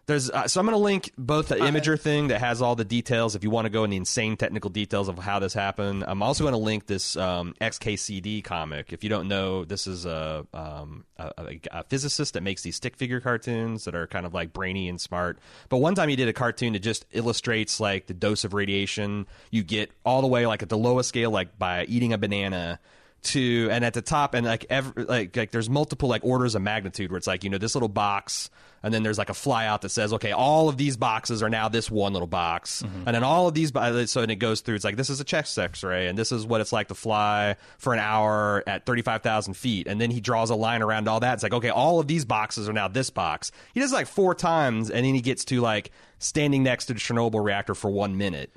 there's 0.08 0.30
uh, 0.30 0.48
so 0.48 0.58
I'm 0.58 0.66
going 0.66 0.72
to 0.72 0.82
link 0.82 1.12
both 1.18 1.48
the 1.48 1.56
Imgur 1.56 2.00
thing 2.00 2.28
that 2.28 2.40
has 2.40 2.62
all 2.62 2.74
the 2.74 2.84
details 2.84 3.36
if 3.36 3.44
you 3.44 3.50
want 3.50 3.66
to 3.66 3.70
go 3.70 3.84
in 3.84 3.90
the 3.90 3.96
insane 3.98 4.38
technical 4.38 4.70
details 4.70 5.06
of 5.06 5.18
how 5.18 5.38
this 5.38 5.52
happened. 5.52 6.02
I'm 6.08 6.22
also 6.22 6.44
going 6.44 6.52
to 6.52 6.58
link 6.58 6.86
this 6.86 7.14
um, 7.14 7.54
XKCD 7.60 8.42
comic. 8.42 8.94
If 8.94 9.04
you 9.04 9.10
don't 9.10 9.28
know, 9.28 9.66
this 9.66 9.86
is 9.86 10.06
a, 10.06 10.46
um, 10.54 11.04
a, 11.18 11.30
a, 11.36 11.60
a 11.72 11.84
physicist 11.84 12.32
that 12.32 12.42
makes 12.42 12.62
these 12.62 12.74
stick 12.74 12.96
figure 12.96 13.20
cartoons 13.20 13.84
that 13.84 13.94
are 13.94 14.06
kind 14.06 14.24
of 14.24 14.32
like 14.32 14.54
brainy 14.54 14.88
and 14.88 14.98
smart. 14.98 15.38
But 15.68 15.76
one 15.76 15.94
time 15.94 16.08
he 16.08 16.16
did 16.16 16.28
a 16.28 16.32
cartoon 16.32 16.72
that 16.72 16.80
just 16.80 17.04
illustrates 17.12 17.78
like 17.78 18.06
the 18.06 18.14
dose 18.14 18.44
of 18.44 18.54
radiation 18.54 19.26
you 19.50 19.62
get 19.62 19.90
all 20.06 20.22
the 20.22 20.26
way 20.26 20.46
like 20.46 20.62
at 20.62 20.70
the 20.70 20.78
lowest 20.78 21.10
scale, 21.10 21.30
like 21.30 21.58
by 21.58 21.84
eating 21.84 22.14
a 22.14 22.18
banana 22.18 22.80
to 23.20 23.68
and 23.70 23.84
at 23.84 23.94
the 23.94 24.00
top 24.02 24.32
and 24.32 24.46
like 24.46 24.64
every 24.70 25.04
like 25.04 25.36
like 25.36 25.50
there's 25.50 25.68
multiple 25.68 26.08
like 26.08 26.24
orders 26.24 26.54
of 26.54 26.62
magnitude 26.62 27.10
where 27.10 27.18
it's 27.18 27.26
like 27.26 27.42
you 27.42 27.50
know 27.50 27.58
this 27.58 27.74
little 27.74 27.88
box 27.88 28.48
and 28.82 28.94
then 28.94 29.02
there's 29.02 29.18
like 29.18 29.30
a 29.30 29.34
flyout 29.34 29.80
that 29.82 29.88
says 29.88 30.12
okay 30.12 30.32
all 30.32 30.68
of 30.68 30.76
these 30.76 30.96
boxes 30.96 31.42
are 31.42 31.48
now 31.50 31.68
this 31.68 31.90
one 31.90 32.12
little 32.12 32.28
box. 32.28 32.82
Mm-hmm. 32.82 33.02
And 33.06 33.14
then 33.14 33.24
all 33.24 33.48
of 33.48 33.54
these 33.54 33.72
bo- 33.72 33.80
uh, 33.80 34.06
so 34.06 34.22
and 34.22 34.30
it 34.30 34.36
goes 34.36 34.60
through 34.60 34.76
it's 34.76 34.84
like 34.84 34.96
this 34.96 35.10
is 35.10 35.20
a 35.20 35.24
chest 35.24 35.58
x-ray 35.58 36.06
and 36.08 36.16
this 36.18 36.30
is 36.32 36.46
what 36.46 36.60
it's 36.60 36.72
like 36.72 36.88
to 36.88 36.94
fly 36.94 37.56
for 37.78 37.92
an 37.92 37.98
hour 37.98 38.62
at 38.66 38.86
35,000 38.86 39.54
feet. 39.54 39.86
And 39.86 40.00
then 40.00 40.10
he 40.10 40.20
draws 40.20 40.50
a 40.50 40.54
line 40.54 40.82
around 40.82 41.08
all 41.08 41.20
that. 41.20 41.34
It's 41.34 41.42
like 41.42 41.54
okay 41.54 41.70
all 41.70 42.00
of 42.00 42.06
these 42.06 42.24
boxes 42.24 42.68
are 42.68 42.72
now 42.72 42.88
this 42.88 43.10
box. 43.10 43.50
He 43.74 43.80
does 43.80 43.92
it 43.92 43.94
like 43.96 44.06
four 44.06 44.34
times 44.34 44.90
and 44.90 45.04
then 45.04 45.14
he 45.14 45.20
gets 45.20 45.44
to 45.46 45.60
like 45.60 45.90
standing 46.18 46.62
next 46.62 46.86
to 46.86 46.94
the 46.94 47.00
Chernobyl 47.00 47.44
reactor 47.44 47.74
for 47.74 47.90
one 47.90 48.16
minute. 48.16 48.52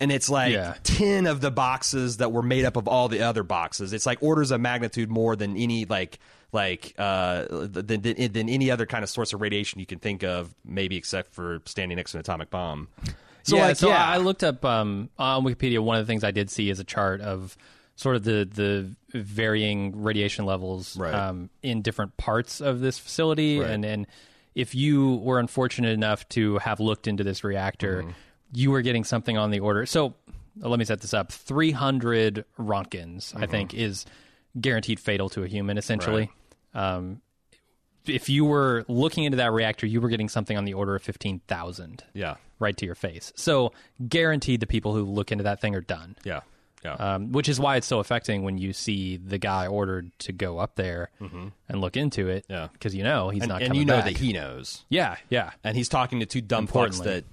And 0.00 0.12
it's 0.12 0.30
like 0.30 0.52
Yeah. 0.52 0.74
10 0.84 1.26
of 1.26 1.40
the 1.40 1.50
boxes 1.50 2.18
that 2.18 2.30
were 2.30 2.42
made 2.42 2.64
up 2.64 2.76
of 2.76 2.86
all 2.86 3.08
the 3.08 3.22
other 3.22 3.42
boxes. 3.42 3.92
It's 3.92 4.06
like 4.06 4.22
orders 4.22 4.52
of 4.52 4.60
magnitude 4.60 5.10
more 5.10 5.34
than 5.34 5.56
any 5.56 5.84
like 5.86 6.20
like 6.52 6.94
uh 6.98 7.44
than, 7.50 8.00
than, 8.00 8.32
than 8.32 8.48
any 8.48 8.70
other 8.70 8.86
kind 8.86 9.04
of 9.04 9.10
source 9.10 9.32
of 9.34 9.40
radiation 9.40 9.80
you 9.80 9.86
can 9.86 9.98
think 9.98 10.22
of 10.24 10.54
maybe 10.64 10.96
except 10.96 11.34
for 11.34 11.60
standing 11.66 11.96
next 11.96 12.12
to 12.12 12.16
an 12.16 12.20
atomic 12.20 12.48
bomb 12.50 12.88
so 13.42 13.56
yeah, 13.56 13.66
like 13.68 13.76
so 13.76 13.88
yeah 13.88 14.04
I 14.06 14.16
looked 14.18 14.44
up 14.44 14.64
um, 14.64 15.08
on 15.18 15.42
Wikipedia. 15.44 15.78
One 15.78 15.98
of 15.98 16.06
the 16.06 16.10
things 16.10 16.22
I 16.24 16.32
did 16.32 16.50
see 16.50 16.68
is 16.70 16.80
a 16.80 16.84
chart 16.84 17.20
of 17.22 17.56
sort 17.96 18.16
of 18.16 18.24
the 18.24 18.46
the 19.12 19.18
varying 19.18 20.02
radiation 20.02 20.44
levels 20.44 20.96
Right. 20.98 21.14
um, 21.14 21.48
in 21.62 21.80
different 21.82 22.16
parts 22.18 22.60
of 22.60 22.80
this 22.80 22.98
facility, 22.98 23.58
Right. 23.60 23.70
and 23.70 23.84
and 23.86 24.06
if 24.54 24.74
you 24.74 25.14
were 25.16 25.38
unfortunate 25.38 25.92
enough 25.92 26.28
to 26.30 26.58
have 26.58 26.78
looked 26.80 27.06
into 27.06 27.24
this 27.24 27.42
reactor, 27.42 28.02
Mm-hmm. 28.02 28.10
you 28.52 28.70
were 28.70 28.82
getting 28.82 29.04
something 29.04 29.38
on 29.38 29.50
the 29.50 29.60
order. 29.60 29.86
So 29.86 30.14
let 30.58 30.78
me 30.78 30.84
set 30.84 31.00
this 31.00 31.14
up: 31.14 31.32
three 31.32 31.70
hundred 31.70 32.44
Rontgens, 32.58 33.34
I 33.40 33.46
think, 33.46 33.70
Mm-hmm. 33.70 33.80
is 33.80 34.04
guaranteed 34.60 35.00
fatal 35.00 35.28
to 35.30 35.42
a 35.42 35.46
human, 35.46 35.78
essentially. 35.78 36.30
Um, 36.74 37.20
if 38.06 38.28
you 38.28 38.44
were 38.44 38.84
looking 38.88 39.24
into 39.24 39.36
that 39.36 39.52
reactor, 39.52 39.86
you 39.86 40.00
were 40.00 40.08
getting 40.08 40.28
something 40.28 40.56
on 40.56 40.64
the 40.64 40.74
order 40.74 40.94
of 40.94 41.02
fifteen 41.02 41.40
thousand 41.46 42.04
yeah 42.14 42.36
right 42.58 42.76
to 42.76 42.86
your 42.86 42.94
face. 42.94 43.32
So 43.36 43.72
guaranteed 44.08 44.60
the 44.60 44.66
people 44.66 44.94
who 44.94 45.04
look 45.04 45.30
into 45.30 45.44
that 45.44 45.60
thing 45.60 45.74
are 45.74 45.80
done. 45.80 46.16
yeah 46.24 46.40
yeah 46.84 46.94
Um, 46.94 47.32
which 47.32 47.48
is 47.48 47.60
why 47.60 47.76
it's 47.76 47.86
so 47.86 47.98
affecting 48.00 48.42
when 48.44 48.56
you 48.58 48.72
see 48.72 49.16
the 49.18 49.38
guy 49.38 49.66
ordered 49.66 50.10
to 50.20 50.32
go 50.32 50.58
up 50.58 50.74
there 50.76 51.10
and 51.20 51.80
look 51.80 51.96
into 51.96 52.28
it. 52.28 52.44
Mm-hmm. 52.44 52.52
Yeah. 52.52 52.68
because 52.72 52.94
you 52.94 53.02
know 53.04 53.28
he's 53.30 53.42
and, 53.42 53.50
not 53.50 53.62
and 53.62 53.76
you 53.76 53.84
know 53.84 53.96
back. 53.96 54.04
that 54.06 54.16
he 54.16 54.32
knows 54.32 54.84
yeah, 54.88 55.16
yeah. 55.28 55.50
and 55.62 55.76
he's 55.76 55.88
talking 55.88 56.20
to 56.20 56.26
two 56.26 56.40
dumb 56.40 56.66
fucks 56.66 57.02
that 57.04 57.24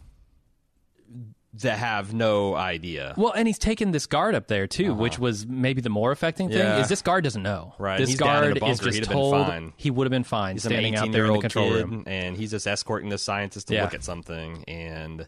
that 1.61 1.77
have 1.79 2.13
no 2.13 2.53
idea 2.55 3.13
Well, 3.17 3.31
and 3.33 3.47
he's 3.47 3.57
taken 3.57 3.91
this 3.91 4.05
guard 4.07 4.35
up 4.35 4.47
there 4.47 4.67
too, 4.67 4.93
which 4.93 5.17
was 5.19 5.45
maybe 5.47 5.81
the 5.81 5.89
more 5.89 6.11
affecting 6.11 6.49
thing. 6.49 6.61
Uh-huh. 6.61 6.75
Yeah. 6.77 6.81
Is 6.81 6.89
this 6.89 7.01
guard 7.01 7.23
doesn't 7.23 7.43
know? 7.43 7.73
Right, 7.79 7.97
This 7.97 8.09
he's 8.09 8.17
down 8.19 8.43
in 8.43 8.57
a 8.57 8.59
guard 8.59 8.71
is 8.73 8.79
just 8.79 9.03
told 9.03 9.47
fine. 9.47 9.73
he 9.77 9.89
would 9.89 10.05
have 10.05 10.11
been 10.11 10.23
fine 10.23 10.55
He's 10.55 10.65
an 10.65 10.71
standing 10.71 10.95
out 10.95 11.03
18 11.03 11.11
there 11.11 11.25
in 11.25 11.33
the 11.33 11.39
control 11.39 11.69
kid, 11.71 11.75
room. 11.89 12.03
and 12.07 12.35
he's 12.37 12.51
just 12.51 12.67
escorting 12.67 13.09
the 13.09 13.17
scientist 13.17 13.67
to 13.69 13.75
Yeah. 13.75 13.83
look 13.83 13.93
at 13.93 14.03
something. 14.03 14.63
And 14.67 15.27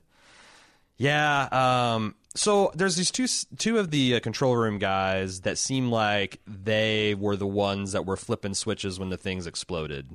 yeah, 0.97 1.93
um, 1.95 2.15
so 2.35 2.71
there's 2.75 2.95
these 2.95 3.11
two 3.11 3.27
two 3.57 3.77
of 3.77 3.91
the 3.91 4.15
uh, 4.15 4.19
control 4.19 4.55
room 4.55 4.79
guys 4.79 5.41
that 5.41 5.57
seem 5.57 5.91
like 5.91 6.39
they 6.47 7.15
were 7.15 7.35
the 7.35 7.47
ones 7.47 7.91
that 7.91 8.05
were 8.05 8.17
flipping 8.17 8.53
switches 8.53 8.99
when 8.99 9.09
the 9.09 9.17
things 9.17 9.45
exploded. 9.47 10.09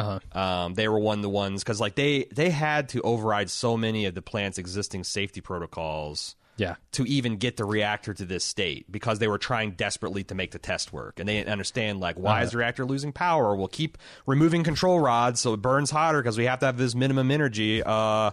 Uh-huh. 0.00 0.38
Um, 0.38 0.74
they 0.74 0.88
were 0.88 0.98
one 0.98 1.18
of 1.18 1.22
the 1.22 1.28
ones 1.28 1.62
because 1.62 1.80
like 1.80 1.94
they 1.94 2.26
they 2.32 2.50
had 2.50 2.88
to 2.90 3.00
override 3.02 3.50
so 3.50 3.76
many 3.76 4.06
of 4.06 4.14
the 4.14 4.22
plant's 4.22 4.58
existing 4.58 5.04
safety 5.04 5.40
protocols 5.40 6.36
Yeah, 6.56 6.74
to 6.92 7.04
even 7.04 7.36
get 7.36 7.56
the 7.56 7.64
reactor 7.64 8.12
to 8.14 8.24
this 8.24 8.44
state 8.44 8.90
because 8.90 9.18
they 9.18 9.28
were 9.28 9.38
trying 9.38 9.72
desperately 9.72 10.24
to 10.24 10.34
make 10.34 10.50
the 10.50 10.58
test 10.58 10.92
work 10.92 11.18
and 11.20 11.28
they 11.28 11.34
didn't 11.38 11.50
understand 11.50 12.00
like 12.00 12.16
why 12.18 12.42
is 12.42 12.50
the 12.52 12.58
reactor 12.58 12.84
losing 12.84 13.12
power 13.12 13.54
we'll 13.56 13.68
keep 13.68 13.96
removing 14.26 14.62
control 14.64 15.00
rods 15.00 15.40
so 15.40 15.54
it 15.54 15.62
burns 15.62 15.90
hotter 15.90 16.20
because 16.22 16.36
we 16.36 16.44
have 16.44 16.58
to 16.60 16.66
have 16.66 16.76
this 16.76 16.94
minimum 16.94 17.30
energy 17.30 17.82
uh 17.84 18.30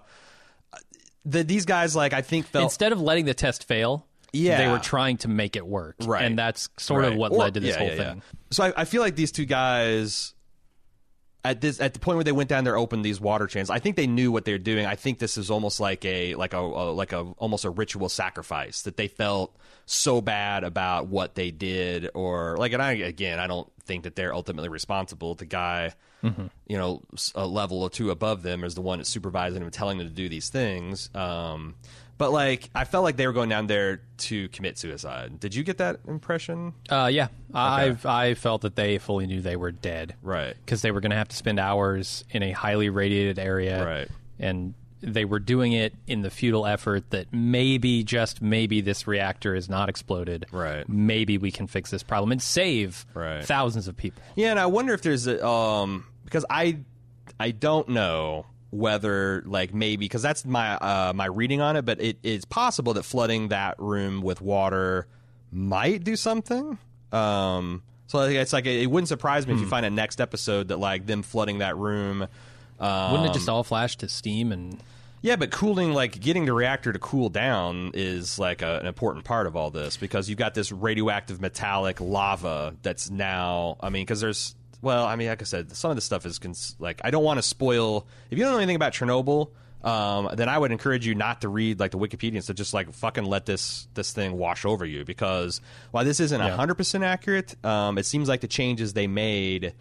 the, 1.25 1.43
these 1.43 1.65
guys 1.65 1.95
like 1.95 2.13
i 2.13 2.21
think 2.21 2.45
felt 2.47 2.63
instead 2.63 2.91
of 2.91 3.01
letting 3.01 3.25
the 3.25 3.33
test 3.33 3.65
fail, 3.65 4.05
Yeah. 4.33 4.57
they 4.57 4.67
were 4.71 4.79
trying 4.79 5.17
to 5.19 5.27
make 5.27 5.55
it 5.55 5.65
work. 5.65 5.95
Right. 6.03 6.23
and 6.23 6.37
that's 6.37 6.69
sort 6.77 7.05
of 7.05 7.15
what 7.15 7.31
Or- 7.31 7.37
led 7.39 7.53
to 7.55 7.59
this 7.59 7.75
yeah, 7.75 7.79
whole 7.79 7.87
yeah, 7.89 7.95
yeah. 7.95 8.09
thing. 8.11 8.21
So 8.51 8.63
I, 8.65 8.73
I 8.77 8.85
feel 8.85 9.01
like 9.01 9.15
these 9.15 9.31
two 9.31 9.45
guys 9.45 10.33
at 11.43 11.61
this 11.61 11.79
at 11.79 11.93
the 11.93 11.99
point 11.99 12.17
where 12.17 12.23
they 12.23 12.31
went 12.31 12.49
down 12.49 12.63
there 12.63 12.77
opened 12.77 13.05
these 13.05 13.21
water 13.21 13.47
channels. 13.47 13.69
I 13.69 13.79
think 13.79 13.95
they 13.95 14.07
knew 14.07 14.31
what 14.31 14.45
they 14.45 14.51
were 14.51 14.57
doing. 14.57 14.85
I 14.85 14.95
think 14.95 15.19
this 15.19 15.37
is 15.37 15.49
almost 15.49 15.79
like 15.79 16.03
a 16.05 16.35
like 16.35 16.53
a, 16.53 16.59
a 16.59 16.91
like 16.91 17.13
a 17.13 17.21
almost 17.37 17.65
a 17.65 17.69
ritual 17.69 18.09
sacrifice 18.09 18.81
that 18.83 18.97
they 18.97 19.07
felt 19.07 19.55
so 19.85 20.19
bad 20.19 20.63
about 20.63 21.07
what 21.07 21.35
they 21.35 21.51
did 21.51 22.09
or 22.13 22.57
like 22.57 22.73
and 22.73 22.81
I 22.81 22.93
again 22.93 23.39
I 23.39 23.47
don't 23.47 23.71
think 23.83 24.03
that 24.03 24.15
they're 24.15 24.33
ultimately 24.33 24.69
responsible. 24.69 25.35
The 25.35 25.45
guy 25.45 25.93
you 26.67 26.77
know 26.77 27.01
a 27.35 27.47
level 27.47 27.83
or 27.83 27.89
two 27.89 28.11
above 28.11 28.43
them 28.43 28.63
is 28.63 28.75
the 28.75 28.81
one 28.81 28.99
that's 28.99 29.09
supervising 29.09 29.59
them 29.59 29.63
and 29.63 29.73
telling 29.73 29.99
them 29.99 30.07
to 30.07 30.13
do 30.13 30.27
these 30.27 30.49
things. 30.49 31.09
Um, 31.15 31.75
but 32.17 32.31
like 32.31 32.69
I 32.75 32.83
felt 32.85 33.03
like 33.03 33.15
they 33.17 33.27
were 33.27 33.33
going 33.33 33.49
down 33.49 33.67
there 33.67 34.01
to 34.17 34.49
commit 34.49 34.77
suicide. 34.77 35.39
Did 35.39 35.53
you 35.55 35.63
get 35.63 35.77
that 35.77 35.99
impression? 36.07 36.73
Uh, 36.89 37.09
yeah, 37.11 37.27
I've 37.53 38.05
I 38.05 38.33
felt 38.33 38.61
that 38.63 38.75
they 38.75 38.97
fully 38.97 39.27
knew 39.27 39.41
they 39.41 39.55
were 39.55 39.71
dead, 39.71 40.15
Right. 40.23 40.55
Because 40.65 40.81
they 40.81 40.91
were 40.91 40.99
going 41.01 41.11
to 41.11 41.17
have 41.17 41.27
to 41.29 41.35
spend 41.35 41.59
hours 41.59 42.23
in 42.31 42.43
a 42.43 42.51
highly 42.51 42.89
radiated 42.89 43.39
area, 43.39 43.85
Right. 43.85 44.07
And 44.39 44.73
they 44.99 45.25
were 45.25 45.37
doing 45.39 45.73
it 45.73 45.93
in 46.07 46.23
the 46.23 46.31
futile 46.31 46.65
effort 46.65 47.11
that 47.11 47.27
maybe, 47.31 48.03
just 48.03 48.41
maybe, 48.41 48.81
this 48.81 49.05
reactor 49.05 49.53
is 49.53 49.69
not 49.69 49.89
exploded. 49.89 50.47
Right. 50.51 50.89
Maybe 50.89 51.37
we 51.37 51.51
can 51.51 51.67
fix 51.67 51.91
this 51.91 52.01
problem 52.01 52.31
and 52.31 52.41
save 52.41 53.05
Right. 53.13 53.45
thousands 53.45 53.87
of 53.87 53.95
people. 53.95 54.23
Yeah, 54.35 54.49
and 54.49 54.59
I 54.59 54.65
wonder 54.65 54.95
if 54.95 55.03
there's 55.03 55.27
a 55.27 55.45
um 55.47 56.05
because 56.25 56.45
I 56.49 56.79
I 57.39 57.51
don't 57.51 57.89
know 57.89 58.47
whether 58.69 59.43
like 59.45 59.73
maybe 59.73 60.05
because 60.05 60.21
that's 60.21 60.45
my 60.45 60.75
uh 60.75 61.13
my 61.15 61.25
reading 61.25 61.61
on 61.61 61.75
it, 61.75 61.85
but 61.85 61.99
it's 62.01 62.45
possible 62.45 62.93
that 62.93 63.03
flooding 63.03 63.49
that 63.49 63.79
room 63.79 64.21
with 64.21 64.41
water 64.41 65.07
might 65.51 66.03
do 66.03 66.15
something. 66.15 66.77
Um, 67.11 67.83
so 68.07 68.21
it's 68.21 68.53
like 68.53 68.65
it 68.65 68.89
wouldn't 68.89 69.07
surprise 69.07 69.47
me 69.47 69.53
if 69.53 69.59
you 69.59 69.67
find 69.67 69.85
a 69.85 69.89
next 69.89 70.19
episode 70.21 70.69
that 70.69 70.77
like 70.77 71.05
them 71.05 71.23
flooding 71.23 71.59
that 71.59 71.77
room. 71.77 72.27
Um, 72.79 73.11
Wouldn't 73.11 73.31
it 73.31 73.33
just 73.33 73.49
all 73.49 73.63
flash 73.63 73.95
to 73.97 74.09
steam 74.09 74.51
and? 74.51 74.77
yeah, 75.21 75.35
but 75.35 75.51
cooling, 75.51 75.93
like 75.93 76.19
getting 76.19 76.45
the 76.45 76.53
reactor 76.53 76.93
to 76.93 76.99
cool 76.99 77.29
down, 77.29 77.91
is 77.93 78.37
like 78.37 78.61
a, 78.61 78.79
an 78.79 78.85
important 78.85 79.25
part 79.25 79.47
of 79.47 79.55
all 79.55 79.71
this 79.71 79.97
because 79.97 80.29
you've 80.29 80.37
got 80.37 80.53
this 80.53 80.71
radioactive 80.71 81.41
metallic 81.41 81.99
lava 81.99 82.75
that's 82.83 83.09
now. 83.09 83.77
I 83.81 83.89
mean, 83.89 84.03
because 84.03 84.21
there's, 84.21 84.55
well, 84.81 85.05
I 85.05 85.15
mean, 85.15 85.27
like 85.27 85.41
I 85.41 85.45
said, 85.45 85.75
some 85.75 85.91
of 85.91 85.97
this 85.97 86.05
stuff 86.05 86.25
is 86.25 86.39
cons- 86.39 86.75
like 86.79 87.01
I 87.03 87.11
don't 87.11 87.23
want 87.23 87.37
to 87.37 87.41
spoil. 87.43 88.05
If 88.29 88.37
you 88.37 88.43
don't 88.43 88.53
know 88.53 88.59
anything 88.59 88.75
about 88.75 88.93
Chernobyl, 88.93 89.49
um, 89.83 90.29
then 90.33 90.49
I 90.49 90.57
would 90.57 90.71
encourage 90.71 91.05
you 91.05 91.15
not 91.15 91.41
to 91.41 91.49
read 91.49 91.79
like 91.79 91.91
the 91.91 91.97
Wikipedia 91.97 92.47
and 92.47 92.57
just 92.57 92.73
like 92.73 92.91
fucking 92.93 93.25
let 93.25 93.45
this 93.45 93.87
this 93.93 94.11
thing 94.13 94.37
wash 94.37 94.65
over 94.65 94.85
you 94.85 95.05
because 95.05 95.61
while 95.91 96.03
this 96.05 96.19
isn't 96.19 96.39
Yeah. 96.39 96.55
hundred 96.55 96.75
percent 96.75 97.03
accurate, 97.03 97.55
um, 97.65 97.97
it 97.97 98.05
seems 98.05 98.27
like 98.29 98.41
the 98.41 98.47
changes 98.47 98.93
they 98.93 99.07
made. 99.07 99.73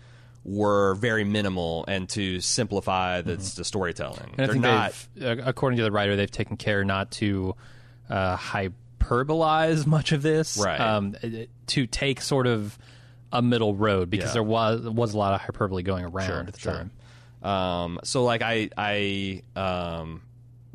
Were 0.48 0.94
very 0.94 1.24
minimal, 1.24 1.84
and 1.88 2.08
to 2.10 2.38
simplify 2.40 3.20
the, 3.20 3.34
the 3.34 3.64
storytelling, 3.64 4.30
Mm-hmm. 4.36 4.40
And 4.40 4.62
they're 4.64 4.72
not. 4.72 4.94
uh, 5.20 5.42
according 5.44 5.78
to 5.78 5.82
the 5.82 5.90
writer, 5.90 6.14
they've 6.14 6.30
taken 6.30 6.56
care 6.56 6.84
not 6.84 7.10
to 7.12 7.56
uh, 8.08 8.36
hyperbolize 8.36 9.86
much 9.86 10.12
of 10.12 10.22
this, 10.22 10.56
Right. 10.56 10.80
Um, 10.80 11.16
to 11.68 11.86
take 11.88 12.20
sort 12.20 12.46
of 12.46 12.78
a 13.32 13.42
middle 13.42 13.74
road 13.74 14.10
because 14.10 14.30
Yeah. 14.30 14.34
there 14.34 14.42
was 14.42 14.80
was 14.88 15.14
a 15.14 15.18
lot 15.18 15.34
of 15.34 15.40
hyperbole 15.40 15.82
going 15.82 16.04
around 16.04 16.48
at 16.48 16.54
the 16.54 16.60
sure. 16.60 16.72
time. 16.72 16.90
Um, 17.42 18.00
so 18.04 18.24
like 18.24 18.42
I 18.42 18.70
I 18.76 19.42
um, 19.54 20.22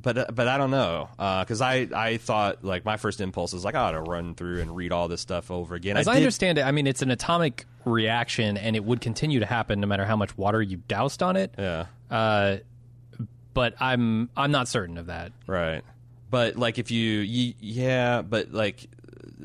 but 0.02 0.34
but 0.36 0.48
I 0.48 0.58
don't 0.58 0.72
know 0.72 1.10
because 1.18 1.62
I 1.62 1.88
I 1.96 2.18
thought 2.18 2.64
like 2.64 2.86
my 2.86 2.98
first 2.98 3.22
impulse 3.22 3.54
is 3.54 3.64
like 3.66 3.76
I 3.76 3.80
ought 3.80 3.92
to 3.92 4.02
run 4.02 4.36
through 4.36 4.62
and 4.62 4.76
read 4.76 4.92
all 4.92 5.08
this 5.08 5.22
stuff 5.22 5.52
over 5.52 5.76
again. 5.76 5.98
As 5.98 6.08
I, 6.08 6.14
did- 6.16 6.20
understand 6.24 6.58
it, 6.58 6.64
I 6.64 6.72
mean, 6.72 6.88
it's 6.88 7.02
an 7.02 7.12
atomic 7.12 7.66
reaction, 7.86 8.58
and 8.58 8.76
it 8.76 8.84
would 8.84 9.02
continue 9.02 9.40
to 9.40 9.46
happen 9.46 9.80
no 9.80 9.88
matter 9.88 10.06
how 10.06 10.16
much 10.16 10.38
water 10.38 10.62
you 10.62 10.78
doused 10.88 11.22
on 11.24 11.36
it. 11.36 11.54
Yeah. 11.58 11.86
Uh, 12.10 12.58
but 13.54 13.74
I'm 13.82 14.30
I'm 14.38 14.52
not 14.52 14.68
certain 14.68 14.98
of 14.98 15.08
that. 15.08 15.32
Right. 15.48 15.84
But 16.30 16.56
like 16.56 16.80
if 16.80 16.90
you, 16.92 17.20
you 17.20 17.54
yeah, 17.60 18.22
but 18.22 18.54
like 18.54 18.88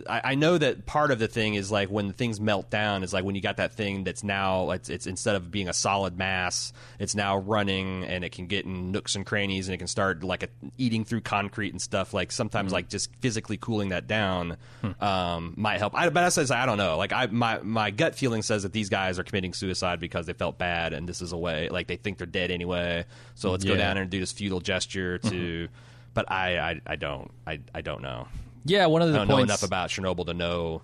I, 0.09 0.21
I 0.25 0.35
know 0.35 0.59
that 0.59 0.87
part 0.87 1.11
of 1.11 1.19
the 1.19 1.29
thing 1.29 1.55
is 1.55 1.71
like 1.71 1.89
when 1.89 2.13
things 2.13 2.41
melt 2.41 2.71
down 2.71 3.03
is 3.03 3.13
like 3.13 3.25
when 3.25 3.35
you 3.35 3.41
got 3.41 3.59
that 3.59 3.73
thing 3.73 4.05
that's 4.05 4.23
now 4.23 4.71
it's, 4.71 4.89
it's 4.89 5.07
instead 5.07 5.37
of 5.37 5.51
being 5.51 5.69
a 5.69 5.73
solid 5.73 6.17
mass, 6.19 6.73
it's 6.99 7.15
now 7.15 7.39
running 7.39 8.05
and 8.05 8.25
it 8.25 8.33
can 8.33 8.47
get 8.47 8.65
in 8.65 8.93
nooks 8.93 9.15
and 9.15 9.25
crannies 9.25 9.69
and 9.69 9.75
it 9.75 9.79
can 9.79 9.87
start 9.87 10.23
like 10.23 10.43
a, 10.43 10.49
eating 10.79 11.05
through 11.05 11.21
concrete 11.21 11.71
and 11.71 11.81
stuff. 11.81 12.13
Like 12.13 12.33
sometimes 12.33 12.69
mm-hmm. 12.69 12.75
like 12.75 12.89
just 12.89 13.15
physically 13.17 13.57
cooling 13.57 13.91
that 13.91 14.07
down 14.07 14.57
hmm. 14.83 15.03
um, 15.03 15.55
might 15.57 15.79
help. 15.79 15.95
I, 15.95 16.09
but 16.11 16.25
I 16.25 16.29
says 16.29 16.51
I 16.51 16.67
don't 16.67 16.79
know. 16.79 16.97
Like 16.97 17.13
I 17.13 17.27
my 17.27 17.61
my 17.63 17.91
gut 17.91 18.15
feeling 18.15 18.43
says 18.43 18.63
that 18.65 18.73
these 18.73 18.89
guys 18.89 19.19
are 19.19 19.25
committing 19.25 19.55
suicide 19.55 20.01
because 20.01 20.27
they 20.27 20.35
felt 20.35 20.59
bad 20.59 20.93
and 20.93 21.09
this 21.09 21.23
is 21.23 21.33
a 21.33 21.39
way 21.39 21.69
like 21.69 21.87
they 21.87 21.97
think 21.97 22.19
they're 22.19 22.27
dead 22.27 22.51
anyway. 22.51 23.05
So 23.35 23.51
let's 23.51 23.65
go 23.65 23.77
down 23.77 23.97
and 23.97 24.11
do 24.11 24.21
this 24.21 24.33
futile 24.33 24.61
gesture 24.61 25.19
to. 25.19 25.29
Mm-hmm. 25.29 25.73
But 26.15 26.31
I, 26.31 26.59
I 26.59 26.81
I 26.87 26.97
don't 26.97 27.31
I 27.47 27.61
I 27.75 27.83
don't 27.83 28.01
know. 28.01 28.27
Yeah, 28.67 28.87
one 28.87 29.03
of 29.03 29.09
the 29.09 29.15
I 29.15 29.19
don't 29.19 29.29
know 29.29 29.35
points 29.37 29.51
enough 29.51 29.63
about 29.63 29.91
Chernobyl 29.91 30.27
to 30.27 30.35
know 30.35 30.83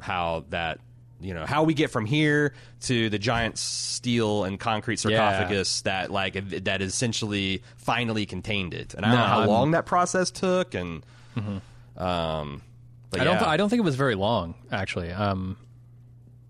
how 0.00 0.44
that 0.50 0.78
you 1.20 1.34
know 1.34 1.44
how 1.44 1.64
we 1.64 1.74
get 1.74 1.90
from 1.90 2.06
here 2.06 2.54
to 2.82 3.10
the 3.10 3.18
giant 3.18 3.58
steel 3.58 4.44
and 4.44 4.58
concrete 4.58 4.98
sarcophagus 4.98 5.82
that 5.82 6.10
like 6.10 6.34
that 6.64 6.80
essentially 6.82 7.62
finally 7.76 8.24
contained 8.26 8.72
it. 8.72 8.94
And 8.94 9.04
I 9.04 9.08
don't 9.10 9.18
No, 9.18 9.22
know 9.24 9.28
how 9.28 9.40
I'm- 9.40 9.48
long 9.48 9.70
that 9.72 9.84
process 9.86 10.30
took. 10.30 10.74
And 10.74 11.04
um, 11.96 12.62
but 13.10 13.20
I 13.20 13.24
don't. 13.24 13.38
Th- 13.38 13.48
I 13.48 13.56
don't 13.56 13.68
think 13.68 13.80
it 13.80 13.84
was 13.84 13.96
very 13.96 14.14
long, 14.14 14.54
actually. 14.72 15.10
Um, 15.10 15.56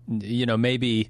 you 0.07 0.45
know, 0.45 0.57
maybe 0.57 1.09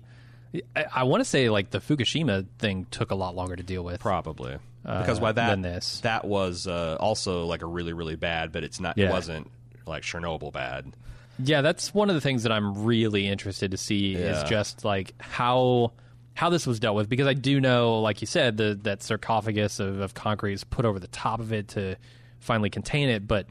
I, 0.75 0.85
I 0.95 1.03
want 1.03 1.21
to 1.21 1.25
say 1.25 1.49
like 1.49 1.69
the 1.71 1.79
Fukushima 1.79 2.45
thing 2.57 2.85
took 2.89 3.11
a 3.11 3.15
lot 3.15 3.35
longer 3.35 3.55
to 3.55 3.63
deal 3.63 3.83
with. 3.83 3.99
probably 3.99 4.57
because 4.83 5.19
why 5.19 5.31
that 5.31 5.45
Uh, 5.45 5.49
than 5.51 5.61
this. 5.61 5.99
that 6.01 6.25
was 6.25 6.67
uh, 6.67 6.97
also 6.99 7.45
like 7.45 7.61
a 7.61 7.67
really 7.67 7.93
really 7.93 8.15
bad, 8.15 8.51
but 8.51 8.63
it's 8.63 8.79
not. 8.79 8.97
It 8.97 9.09
wasn't 9.09 9.49
like 9.85 10.03
Chernobyl 10.03 10.51
bad. 10.51 10.93
Yeah, 11.43 11.61
that's 11.61 11.93
one 11.93 12.09
of 12.09 12.15
the 12.15 12.21
things 12.21 12.43
that 12.43 12.51
I'm 12.51 12.83
really 12.83 13.27
interested 13.27 13.71
to 13.71 13.77
see 13.77 14.13
Yeah. 14.13 14.43
is 14.43 14.43
just 14.49 14.83
like 14.85 15.13
how 15.19 15.91
how 16.33 16.49
this 16.49 16.65
was 16.65 16.79
dealt 16.79 16.95
with 16.95 17.09
because 17.09 17.27
I 17.27 17.33
do 17.33 17.59
know, 17.59 17.99
like 17.99 18.21
you 18.21 18.27
said, 18.27 18.57
the 18.57 18.77
that 18.83 19.03
sarcophagus 19.03 19.79
of, 19.79 19.99
of 19.99 20.13
concrete 20.13 20.53
is 20.53 20.63
put 20.63 20.85
over 20.85 20.99
the 20.99 21.07
top 21.07 21.39
of 21.39 21.51
it 21.53 21.69
to 21.69 21.95
finally 22.39 22.69
contain 22.69 23.09
it, 23.09 23.27
but. 23.27 23.47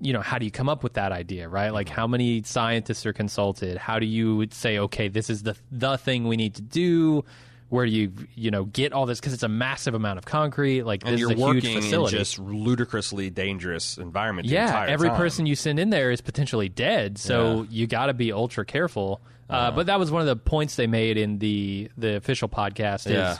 You 0.00 0.12
know, 0.12 0.20
how 0.20 0.38
do 0.38 0.44
you 0.44 0.50
come 0.50 0.68
up 0.68 0.82
with 0.82 0.94
that 0.94 1.12
idea, 1.12 1.48
right? 1.48 1.70
Like, 1.72 1.88
how 1.88 2.06
many 2.06 2.42
scientists 2.42 3.06
are 3.06 3.14
consulted? 3.14 3.78
How 3.78 3.98
do 3.98 4.04
you 4.04 4.46
say, 4.50 4.76
okay, 4.80 5.08
this 5.08 5.30
is 5.30 5.44
the 5.44 5.56
the 5.70 5.96
thing 5.96 6.26
we 6.28 6.36
need 6.36 6.56
to 6.56 6.62
do? 6.62 7.24
Where 7.70 7.86
do 7.86 7.90
you, 7.92 8.12
you 8.34 8.50
know, 8.50 8.64
get 8.64 8.92
all 8.92 9.06
this? 9.06 9.18
Because 9.18 9.32
it's 9.32 9.42
a 9.42 9.48
massive 9.48 9.94
amount 9.94 10.18
of 10.18 10.24
concrete. 10.26 10.82
Like, 10.82 11.02
And 11.04 11.14
this 11.14 11.20
you're 11.20 11.32
is 11.32 11.40
a 11.40 11.44
huge 11.52 11.64
working 11.64 11.92
in 12.02 12.06
just 12.08 12.38
ludicrously 12.38 13.30
dangerous 13.30 13.98
environment. 13.98 14.46
the 14.48 14.54
yeah, 14.54 14.84
every 14.88 15.08
time. 15.08 15.16
person 15.16 15.46
you 15.46 15.56
send 15.56 15.80
in 15.80 15.90
there 15.90 16.10
is 16.12 16.20
potentially 16.20 16.68
dead, 16.68 17.18
so 17.18 17.62
Yeah. 17.62 17.66
you 17.70 17.86
got 17.86 18.06
to 18.06 18.14
be 18.14 18.32
ultra 18.32 18.64
careful. 18.64 19.20
Uh, 19.50 19.70
but 19.70 19.86
that 19.86 19.98
was 19.98 20.10
one 20.10 20.20
of 20.20 20.26
the 20.26 20.36
points 20.36 20.76
they 20.76 20.86
made 20.86 21.16
in 21.16 21.38
the 21.38 21.90
the 21.98 22.16
official 22.16 22.48
podcast 22.48 23.06
is 23.06 23.12
Yeah. 23.12 23.36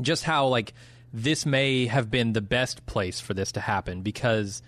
just 0.00 0.24
how 0.24 0.46
like 0.48 0.72
this 1.12 1.44
may 1.44 1.86
have 1.86 2.10
been 2.10 2.32
the 2.32 2.40
best 2.40 2.86
place 2.86 3.20
for 3.20 3.34
this 3.34 3.52
to 3.52 3.60
happen 3.60 4.02
because 4.02 4.62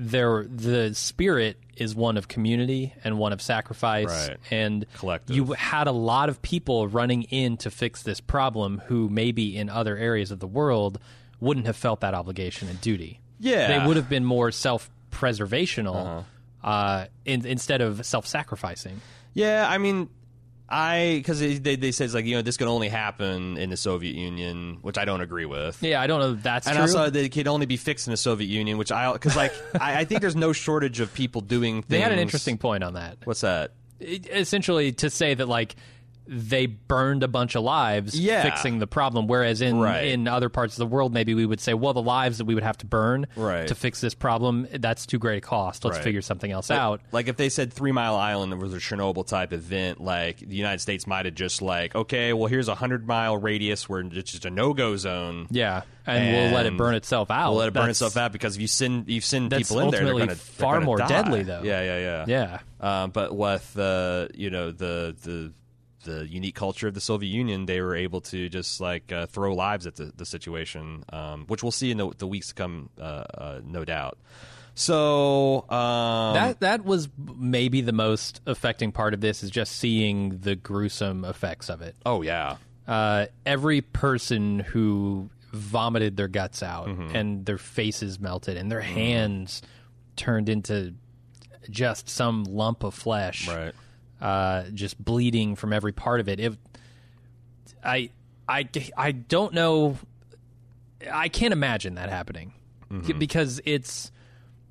there 0.00 0.46
the 0.48 0.94
spirit 0.94 1.58
is 1.76 1.92
one 1.94 2.16
of 2.16 2.28
community 2.28 2.94
and 3.02 3.18
one 3.18 3.32
of 3.32 3.42
sacrifice 3.42 4.06
Right. 4.28 4.36
and 4.50 4.86
Collective. 4.94 5.34
you 5.34 5.52
had 5.54 5.88
a 5.88 5.92
lot 5.92 6.28
of 6.28 6.40
people 6.40 6.86
running 6.86 7.24
in 7.24 7.56
to 7.58 7.70
fix 7.70 8.02
this 8.04 8.20
problem 8.20 8.80
who 8.86 9.08
maybe 9.08 9.56
in 9.56 9.68
other 9.68 9.96
areas 9.96 10.30
of 10.30 10.38
the 10.38 10.46
world 10.46 11.00
wouldn't 11.40 11.66
have 11.66 11.76
felt 11.76 12.00
that 12.02 12.14
obligation 12.14 12.68
and 12.68 12.80
duty 12.80 13.20
Yeah. 13.40 13.80
they 13.80 13.86
would 13.86 13.96
have 13.96 14.08
been 14.08 14.24
more 14.24 14.52
self-preservational 14.52 16.24
uh 16.62 17.06
in, 17.24 17.44
instead 17.46 17.80
of 17.80 18.04
self-sacrificing 18.04 19.00
Yeah, 19.34 19.66
I 19.68 19.78
mean, 19.78 20.08
I 20.68 21.14
because 21.16 21.40
they, 21.40 21.76
they 21.76 21.92
says 21.92 22.14
like 22.14 22.24
you 22.26 22.36
know 22.36 22.42
this 22.42 22.56
could 22.58 22.68
only 22.68 22.88
happen 22.88 23.56
in 23.56 23.70
the 23.70 23.76
Soviet 23.76 24.14
Union, 24.14 24.78
which 24.82 24.98
I 24.98 25.04
don't 25.06 25.22
agree 25.22 25.46
with. 25.46 25.82
yeah 25.82 26.00
i 26.00 26.06
don't 26.06 26.20
know 26.20 26.32
if 26.34 26.42
that's 26.42 26.66
And 26.66 26.74
true 26.76 26.82
also, 26.82 27.08
they 27.10 27.28
could 27.30 27.48
only 27.48 27.64
be 27.66 27.76
fixed 27.78 28.06
in 28.06 28.10
the 28.10 28.16
Soviet 28.18 28.48
Union, 28.48 28.76
which 28.76 28.92
I 28.92 29.12
because 29.12 29.34
like 29.36 29.52
I, 29.80 30.00
I 30.00 30.04
think 30.04 30.20
there's 30.20 30.36
no 30.36 30.52
shortage 30.52 31.00
of 31.00 31.12
people 31.14 31.40
doing. 31.40 31.76
Things. 31.82 31.86
they 31.88 32.00
had 32.00 32.12
an 32.12 32.18
interesting 32.18 32.58
point 32.58 32.84
on 32.84 32.94
that 32.94 33.16
What's 33.24 33.40
that? 33.40 33.72
it- 34.00 34.28
essentially 34.30 34.92
to 34.92 35.08
say 35.10 35.34
that 35.34 35.48
like 35.48 35.74
they 36.30 36.66
burned 36.66 37.22
a 37.22 37.28
bunch 37.28 37.54
of 37.54 37.62
lives 37.62 38.18
Yeah. 38.18 38.42
fixing 38.42 38.78
the 38.80 38.86
problem 38.86 39.26
whereas 39.26 39.62
in 39.62 39.78
Right. 39.78 40.08
in 40.08 40.28
other 40.28 40.48
parts 40.50 40.74
of 40.74 40.78
the 40.78 40.86
world 40.86 41.12
maybe 41.14 41.34
we 41.34 41.46
would 41.46 41.58
say 41.60 41.72
well 41.72 41.94
the 41.94 42.02
lives 42.02 42.36
that 42.38 42.44
we 42.44 42.54
would 42.54 42.62
have 42.64 42.76
to 42.78 42.86
burn 42.86 43.26
Right. 43.34 43.66
to 43.66 43.74
fix 43.74 44.00
this 44.02 44.14
problem 44.14 44.66
that's 44.74 45.06
too 45.06 45.18
great 45.18 45.38
a 45.38 45.40
cost 45.40 45.84
let's 45.86 45.96
Right. 45.96 46.04
figure 46.04 46.20
something 46.22 46.50
else 46.52 46.70
out 46.70 47.00
Like 47.12 47.28
if 47.28 47.36
they 47.38 47.48
said 47.48 47.72
Three 47.72 47.92
Mile 47.92 48.14
Island 48.16 48.60
was 48.60 48.74
a 48.74 48.78
Chernobyl 48.78 49.26
type 49.26 49.52
event, 49.54 50.00
like 50.02 50.38
the 50.40 50.56
United 50.56 50.80
States 50.80 51.06
might 51.06 51.24
have 51.24 51.34
just 51.34 51.62
like, 51.62 51.94
okay, 51.94 52.32
well 52.34 52.46
here's 52.48 52.68
a 52.68 52.74
hundred 52.74 53.06
mile 53.06 53.36
radius 53.38 53.88
where 53.88 54.00
it's 54.00 54.30
just 54.32 54.44
a 54.44 54.50
no 54.50 54.74
go 54.74 54.96
zone. 54.96 55.46
yeah 55.50 55.82
and, 56.06 56.34
we'll 56.34 56.54
let 56.54 56.66
it 56.66 56.76
burn 56.76 56.94
itself 56.94 57.30
out 57.30 57.50
We'll 57.50 57.58
let 57.60 57.68
it 57.68 57.74
burn 57.74 57.82
That's- 57.82 57.96
itself 58.02 58.16
out 58.16 58.32
because 58.32 58.56
if 58.56 58.60
you 58.62 58.68
send 58.68 59.08
you 59.08 59.20
send 59.20 59.50
people 59.50 59.80
in 59.80 59.90
there, 59.90 60.04
they're 60.04 60.12
gonna, 60.12 60.26
they're 60.26 60.34
far 60.36 60.74
gonna 60.76 60.86
more 60.86 60.96
die. 60.98 61.06
deadly, 61.08 61.42
though. 61.42 61.62
Yeah, 61.62 61.82
yeah, 61.82 62.24
yeah. 62.26 62.58
yeah 62.80 63.02
Um, 63.04 63.10
but 63.10 63.34
with 63.36 63.72
the 63.74 64.30
you 64.34 64.50
know 64.50 64.70
the 64.70 65.14
the 65.22 65.52
the 66.04 66.26
unique 66.28 66.54
culture 66.54 66.88
of 66.88 66.94
the 66.94 67.00
Soviet 67.00 67.30
Union, 67.30 67.66
they 67.66 67.80
were 67.80 67.94
able 67.96 68.20
to 68.22 68.48
just 68.48 68.80
like 68.80 69.10
uh, 69.12 69.26
throw 69.26 69.54
lives 69.54 69.86
at 69.86 69.96
the, 69.96 70.12
the 70.16 70.24
situation, 70.24 71.04
um, 71.12 71.44
which 71.48 71.62
we'll 71.62 71.72
see 71.72 71.90
in 71.90 71.98
the, 71.98 72.10
the 72.18 72.26
weeks 72.26 72.48
to 72.48 72.54
come, 72.54 72.88
uh, 73.00 73.02
uh, 73.02 73.60
no 73.64 73.84
doubt. 73.84 74.18
So 74.74 75.68
um, 75.70 76.34
that 76.34 76.60
that 76.60 76.84
was 76.84 77.08
maybe 77.18 77.80
the 77.80 77.92
most 77.92 78.40
affecting 78.46 78.92
part 78.92 79.12
of 79.12 79.20
this 79.20 79.42
is 79.42 79.50
just 79.50 79.72
seeing 79.72 80.38
the 80.38 80.54
gruesome 80.54 81.24
effects 81.24 81.68
of 81.68 81.82
it 81.82 81.96
oh 82.06 82.22
yeah, 82.22 82.58
uh, 82.86 83.26
every 83.44 83.80
person 83.80 84.60
who 84.60 85.30
vomited 85.52 86.16
their 86.16 86.28
guts 86.28 86.62
out 86.62 86.86
Mm-hmm. 86.86 87.16
and 87.16 87.44
their 87.44 87.58
faces 87.58 88.20
melted 88.20 88.56
and 88.56 88.70
their 88.70 88.80
hands 88.80 89.62
turned 90.14 90.48
into 90.48 90.94
just 91.70 92.08
some 92.08 92.44
lump 92.44 92.84
of 92.84 92.94
flesh, 92.94 93.48
right. 93.48 93.74
Uh, 94.20 94.64
just 94.74 95.02
bleeding 95.02 95.56
from 95.56 95.72
every 95.72 95.92
part 95.92 96.20
of 96.20 96.28
it. 96.28 96.40
it 96.40 96.54
I, 97.84 98.10
I, 98.48 98.68
I 98.96 99.12
don't 99.12 99.54
know. 99.54 99.96
I 101.12 101.28
can't 101.28 101.52
imagine 101.52 101.94
that 101.94 102.10
happening 102.10 102.52
Mm-hmm. 102.90 103.18
because 103.18 103.60
it's 103.66 104.10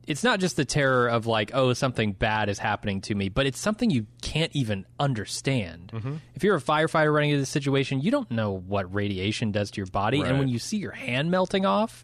it's 0.08 0.24
not 0.24 0.40
just 0.40 0.56
the 0.56 0.66
terror 0.66 1.08
of 1.08 1.28
like 1.28 1.52
oh 1.54 1.74
something 1.74 2.14
bad 2.14 2.50
is 2.50 2.58
happening 2.58 3.00
to 3.02 3.14
me 3.14 3.30
but 3.30 3.46
it's 3.46 3.60
something 3.60 3.92
you 3.92 4.08
can't 4.24 4.52
even 4.56 4.88
understand 5.00 5.92
Mm-hmm. 5.94 6.16
if 6.34 6.44
you're 6.44 6.56
a 6.56 6.60
firefighter 6.60 7.14
running 7.14 7.30
into 7.30 7.42
this 7.44 7.50
situation 7.50 8.02
you 8.02 8.10
don't 8.10 8.32
know 8.32 8.54
what 8.58 8.92
radiation 8.92 9.52
does 9.52 9.70
to 9.70 9.78
your 9.78 9.86
body 9.86 10.22
and 10.22 10.40
when 10.40 10.48
you 10.48 10.58
see 10.58 10.78
your 10.78 10.94
hand 10.94 11.30
melting 11.30 11.68
off 11.68 12.04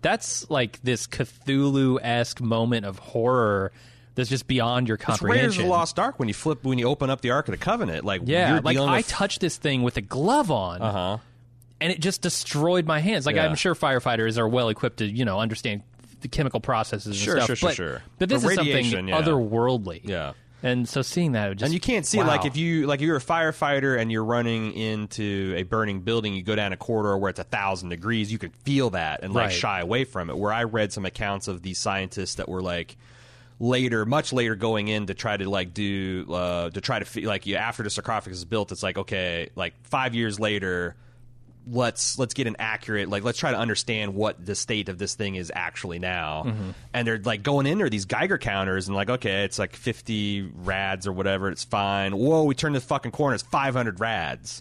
that's 0.00 0.48
like 0.48 0.80
this 0.82 1.06
cthulhu-esque 1.06 2.40
moment 2.40 2.86
of 2.86 2.98
horror 2.98 3.72
that's 4.14 4.28
just 4.28 4.46
beyond 4.46 4.88
your 4.88 4.96
comprehension. 4.96 5.28
It's 5.30 5.42
Raiders 5.42 5.58
of 5.58 5.64
the 5.64 5.70
Lost 5.70 5.98
Ark 5.98 6.18
when 6.18 6.28
you 6.28 6.34
flip 6.34 6.64
when 6.64 6.78
you 6.78 6.86
open 6.86 7.10
up 7.10 7.20
the 7.20 7.30
Ark 7.30 7.48
of 7.48 7.52
the 7.52 7.58
Covenant, 7.58 8.04
like 8.04 8.22
yeah 8.24 8.52
you're 8.54 8.60
like 8.60 8.76
i 8.76 8.98
with, 8.98 9.08
touched 9.08 9.40
this 9.40 9.56
thing 9.56 9.82
with 9.82 9.96
a 9.96 10.02
glove 10.02 10.50
on 10.50 10.82
uh 10.82 10.92
huh. 10.92 11.18
and 11.80 11.92
it 11.92 12.00
just 12.00 12.20
destroyed 12.22 12.86
my 12.86 13.00
hands. 13.00 13.26
Like 13.26 13.36
Yeah. 13.36 13.46
I'm 13.46 13.54
sure 13.54 13.74
firefighters 13.74 14.38
are 14.38 14.48
well 14.48 14.68
equipped 14.68 14.98
to 14.98 15.06
you 15.06 15.24
know 15.24 15.40
understand 15.40 15.82
the 16.20 16.28
chemical 16.28 16.60
processes 16.60 17.16
Sure, 17.16 17.36
and 17.36 17.44
stuff. 17.44 17.46
sure, 17.46 17.56
sure, 17.56 17.68
but, 17.68 17.74
sure. 17.74 18.02
But 18.18 18.28
this 18.28 18.44
is 18.44 18.54
something 18.54 19.08
yeah. 19.08 19.20
otherworldly. 19.20 20.00
Yeah. 20.04 20.32
And 20.64 20.88
so 20.88 21.02
seeing 21.02 21.32
that, 21.32 21.56
just 21.56 21.64
and 21.64 21.74
you 21.74 21.80
can't 21.80 22.06
see 22.06 22.18
wow. 22.18 22.28
like 22.28 22.44
if 22.44 22.56
you 22.56 22.86
like 22.86 23.00
if 23.00 23.06
you're 23.06 23.16
a 23.16 23.20
firefighter 23.20 23.98
and 23.98 24.12
you're 24.12 24.24
running 24.24 24.72
into 24.74 25.54
a 25.56 25.64
burning 25.64 26.02
building 26.02 26.34
you 26.34 26.42
go 26.44 26.54
down 26.54 26.72
a 26.72 26.76
corridor 26.76 27.18
where 27.18 27.30
it's 27.30 27.40
a 27.40 27.44
thousand 27.44 27.88
degrees 27.88 28.30
you 28.30 28.38
can 28.38 28.50
feel 28.50 28.90
that 28.90 29.24
and 29.24 29.34
like 29.34 29.46
Right. 29.46 29.52
shy 29.52 29.80
away 29.80 30.04
from 30.04 30.30
it 30.30 30.38
where 30.38 30.52
i 30.52 30.62
read 30.62 30.92
some 30.92 31.04
accounts 31.04 31.48
of 31.48 31.62
these 31.62 31.78
scientists 31.78 32.36
that 32.36 32.48
were 32.48 32.62
like 32.62 32.96
later 33.62 34.04
much 34.04 34.32
later 34.32 34.56
going 34.56 34.88
in 34.88 35.06
to 35.06 35.14
try 35.14 35.36
to 35.36 35.48
like 35.48 35.72
do 35.72 36.26
uh 36.32 36.68
to 36.70 36.80
try 36.80 36.98
to 36.98 37.04
fe- 37.04 37.26
like 37.26 37.46
you 37.46 37.54
after 37.54 37.84
the 37.84 37.90
sarcophagus 37.90 38.38
is 38.38 38.44
built 38.44 38.72
it's 38.72 38.82
like 38.82 38.98
okay 38.98 39.48
like 39.54 39.72
five 39.84 40.16
years 40.16 40.40
later 40.40 40.96
let's 41.70 42.18
let's 42.18 42.34
get 42.34 42.46
an 42.48 42.56
accurate 42.58 43.08
like 43.08 43.22
let's 43.22 43.38
try 43.38 43.52
to 43.52 43.56
understand 43.56 44.14
what 44.14 44.44
the 44.44 44.54
state 44.54 44.88
of 44.88 44.98
this 44.98 45.14
thing 45.14 45.36
is 45.36 45.52
actually 45.54 45.98
now 46.00 46.52
and 46.92 47.06
they're 47.06 47.20
like 47.20 47.42
going 47.44 47.66
in 47.66 47.78
there 47.78 47.88
these 47.88 48.04
geiger 48.04 48.36
counters 48.36 48.88
and 48.88 48.96
like 48.96 49.08
okay 49.08 49.44
it's 49.44 49.60
like 49.60 49.76
50 49.76 50.50
rads 50.56 51.06
or 51.06 51.12
whatever 51.12 51.48
it's 51.50 51.62
fine 51.62 52.16
whoa 52.16 52.42
we 52.44 52.54
turned 52.56 52.74
the 52.74 52.80
fucking 52.80 53.12
corner 53.12 53.34
it's 53.34 53.44
500 53.44 54.00
rads 54.00 54.60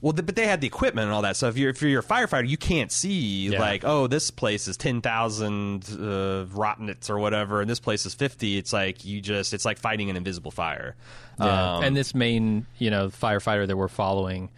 well 0.00 0.12
th- 0.14 0.24
but 0.24 0.34
they 0.34 0.46
had 0.46 0.62
the 0.62 0.66
equipment 0.66 1.04
and 1.06 1.12
all 1.12 1.22
that 1.22 1.36
so 1.36 1.48
if 1.48 1.58
you're 1.58 1.70
if 1.70 1.82
you're 1.82 2.00
a 2.00 2.02
firefighter 2.02 2.48
you 2.48 2.56
can't 2.56 2.90
see 2.90 3.48
Yeah. 3.48 3.60
like 3.60 3.84
oh 3.84 4.06
this 4.06 4.30
place 4.30 4.66
is 4.66 4.78
10,000 4.78 5.84
uh, 6.00 6.46
rottenets 6.52 7.10
or 7.10 7.18
whatever 7.18 7.60
and 7.60 7.68
this 7.68 7.80
place 7.80 8.06
is 8.06 8.14
50 8.14 8.56
it's 8.56 8.72
like 8.72 9.04
you 9.04 9.20
just 9.20 9.52
it's 9.52 9.64
like 9.66 9.78
fighting 9.78 10.08
an 10.10 10.16
invisible 10.16 10.50
fire 10.50 10.96
Yeah. 11.38 11.76
Um, 11.76 11.84
and 11.84 11.96
this 11.96 12.14
main 12.14 12.66
you 12.78 12.90
know 12.90 13.08
firefighter 13.08 13.66
that 13.66 13.76
we're 13.76 13.88
following. 13.88 14.48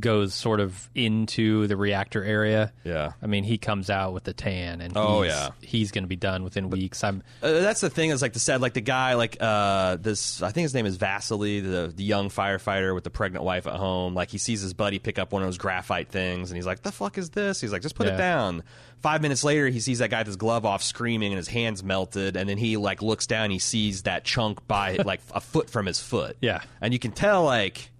Goes 0.00 0.34
sort 0.34 0.60
of 0.60 0.88
into 0.94 1.66
the 1.66 1.76
reactor 1.76 2.24
area. 2.24 2.72
Yeah. 2.84 3.12
I 3.22 3.26
mean, 3.26 3.44
he 3.44 3.58
comes 3.58 3.90
out 3.90 4.12
with 4.14 4.24
the 4.24 4.32
tan, 4.32 4.80
and 4.80 4.96
Oh, 4.96 5.22
he's, 5.22 5.32
yeah. 5.32 5.48
he's 5.60 5.90
going 5.90 6.04
to 6.04 6.08
be 6.08 6.16
done 6.16 6.44
within 6.44 6.70
weeks. 6.70 7.04
I'm 7.04 7.22
Uh, 7.42 7.52
that's 7.60 7.80
the 7.82 7.90
thing 7.90 8.10
is 8.10 8.22
like 8.22 8.32
the 8.32 8.40
said 8.40 8.60
like 8.60 8.72
the 8.74 8.80
guy 8.80 9.14
like 9.14 9.36
uh 9.40 9.96
this 9.96 10.42
I 10.42 10.50
think 10.50 10.64
his 10.64 10.74
name 10.74 10.86
is 10.86 10.96
Vasily 10.96 11.60
the 11.60 11.92
the 11.94 12.04
young 12.04 12.28
firefighter 12.30 12.94
with 12.94 13.04
the 13.04 13.10
pregnant 13.10 13.44
wife 13.44 13.66
at 13.66 13.74
home 13.74 14.14
like 14.14 14.30
he 14.30 14.38
sees 14.38 14.62
his 14.62 14.72
buddy 14.74 14.98
pick 14.98 15.18
up 15.18 15.32
one 15.32 15.42
of 15.42 15.46
those 15.46 15.58
graphite 15.58 16.08
things 16.08 16.50
and 16.50 16.56
he's 16.56 16.66
like 16.66 16.82
the 16.82 16.92
fuck 16.92 17.18
is 17.18 17.30
this 17.30 17.60
he's 17.60 17.72
like 17.72 17.82
just 17.82 17.94
put 17.94 18.06
Yeah. 18.06 18.14
it 18.14 18.18
down 18.18 18.62
five 19.00 19.20
minutes 19.22 19.44
later 19.44 19.68
he 19.68 19.78
sees 19.80 19.98
that 19.98 20.10
guy 20.10 20.18
with 20.20 20.26
his 20.26 20.36
glove 20.36 20.64
off 20.64 20.82
screaming 20.82 21.32
and 21.32 21.36
his 21.36 21.48
hands 21.48 21.82
melted 21.84 22.36
and 22.36 22.48
then 22.48 22.56
he 22.58 22.76
like 22.76 23.02
looks 23.02 23.26
down 23.26 23.50
he 23.50 23.58
sees 23.58 24.02
that 24.02 24.24
chunk 24.24 24.66
by 24.66 24.96
like 25.04 25.20
a 25.34 25.40
foot 25.40 25.68
from 25.70 25.86
his 25.86 26.00
foot 26.00 26.36
Yeah. 26.40 26.62
and 26.80 26.92
you 26.92 26.98
can 26.98 27.12
tell 27.12 27.44
like 27.44 27.90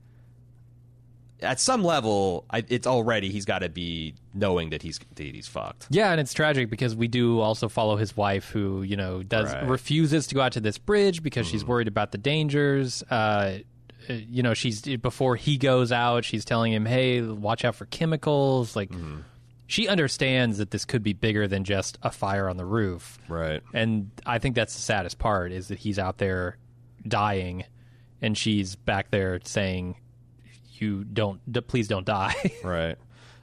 at 1.43 1.61
some 1.61 1.83
level 1.85 2.45
I, 2.51 2.65
it's 2.69 2.87
already 2.87 3.31
he's 3.31 3.45
got 3.45 3.61
to 3.61 3.69
be 3.69 4.15
knowing 4.35 4.71
that 4.71 4.83
he's 4.83 4.99
that 5.17 5.23
he's 5.35 5.49
fucked 5.49 5.87
Yeah, 5.91 6.11
and 6.13 6.21
it's 6.21 6.33
tragic 6.33 6.71
because 6.71 6.95
we 6.97 7.09
do 7.09 7.41
also 7.41 7.69
follow 7.69 7.97
his 7.97 8.17
wife, 8.17 8.49
who 8.51 8.83
you 8.83 8.97
know 8.97 9.23
does 9.23 9.53
Right. 9.53 9.63
Mm-hmm. 9.63 9.71
refuses 9.71 10.27
to 10.29 10.35
go 10.35 10.41
out 10.41 10.53
to 10.53 10.61
this 10.61 10.79
bridge 10.79 11.23
because 11.23 11.47
she's 11.47 11.65
worried 11.65 11.89
about 11.89 12.13
the 12.13 12.19
dangers. 12.19 13.03
Uh, 13.11 13.59
uh, 14.09 14.15
you 14.15 14.43
know, 14.43 14.55
she's 14.55 14.83
before 14.83 15.37
he 15.37 15.57
goes 15.59 15.93
out, 15.93 16.25
she's 16.25 16.45
telling 16.45 16.73
him, 16.73 16.85
"Hey, 16.87 17.21
watch 17.23 17.65
out 17.65 17.75
for 17.77 17.87
chemicals." 17.87 18.75
Like, 18.75 18.91
Mm-hmm. 18.91 19.21
she 19.69 19.87
understands 19.89 20.59
that 20.59 20.71
this 20.73 20.85
could 20.85 21.03
be 21.03 21.13
bigger 21.13 21.47
than 21.49 21.65
just 21.65 21.99
a 22.03 22.11
fire 22.11 22.49
on 22.49 22.57
the 22.57 22.65
roof. 22.65 23.19
right 23.29 23.63
And 23.73 24.11
I 24.27 24.39
think 24.39 24.55
that's 24.57 24.75
the 24.75 24.81
saddest 24.83 25.19
part 25.19 25.53
is 25.53 25.69
that 25.69 25.79
he's 25.79 25.99
out 25.99 26.19
there 26.19 26.57
dying, 27.07 27.65
and 28.21 28.37
she's 28.37 28.77
back 28.77 29.11
there 29.11 29.39
saying, 29.45 29.97
"You 30.83 31.05
don't, 31.05 31.41
d- 31.51 31.61
please 31.61 31.89
don't 31.89 32.05
die." 32.07 32.35
Right. 32.65 32.97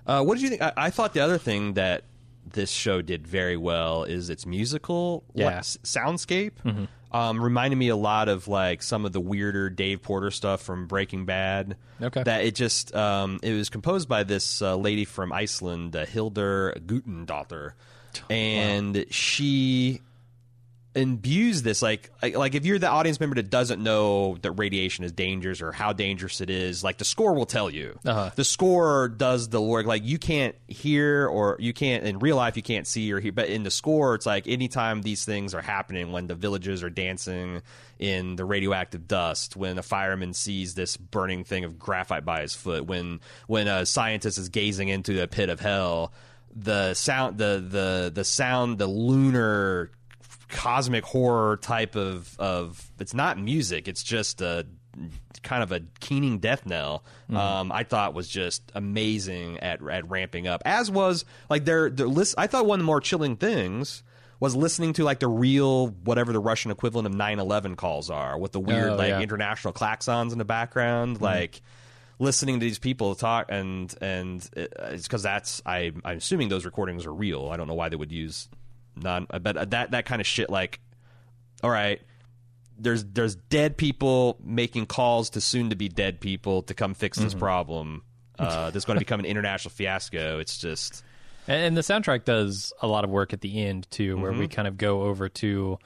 Uh, 0.05 0.23
what 0.23 0.35
did 0.35 0.43
you 0.43 0.49
think? 0.49 0.61
I, 0.61 0.73
I 0.75 0.89
thought 0.89 1.13
the 1.13 1.19
other 1.21 1.37
thing 1.37 1.73
that 1.73 2.03
this 2.51 2.71
show 2.71 3.01
did 3.01 3.27
very 3.27 3.57
well 3.57 4.03
is 4.05 4.29
its 4.29 4.45
musical 4.45 5.23
Yeah. 5.35 5.45
like, 5.45 5.55
s- 5.57 5.77
soundscape. 5.83 6.53
Um, 7.11 7.41
reminded 7.41 7.75
me 7.77 7.89
a 7.89 7.95
lot 7.95 8.29
of 8.29 8.47
like 8.47 8.83
some 8.83 9.03
of 9.05 9.13
the 9.13 9.19
weirder 9.19 9.69
Dave 9.71 10.01
Porter 10.03 10.29
stuff 10.31 10.61
from 10.61 10.85
Breaking 10.87 11.25
Bad. 11.25 11.75
Okay. 12.01 12.21
That 12.23 12.43
it 12.45 12.53
just 12.55 12.93
um, 12.95 13.39
it 13.41 13.53
was 13.53 13.69
composed 13.69 14.07
by 14.07 14.23
this 14.23 14.61
uh, 14.61 14.75
lady 14.75 15.05
from 15.05 15.33
Iceland, 15.33 15.95
uh, 15.95 16.05
Hildur 16.05 16.75
Guðnadóttir, 16.85 17.71
and 18.29 19.05
she 19.09 20.01
imbues 20.99 21.61
this 21.63 21.81
like 21.81 22.11
like 22.21 22.53
if 22.55 22.65
you're 22.65 22.77
the 22.79 22.89
audience 22.89 23.19
member 23.19 23.35
that 23.35 23.49
doesn't 23.49 23.81
know 23.81 24.37
that 24.41 24.51
radiation 24.53 25.03
is 25.05 25.11
dangerous 25.11 25.61
or 25.61 25.71
how 25.71 25.93
dangerous 25.93 26.41
it 26.41 26.49
is 26.49 26.83
like 26.83 26.97
the 26.97 27.05
score 27.05 27.33
will 27.33 27.45
tell 27.45 27.69
you 27.69 27.97
Uh-huh. 28.05 28.29
the 28.35 28.43
score 28.43 29.07
does 29.07 29.49
the 29.49 29.61
work 29.61 29.85
like 29.85 30.03
you 30.05 30.17
can't 30.19 30.55
hear 30.67 31.27
or 31.27 31.55
you 31.59 31.73
can't 31.73 32.03
in 32.03 32.19
real 32.19 32.35
life 32.35 32.55
you 32.57 32.63
can't 32.63 32.85
see 32.85 33.11
or 33.11 33.19
hear 33.19 33.31
but 33.31 33.47
in 33.49 33.63
the 33.63 33.71
score 33.71 34.15
it's 34.15 34.25
like 34.25 34.47
anytime 34.47 35.01
these 35.01 35.25
things 35.25 35.53
are 35.55 35.61
happening 35.61 36.11
when 36.11 36.27
the 36.27 36.35
villagers 36.35 36.83
are 36.83 36.89
dancing 36.89 37.61
in 37.97 38.35
the 38.35 38.45
radioactive 38.45 39.07
dust 39.07 39.55
when 39.55 39.77
a 39.77 39.83
fireman 39.83 40.33
sees 40.33 40.73
this 40.75 40.97
burning 40.97 41.43
thing 41.43 41.63
of 41.65 41.79
graphite 41.79 42.25
by 42.25 42.41
his 42.41 42.53
foot 42.53 42.85
when 42.85 43.19
when 43.47 43.67
a 43.67 43.85
scientist 43.85 44.37
is 44.37 44.49
gazing 44.49 44.89
into 44.89 45.21
a 45.23 45.27
pit 45.27 45.49
of 45.49 45.59
hell 45.59 46.13
the 46.55 46.93
sound 46.95 47.37
the 47.37 47.63
the 47.69 48.11
the 48.13 48.23
sound 48.23 48.77
the 48.79 48.87
lunar 48.87 49.91
cosmic 50.49 51.03
horror 51.05 51.57
type 51.57 51.95
of 51.95 52.35
of 52.39 52.91
it's 52.99 53.13
not 53.13 53.37
music 53.37 53.87
it's 53.87 54.03
just 54.03 54.41
a 54.41 54.65
kind 55.43 55.63
of 55.63 55.71
a 55.71 55.81
keening 55.99 56.39
death 56.39 56.65
knell 56.65 57.03
mm-hmm. 57.25 57.37
um 57.37 57.71
i 57.71 57.83
thought 57.83 58.13
was 58.13 58.27
just 58.27 58.71
amazing 58.75 59.57
at 59.59 59.81
at 59.87 60.09
ramping 60.09 60.47
up 60.47 60.61
as 60.65 60.89
was 60.89 61.23
like 61.49 61.65
their 61.65 61.89
their 61.89 62.07
list 62.07 62.35
i 62.37 62.47
thought 62.47 62.65
one 62.65 62.79
of 62.79 62.83
the 62.83 62.85
more 62.85 62.99
chilling 62.99 63.37
things 63.37 64.03
was 64.39 64.55
listening 64.55 64.93
to 64.93 65.03
like 65.03 65.19
the 65.19 65.27
real 65.27 65.87
whatever 65.87 66.33
the 66.33 66.39
russian 66.39 66.71
equivalent 66.71 67.05
of 67.05 67.13
9-11 67.13 67.77
calls 67.77 68.09
are 68.09 68.37
with 68.37 68.51
the 68.51 68.59
weird 68.59 68.91
Oh, 68.91 68.95
like 68.95 69.09
yeah. 69.09 69.21
international 69.21 69.73
klaxons 69.73 70.31
in 70.31 70.37
the 70.39 70.45
background 70.45 71.15
mm-hmm. 71.15 71.25
like 71.25 71.61
listening 72.19 72.59
to 72.59 72.65
these 72.65 72.79
people 72.79 73.15
talk 73.15 73.47
and 73.49 73.95
and 74.01 74.47
uh, 74.55 74.65
it's 74.89 75.07
because 75.07 75.23
that's 75.23 75.61
I 75.65 75.91
I'm 76.03 76.17
assuming 76.17 76.49
those 76.49 76.65
recordings 76.65 77.05
are 77.05 77.13
real. 77.13 77.49
I 77.49 77.57
don't 77.57 77.67
know 77.67 77.73
why 77.73 77.89
they 77.89 77.95
would 77.95 78.11
use 78.11 78.49
non, 79.01 79.27
but 79.41 79.71
that 79.71 79.91
that 79.91 80.05
kind 80.05 80.21
of 80.21 80.27
shit. 80.27 80.49
Like, 80.49 80.79
all 81.63 81.69
right, 81.69 82.01
there's 82.77 83.03
there's 83.05 83.35
dead 83.35 83.77
people 83.77 84.37
making 84.43 84.85
calls 84.85 85.31
to 85.31 85.41
soon 85.41 85.69
to 85.71 85.75
be 85.75 85.89
dead 85.89 86.19
people 86.19 86.63
to 86.63 86.73
come 86.73 86.93
fix 86.93 87.17
this 87.17 87.33
problem. 87.33 88.03
Uh, 88.37 88.67
this 88.71 88.81
is 88.81 88.85
going 88.85 88.95
to 88.95 89.01
become 89.01 89.19
an 89.19 89.25
international 89.25 89.69
fiasco. 89.71 90.39
It's 90.39 90.57
just 90.57 91.03
And, 91.47 91.61
and 91.67 91.77
the 91.77 91.81
soundtrack 91.81 92.23
does 92.23 92.71
a 92.81 92.87
lot 92.87 93.03
of 93.03 93.09
work 93.09 93.33
at 93.33 93.41
the 93.41 93.65
end 93.65 93.89
too, 93.91 94.17
where 94.17 94.31
Mm-hmm. 94.31 94.39
we 94.39 94.47
kind 94.47 94.67
of 94.67 94.77
go 94.77 95.01
over 95.03 95.27
to 95.29 95.77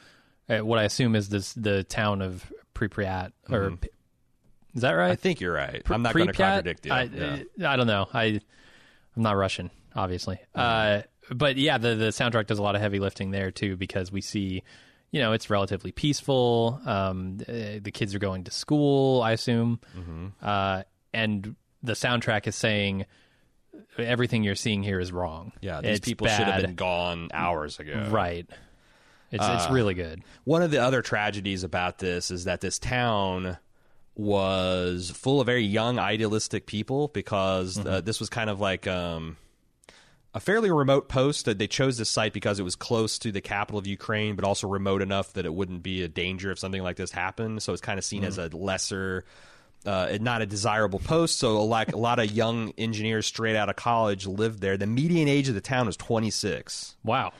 uh, 0.50 0.60
what 0.60 0.78
I 0.78 0.84
assume 0.84 1.16
is 1.16 1.30
this 1.30 1.54
the 1.54 1.84
town 1.84 2.22
of 2.22 2.52
Pripyat, 2.76 3.32
or 3.50 3.72
P- 3.72 3.90
is 4.76 4.82
that 4.82 4.92
right? 4.92 5.06
Mm-hmm. 5.06 5.12
I 5.14 5.16
think 5.16 5.42
you're 5.42 5.54
right. 5.54 5.82
I'm 5.90 6.02
not 6.04 6.14
going 6.14 6.28
to 6.28 6.34
contradict 6.34 6.86
you. 6.86 6.92
I, 6.92 7.04
Yeah. 7.58 7.72
I 7.72 7.76
don't 7.76 7.88
know. 7.88 8.08
I 8.14 8.40
I'm 9.16 9.22
not 9.24 9.36
Russian, 9.38 9.72
obviously. 9.96 10.40
Uh, 10.54 11.02
but 11.32 11.58
yeah, 11.58 11.78
the 11.78 11.96
the 11.96 12.08
soundtrack 12.08 12.48
does 12.48 12.60
a 12.60 12.64
lot 12.64 12.76
of 12.76 12.82
heavy 12.82 13.00
lifting 13.00 13.32
there 13.32 13.52
too, 13.52 13.76
because 13.78 14.12
we 14.12 14.22
see, 14.22 14.64
you 15.12 15.22
know, 15.22 15.32
it's 15.34 15.50
relatively 15.50 15.92
peaceful. 15.92 16.80
Um, 16.86 17.38
uh, 17.48 17.80
the 17.82 17.92
kids 17.94 18.14
are 18.16 18.20
going 18.20 18.44
to 18.46 18.52
school, 18.52 19.22
I 19.22 19.32
assume, 19.32 19.80
Mm-hmm. 19.98 20.28
uh, 20.42 20.84
and 21.14 21.56
the 21.84 21.94
soundtrack 21.94 22.48
is 22.48 22.56
saying 22.56 23.06
everything 23.98 24.44
you're 24.44 24.56
seeing 24.56 24.82
here 24.84 25.00
is 25.00 25.12
wrong. 25.12 25.52
yeah, 25.62 25.82
these 25.82 25.98
It's 25.98 26.08
people 26.08 26.28
should 26.28 26.48
have 26.48 26.62
been 26.62 26.76
gone 26.76 27.30
hours 27.34 27.80
ago. 27.80 28.08
right. 28.12 28.50
It's 29.32 29.44
it's 29.48 29.70
really 29.72 29.96
good. 29.96 30.22
One 30.44 30.62
of 30.62 30.70
the 30.70 30.78
other 30.78 31.02
tragedies 31.02 31.64
about 31.64 31.98
this 31.98 32.30
is 32.30 32.44
that 32.46 32.62
this 32.62 32.78
town 32.78 33.58
was 34.16 35.10
full 35.10 35.42
of 35.42 35.48
very 35.48 35.64
young, 35.64 35.98
idealistic 36.00 36.66
people 36.68 37.08
because 37.10 37.84
uh, 37.84 38.02
this 38.02 38.20
was 38.20 38.30
kind 38.30 38.50
of 38.50 38.60
like 38.60 38.86
um, 38.88 39.38
a 40.34 40.40
fairly 40.40 40.72
remote 40.72 41.10
post. 41.10 41.46
That 41.46 41.58
they 41.58 41.68
chose 41.68 41.98
this 41.98 42.10
site 42.10 42.34
because 42.34 42.60
it 42.60 42.64
was 42.64 42.76
close 42.76 43.20
to 43.20 43.32
the 43.32 43.42
capital 43.42 43.80
of 43.80 43.88
Ukraine, 43.88 44.36
but 44.36 44.46
also 44.46 44.68
remote 44.68 45.02
enough 45.02 45.34
that 45.34 45.46
it 45.46 45.54
wouldn't 45.54 45.84
be 45.84 46.04
a 46.04 46.08
danger 46.08 46.52
if 46.52 46.60
something 46.60 46.82
like 46.84 46.96
this 46.96 47.12
happened. 47.12 47.62
So 47.64 47.74
it's 47.74 47.82
kind 47.82 47.98
of 48.00 48.06
seen 48.06 48.24
as 48.24 48.38
a 48.38 48.48
lesser. 48.56 49.26
Uh, 49.86 50.18
not 50.22 50.42
a 50.42 50.46
desirable 50.46 51.00
post, 51.00 51.38
so 51.40 51.62
like 51.66 51.92
a 51.92 51.98
lot 51.98 52.18
of 52.18 52.32
young 52.32 52.72
engineers 52.78 53.26
straight 53.26 53.58
out 53.58 53.68
of 53.68 53.76
college 53.76 54.26
lived 54.26 54.62
there. 54.62 54.78
The 54.78 54.88
median 54.88 55.28
age 55.28 55.50
of 55.50 55.56
the 55.56 55.62
town 55.62 55.88
was 55.88 55.98
26 55.98 56.96
Wow. 57.04 57.34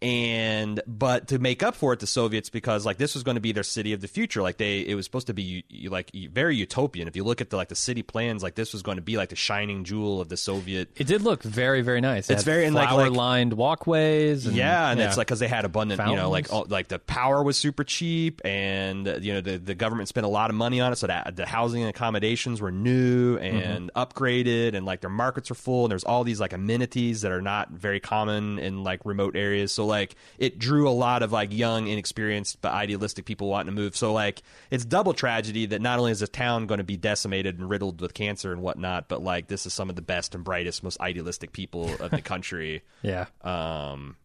And 0.00 0.80
but 0.86 1.28
to 1.28 1.38
make 1.40 1.62
up 1.62 1.74
for 1.74 1.92
it 1.92 1.98
the 1.98 2.06
soviets 2.06 2.50
because 2.50 2.86
like 2.86 2.98
this 2.98 3.14
was 3.14 3.24
going 3.24 3.34
to 3.34 3.40
be 3.40 3.50
their 3.50 3.64
city 3.64 3.92
of 3.92 4.00
the 4.00 4.06
future 4.06 4.42
like 4.42 4.56
they 4.56 4.80
it 4.80 4.94
was 4.94 5.04
supposed 5.04 5.26
to 5.26 5.34
be 5.34 5.64
like 5.90 6.10
very 6.30 6.54
utopian 6.54 7.08
if 7.08 7.16
you 7.16 7.24
look 7.24 7.40
at 7.40 7.50
the 7.50 7.56
like 7.56 7.68
the 7.68 7.74
city 7.74 8.02
plans 8.02 8.40
like 8.40 8.54
this 8.54 8.72
was 8.72 8.82
going 8.82 8.96
to 8.96 9.02
be 9.02 9.16
like 9.16 9.28
the 9.30 9.36
shining 9.36 9.82
jewel 9.82 10.20
of 10.20 10.28
the 10.28 10.36
soviet 10.36 10.88
It 10.96 11.08
did 11.08 11.22
look 11.22 11.42
very 11.42 11.82
very 11.82 12.00
nice. 12.00 12.30
It 12.30 12.34
It's 12.34 12.44
very- 12.44 12.64
and, 12.64 12.74
like- 12.74 12.88
flower 12.88 13.10
lined 13.10 13.54
walkways. 13.54 14.46
And, 14.46 14.54
yeah 14.54 14.90
and 14.90 15.00
it's 15.00 15.16
like 15.16 15.26
because 15.26 15.40
they 15.40 15.48
had 15.48 15.64
abundant 15.64 16.00
you 16.06 16.16
know 16.16 16.30
like 16.30 16.52
all, 16.52 16.66
like 16.68 16.88
the 16.88 16.98
power 17.00 17.42
was 17.42 17.56
super 17.56 17.82
cheap 17.82 18.40
and 18.44 19.06
you 19.20 19.32
know 19.32 19.40
the, 19.40 19.58
the 19.58 19.74
government 19.74 20.08
spent 20.08 20.24
a 20.26 20.28
lot 20.28 20.50
of 20.50 20.56
money 20.56 20.80
on 20.80 20.92
it 20.92 20.96
so 20.96 21.08
that 21.08 21.34
the 21.34 21.46
housing 21.46 21.82
and 21.82 21.90
accommodations 21.90 22.60
were 22.60 22.70
new 22.70 23.36
and 23.38 23.90
mm-hmm. 23.90 24.00
upgraded 24.00 24.74
and 24.74 24.86
like 24.86 25.00
their 25.00 25.10
markets 25.10 25.50
are 25.50 25.54
full 25.54 25.84
and 25.84 25.90
there's 25.90 26.04
all 26.04 26.22
these 26.22 26.38
like 26.38 26.52
amenities 26.52 27.22
that 27.22 27.32
are 27.32 27.42
not 27.42 27.70
very 27.70 27.98
common 27.98 28.58
in 28.60 28.84
like 28.84 29.00
remote 29.04 29.34
areas 29.34 29.72
so 29.72 29.87
like 29.88 30.14
it 30.38 30.58
drew 30.58 30.88
a 30.88 30.90
lot 30.90 31.22
of 31.22 31.32
like 31.32 31.52
young 31.52 31.88
inexperienced 31.88 32.60
but 32.60 32.72
idealistic 32.72 33.24
people 33.24 33.48
wanting 33.48 33.74
to 33.74 33.80
move 33.80 33.96
so 33.96 34.12
like 34.12 34.42
it's 34.70 34.84
double 34.84 35.12
tragedy 35.12 35.66
that 35.66 35.80
not 35.80 35.98
only 35.98 36.12
is 36.12 36.20
the 36.20 36.28
town 36.28 36.66
going 36.66 36.78
to 36.78 36.84
be 36.84 36.96
decimated 36.96 37.58
and 37.58 37.68
riddled 37.68 38.00
with 38.00 38.14
cancer 38.14 38.52
and 38.52 38.62
whatnot 38.62 39.08
but 39.08 39.22
like 39.22 39.48
this 39.48 39.66
is 39.66 39.74
some 39.74 39.90
of 39.90 39.96
the 39.96 40.02
best 40.02 40.34
and 40.34 40.44
brightest 40.44 40.82
most 40.82 41.00
idealistic 41.00 41.52
people 41.52 41.90
of 42.00 42.10
the 42.10 42.22
country 42.22 42.82
yeah. 43.02 43.26
um 43.42 44.16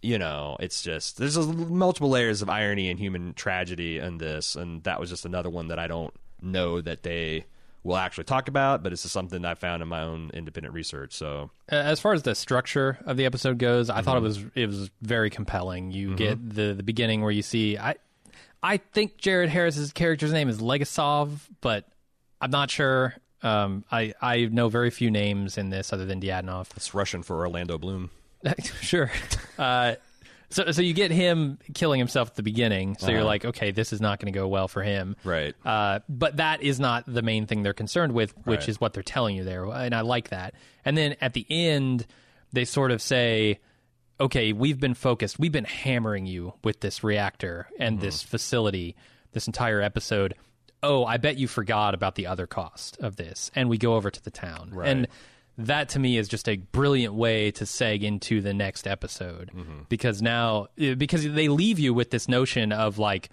you 0.00 0.18
know 0.18 0.56
it's 0.58 0.82
just 0.82 1.18
there's 1.18 1.36
a, 1.36 1.42
multiple 1.42 2.10
layers 2.10 2.42
of 2.42 2.50
irony 2.50 2.90
and 2.90 2.98
human 2.98 3.34
tragedy 3.34 3.98
in 3.98 4.18
this 4.18 4.56
and 4.56 4.82
that 4.82 4.98
was 4.98 5.08
just 5.08 5.24
another 5.24 5.48
one 5.50 5.68
that 5.68 5.78
i 5.78 5.86
don't 5.86 6.12
know 6.40 6.80
that 6.80 7.04
they 7.04 7.44
will 7.84 7.96
actually 7.96 8.24
talk 8.24 8.48
about 8.48 8.82
but 8.82 8.92
it's 8.92 9.02
just 9.02 9.12
something 9.12 9.44
i 9.44 9.54
found 9.54 9.82
in 9.82 9.88
my 9.88 10.02
own 10.02 10.30
independent 10.34 10.72
research 10.74 11.12
so 11.14 11.50
Uh, 11.70 11.76
as 11.76 11.98
far 12.00 12.12
as 12.12 12.22
the 12.22 12.34
structure 12.34 12.98
of 13.06 13.16
the 13.16 13.24
episode 13.26 13.58
goes, 13.58 13.90
I 13.90 13.94
Mm-hmm. 13.96 14.04
thought 14.04 14.16
it 14.18 14.20
was 14.22 14.44
it 14.54 14.66
was 14.66 14.90
very 15.00 15.30
compelling. 15.30 15.90
You 15.90 16.14
get 16.14 16.38
the 16.54 16.74
the 16.74 16.82
beginning 16.82 17.22
where 17.22 17.30
you 17.32 17.42
see 17.42 17.76
I 17.78 17.96
I 18.62 18.76
think 18.76 19.16
Jared 19.16 19.48
Harris's 19.50 19.92
character's 19.92 20.32
name 20.32 20.48
is 20.48 20.60
Legasov, 20.60 21.30
but 21.60 21.84
I'm 22.40 22.50
not 22.52 22.70
sure. 22.70 23.14
Um, 23.42 23.84
I 23.90 24.14
I 24.22 24.44
know 24.46 24.68
very 24.68 24.90
few 24.90 25.10
names 25.10 25.58
in 25.58 25.70
this 25.70 25.92
other 25.92 26.06
than 26.06 26.20
Dyatlov. 26.20 26.68
it's 26.76 26.94
russian 26.94 27.22
for 27.24 27.36
orlando 27.38 27.78
bloom 27.78 28.10
sure. 28.80 29.10
Uh, 29.58 29.94
So, 30.52 30.70
so 30.70 30.82
you 30.82 30.92
get 30.94 31.10
him 31.10 31.58
killing 31.74 31.98
himself 31.98 32.28
at 32.30 32.34
the 32.36 32.42
beginning. 32.42 32.96
So 32.98 33.08
you're 33.08 33.18
Uh-huh. 33.20 33.26
like, 33.26 33.44
okay, 33.46 33.70
this 33.70 33.92
is 33.92 34.00
not 34.00 34.20
going 34.20 34.32
to 34.32 34.38
go 34.38 34.46
well 34.48 34.68
for 34.68 34.82
him. 34.82 35.16
Right. 35.24 35.54
Uh, 35.64 36.00
but 36.08 36.36
that 36.36 36.62
is 36.62 36.78
not 36.78 37.04
the 37.06 37.22
main 37.22 37.46
thing 37.46 37.62
they're 37.62 37.72
concerned 37.72 38.12
with, 38.12 38.34
which 38.46 38.60
Right. 38.60 38.68
is 38.68 38.80
what 38.80 38.92
they're 38.92 39.02
telling 39.02 39.34
you 39.34 39.44
there. 39.44 39.64
And 39.64 39.94
I 39.94 40.02
like 40.02 40.28
that. 40.28 40.54
And 40.84 40.96
then 40.96 41.16
at 41.20 41.32
the 41.32 41.46
end, 41.50 42.06
they 42.52 42.64
sort 42.64 42.90
of 42.90 43.00
say, 43.02 43.60
okay, 44.20 44.52
we've 44.52 44.78
been 44.78 44.94
focused, 44.94 45.38
we've 45.38 45.50
been 45.52 45.64
hammering 45.64 46.26
you 46.26 46.52
with 46.62 46.80
this 46.80 47.02
reactor 47.02 47.66
and 47.78 47.96
Mm-hmm. 47.96 48.04
this 48.04 48.22
facility 48.22 48.94
this 49.32 49.46
entire 49.46 49.80
episode. 49.80 50.34
Oh, 50.82 51.04
I 51.06 51.16
bet 51.16 51.38
you 51.38 51.48
forgot 51.48 51.94
about 51.94 52.16
the 52.16 52.26
other 52.26 52.46
cost 52.46 52.98
of 53.00 53.16
this. 53.16 53.50
And 53.54 53.70
we 53.70 53.78
go 53.78 53.94
over 53.94 54.10
to 54.10 54.22
the 54.22 54.30
town. 54.30 54.70
Right. 54.72 54.88
And 54.88 55.08
that 55.58 55.88
to 55.90 55.98
me 55.98 56.16
is 56.16 56.28
just 56.28 56.48
a 56.48 56.56
brilliant 56.56 57.14
way 57.14 57.50
to 57.52 57.64
seg 57.64 58.02
into 58.02 58.40
the 58.40 58.54
next 58.54 58.86
episode 58.86 59.50
Mm-hmm. 59.54 59.80
because 59.88 60.22
now 60.22 60.68
eh, 60.78 60.94
because 60.94 61.24
they 61.30 61.48
leave 61.48 61.78
you 61.78 61.92
with 61.94 62.10
this 62.10 62.28
notion 62.28 62.72
of 62.72 62.98
like 62.98 63.28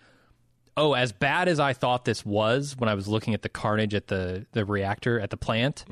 oh 0.78 0.94
as 0.94 1.12
bad 1.12 1.48
as 1.48 1.60
i 1.60 1.74
thought 1.74 2.06
this 2.06 2.26
was 2.26 2.76
when 2.78 2.90
i 2.90 2.94
was 2.94 3.08
looking 3.08 3.34
at 3.34 3.42
the 3.42 3.50
carnage 3.50 3.94
at 3.94 4.08
the 4.08 4.46
the 4.52 4.66
reactor 4.66 5.20
at 5.20 5.30
the 5.30 5.38
plant 5.38 5.86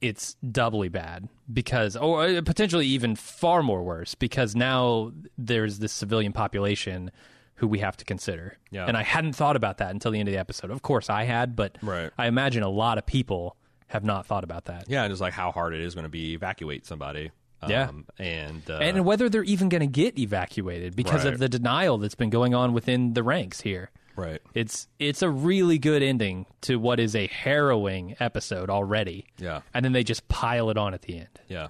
it's 0.00 0.34
doubly 0.50 0.88
bad 0.88 1.28
because 1.52 1.94
or 1.96 2.24
uh, 2.24 2.40
potentially 2.42 2.86
even 2.86 3.14
far 3.14 3.62
more 3.62 3.82
worse 3.82 4.14
because 4.14 4.56
now 4.56 5.12
there's 5.36 5.78
this 5.78 5.92
civilian 5.92 6.32
population 6.32 7.10
who 7.56 7.68
we 7.68 7.80
have 7.80 7.96
to 7.98 8.04
consider 8.04 8.56
Yeah. 8.70 8.86
and 8.86 8.96
i 8.96 9.02
hadn't 9.02 9.34
thought 9.34 9.56
about 9.56 9.78
that 9.78 9.90
until 9.90 10.10
the 10.10 10.18
end 10.18 10.28
of 10.28 10.32
the 10.32 10.38
episode 10.40 10.70
of 10.70 10.80
course 10.82 11.10
i 11.10 11.24
had 11.24 11.54
but 11.54 11.76
Right. 11.82 12.10
i 12.16 12.26
imagine 12.26 12.62
a 12.62 12.68
lot 12.70 12.96
of 12.96 13.04
people 13.04 13.56
have 13.90 14.02
not 14.04 14.24
thought 14.26 14.44
about 14.44 14.64
that 14.66 14.84
Yeah, 14.88 15.02
and 15.04 15.10
just 15.12 15.20
like 15.20 15.32
how 15.34 15.52
hard 15.52 15.74
it 15.74 15.80
is 15.80 15.94
going 15.94 16.04
to 16.04 16.08
be 16.10 16.32
evacuate 16.34 16.86
somebody. 16.86 17.30
Yeah. 17.68 17.88
Um, 17.90 18.06
and 18.18 18.62
uh, 18.70 18.78
and 18.78 19.04
whether 19.04 19.28
they're 19.28 19.42
even 19.44 19.68
going 19.68 19.82
to 19.82 19.86
get 19.86 20.18
evacuated 20.18 20.96
because 20.96 21.24
Right. 21.26 21.34
of 21.34 21.40
the 21.40 21.48
denial 21.48 21.98
that's 21.98 22.14
been 22.14 22.30
going 22.30 22.54
on 22.54 22.72
within 22.72 23.12
the 23.12 23.22
ranks 23.22 23.60
here. 23.60 23.90
right. 24.16 24.40
It's 24.54 24.88
it's 24.98 25.20
a 25.20 25.28
really 25.28 25.78
good 25.78 26.02
ending 26.02 26.46
to 26.62 26.76
what 26.76 26.98
is 26.98 27.14
a 27.14 27.26
harrowing 27.26 28.16
episode 28.18 28.70
already. 28.70 29.26
Yeah. 29.38 29.60
And 29.74 29.84
then 29.84 29.92
they 29.92 30.04
just 30.04 30.26
pile 30.28 30.70
it 30.70 30.78
on 30.78 30.94
at 30.94 31.02
the 31.02 31.18
end. 31.18 31.28
Yeah. 31.48 31.68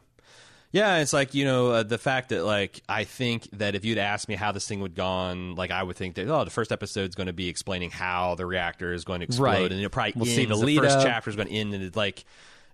Yeah, 0.73 0.99
it's 0.99 1.12
like, 1.12 1.35
you 1.35 1.45
know, 1.45 1.71
uh, 1.71 1.83
the 1.83 1.99
fact 1.99 2.29
that, 2.29 2.45
like, 2.45 2.81
I 2.89 3.03
think 3.03 3.49
that 3.55 3.75
if 3.75 3.85
you'd 3.85 3.99
asked 3.99 4.29
me 4.29 4.37
how 4.37 4.53
this 4.53 4.68
thing 4.68 4.81
would 4.81 4.95
gone, 4.95 5.57
like, 5.57 5.73
I 5.73 5.83
would 5.83 5.97
think 5.97 6.14
that, 6.14 6.29
oh, 6.29 6.45
the 6.45 6.51
first 6.51 6.71
episode's 6.71 7.16
going 7.16 7.27
to 7.27 7.33
be 7.33 7.49
explaining 7.49 7.91
how 7.91 8.37
the 8.37 8.47
reactor 8.47 8.93
is 8.93 9.05
going 9.05 9.18
to 9.21 9.25
explode. 9.25 9.45
Right. 9.45 9.73
And 9.73 9.81
it 9.81 9.89
probably 9.89 10.12
We'll 10.14 10.27
ends, 10.29 10.37
see 10.37 10.45
the 10.45 10.55
lead 10.55 10.79
first 10.83 10.99
up. 10.99 11.05
chapter 11.05 11.29
is 11.29 11.35
going 11.35 11.49
to 11.49 11.55
end, 11.55 11.75
and 11.75 11.83
it, 11.83 11.97
like, 11.97 12.25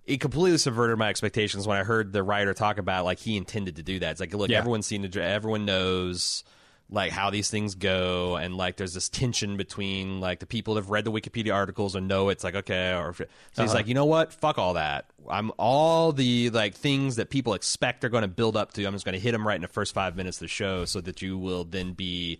it 0.05 0.21
completely 0.21 0.59
subverted 0.59 0.99
my 0.99 1.09
expectations 1.09 1.67
when 1.67 1.79
I 1.79 1.85
heard 1.85 2.13
the 2.13 2.23
writer 2.23 2.53
talk 2.53 2.77
about, 2.77 3.07
like, 3.07 3.19
he 3.19 3.37
intended 3.39 3.77
to 3.77 3.83
do 3.83 3.99
that. 4.01 4.11
It's 4.11 4.21
like, 4.21 4.35
look, 4.35 4.51
Yeah. 4.51 4.59
everyone's 4.59 4.87
seen 4.87 5.03
it, 5.03 5.17
everyone 5.17 5.65
knows 5.65 6.45
like 6.89 7.11
how 7.11 7.31
these 7.31 7.51
things 7.51 7.75
go 7.75 8.37
and 8.37 8.57
like 8.57 8.77
there's 8.77 8.95
this 8.95 9.09
tension 9.09 9.57
between 9.57 10.21
like 10.21 10.39
the 10.39 10.47
people 10.47 10.75
that 10.75 10.83
have 10.83 10.91
read 10.91 11.05
the 11.05 11.11
wikipedia 11.11 11.53
articles 11.53 11.97
and 11.97 12.07
know 12.07 12.29
it's 12.29 12.45
like 12.45 12.55
okay 12.55 12.95
or 12.95 13.09
if, 13.09 13.17
so 13.17 13.25
Uh-huh. 13.25 13.63
he's 13.63 13.75
like 13.75 13.89
you 13.89 13.95
know 13.95 14.05
what 14.05 14.33
fuck 14.33 14.57
all 14.57 14.75
that 14.75 15.07
i'm 15.29 15.51
all 15.59 16.13
the 16.13 16.51
like 16.51 16.75
things 16.75 17.17
that 17.17 17.29
people 17.29 17.55
expect 17.55 18.01
they're 18.03 18.11
going 18.11 18.23
to 18.23 18.29
build 18.29 18.57
up 18.57 18.73
to 18.75 18.85
i'm 18.85 18.93
just 18.93 19.05
going 19.05 19.15
to 19.15 19.19
hit 19.21 19.33
them 19.33 19.45
right 19.47 19.57
in 19.57 19.63
the 19.63 19.69
first 19.69 19.95
five 19.95 20.15
minutes 20.17 20.37
of 20.37 20.43
the 20.43 20.49
show 20.49 20.85
so 20.85 21.01
that 21.01 21.21
you 21.23 21.37
will 21.37 21.65
then 21.65 21.93
be 21.93 22.39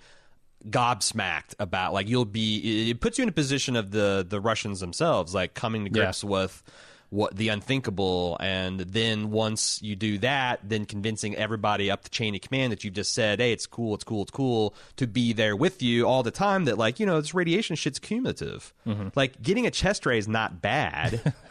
gobsmacked 0.69 1.55
about 1.59 1.93
like 1.93 2.09
you'll 2.09 2.25
be 2.25 2.91
it 2.91 3.01
puts 3.01 3.19
you 3.19 3.23
in 3.23 3.29
a 3.29 3.33
position 3.33 3.77
of 3.77 3.91
the 3.91 4.25
the 4.29 4.41
russians 4.41 4.81
themselves 4.81 5.35
like 5.35 5.55
coming 5.55 5.85
to 5.85 5.91
Yeah. 5.91 6.05
grips 6.05 6.25
with 6.25 6.63
what 7.11 7.37
the 7.37 7.49
unthinkable. 7.49 8.37
And 8.41 8.81
then 8.81 9.31
once 9.31 9.81
you 9.83 9.97
do 9.97 10.19
that 10.19 10.61
then 10.65 10.85
convincing 10.87 11.37
everybody 11.37 11.91
up 11.91 12.03
the 12.03 12.09
chain 12.11 12.35
of 12.35 12.41
command 12.41 12.73
that 12.73 12.83
you've 12.85 12.95
just 12.95 13.15
said 13.15 13.39
hey 13.41 13.53
it's 13.53 13.67
cool 13.67 13.95
it's 13.95 14.05
cool 14.05 14.23
it's 14.23 14.31
cool 14.31 14.75
to 14.97 15.07
be 15.07 15.33
there 15.33 15.55
with 15.55 15.83
you 15.83 16.07
all 16.07 16.23
the 16.23 16.31
time 16.31 16.65
that 16.67 16.79
like 16.79 16.99
you 17.01 17.07
know 17.07 17.21
this 17.21 17.35
radiation 17.35 17.77
shit's 17.77 17.99
cumulative. 17.99 18.73
Like 19.15 19.41
getting 19.43 19.67
a 19.67 19.71
chest 19.71 20.05
ray 20.07 20.19
is 20.19 20.29
not 20.29 20.61
bad. 20.61 21.35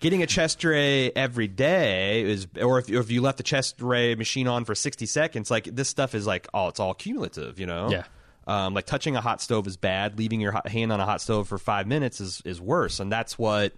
Getting 0.00 0.22
a 0.22 0.26
chest 0.26 0.62
ray 0.64 1.10
every 1.12 1.48
day 1.48 2.22
is 2.22 2.46
or 2.60 2.78
if, 2.80 2.90
or 2.90 2.98
if 3.00 3.10
you 3.10 3.22
left 3.22 3.38
the 3.38 3.42
chest 3.42 3.80
ray 3.80 4.14
machine 4.14 4.46
on 4.46 4.66
for 4.66 4.74
60 4.74 5.06
seconds 5.06 5.50
like 5.50 5.64
this 5.64 5.88
stuff 5.88 6.14
is 6.14 6.26
like 6.26 6.46
oh 6.52 6.68
it's 6.68 6.78
all 6.78 6.92
cumulative 6.92 7.58
you 7.58 7.64
know? 7.64 7.88
Yeah. 7.88 8.04
um, 8.46 8.74
like 8.74 8.84
touching 8.84 9.16
a 9.16 9.22
hot 9.22 9.40
stove 9.40 9.66
is 9.66 9.78
bad. 9.78 10.18
Leaving 10.18 10.40
your 10.40 10.52
hot- 10.52 10.68
hand 10.68 10.92
on 10.92 11.00
a 11.00 11.06
hot 11.06 11.22
stove 11.22 11.48
for 11.48 11.56
five 11.56 11.86
minutes 11.86 12.20
is 12.20 12.42
is 12.44 12.60
worse, 12.60 13.00
and 13.00 13.10
that's 13.10 13.38
what 13.38 13.72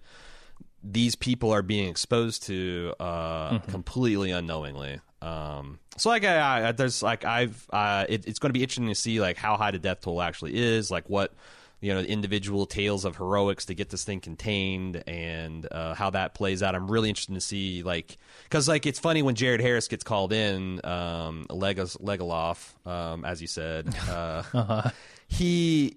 these 0.84 1.14
people 1.14 1.50
are 1.50 1.62
being 1.62 1.88
exposed 1.88 2.44
to 2.44 2.94
uh, 3.00 3.58
completely 3.60 4.30
unknowingly. 4.30 5.00
Um, 5.22 5.78
so 5.96 6.10
like 6.10 6.24
I, 6.24 6.68
I 6.68 6.72
there's 6.72 7.02
like 7.02 7.24
I've 7.24 7.66
uh, 7.70 8.04
it, 8.08 8.26
it's 8.26 8.38
going 8.38 8.50
to 8.50 8.52
be 8.52 8.62
interesting 8.62 8.88
to 8.88 8.94
see 8.94 9.20
like 9.20 9.38
how 9.38 9.56
high 9.56 9.70
the 9.70 9.78
death 9.78 10.02
toll 10.02 10.20
actually 10.20 10.54
is, 10.54 10.90
like 10.90 11.08
what 11.08 11.32
you 11.80 11.94
know 11.94 12.00
individual 12.00 12.66
tales 12.66 13.06
of 13.06 13.16
heroics 13.16 13.66
to 13.66 13.74
get 13.74 13.88
this 13.88 14.04
thing 14.04 14.20
contained 14.20 15.02
and 15.06 15.66
uh, 15.72 15.94
how 15.94 16.10
that 16.10 16.34
plays 16.34 16.62
out. 16.62 16.74
I'm 16.74 16.90
really 16.90 17.08
interested 17.08 17.34
to 17.34 17.40
see 17.40 17.82
like 17.82 18.18
because 18.44 18.68
like 18.68 18.84
it's 18.84 18.98
funny 18.98 19.22
when 19.22 19.34
Jared 19.34 19.62
Harris 19.62 19.88
gets 19.88 20.04
called 20.04 20.32
in, 20.34 20.80
um, 20.84 21.46
Legos 21.48 21.98
Legoloff, 22.02 22.74
um, 22.86 23.24
as 23.24 23.40
you 23.40 23.48
said, 23.48 23.94
uh, 24.10 24.42
uh-huh. 24.52 24.90
he 25.26 25.96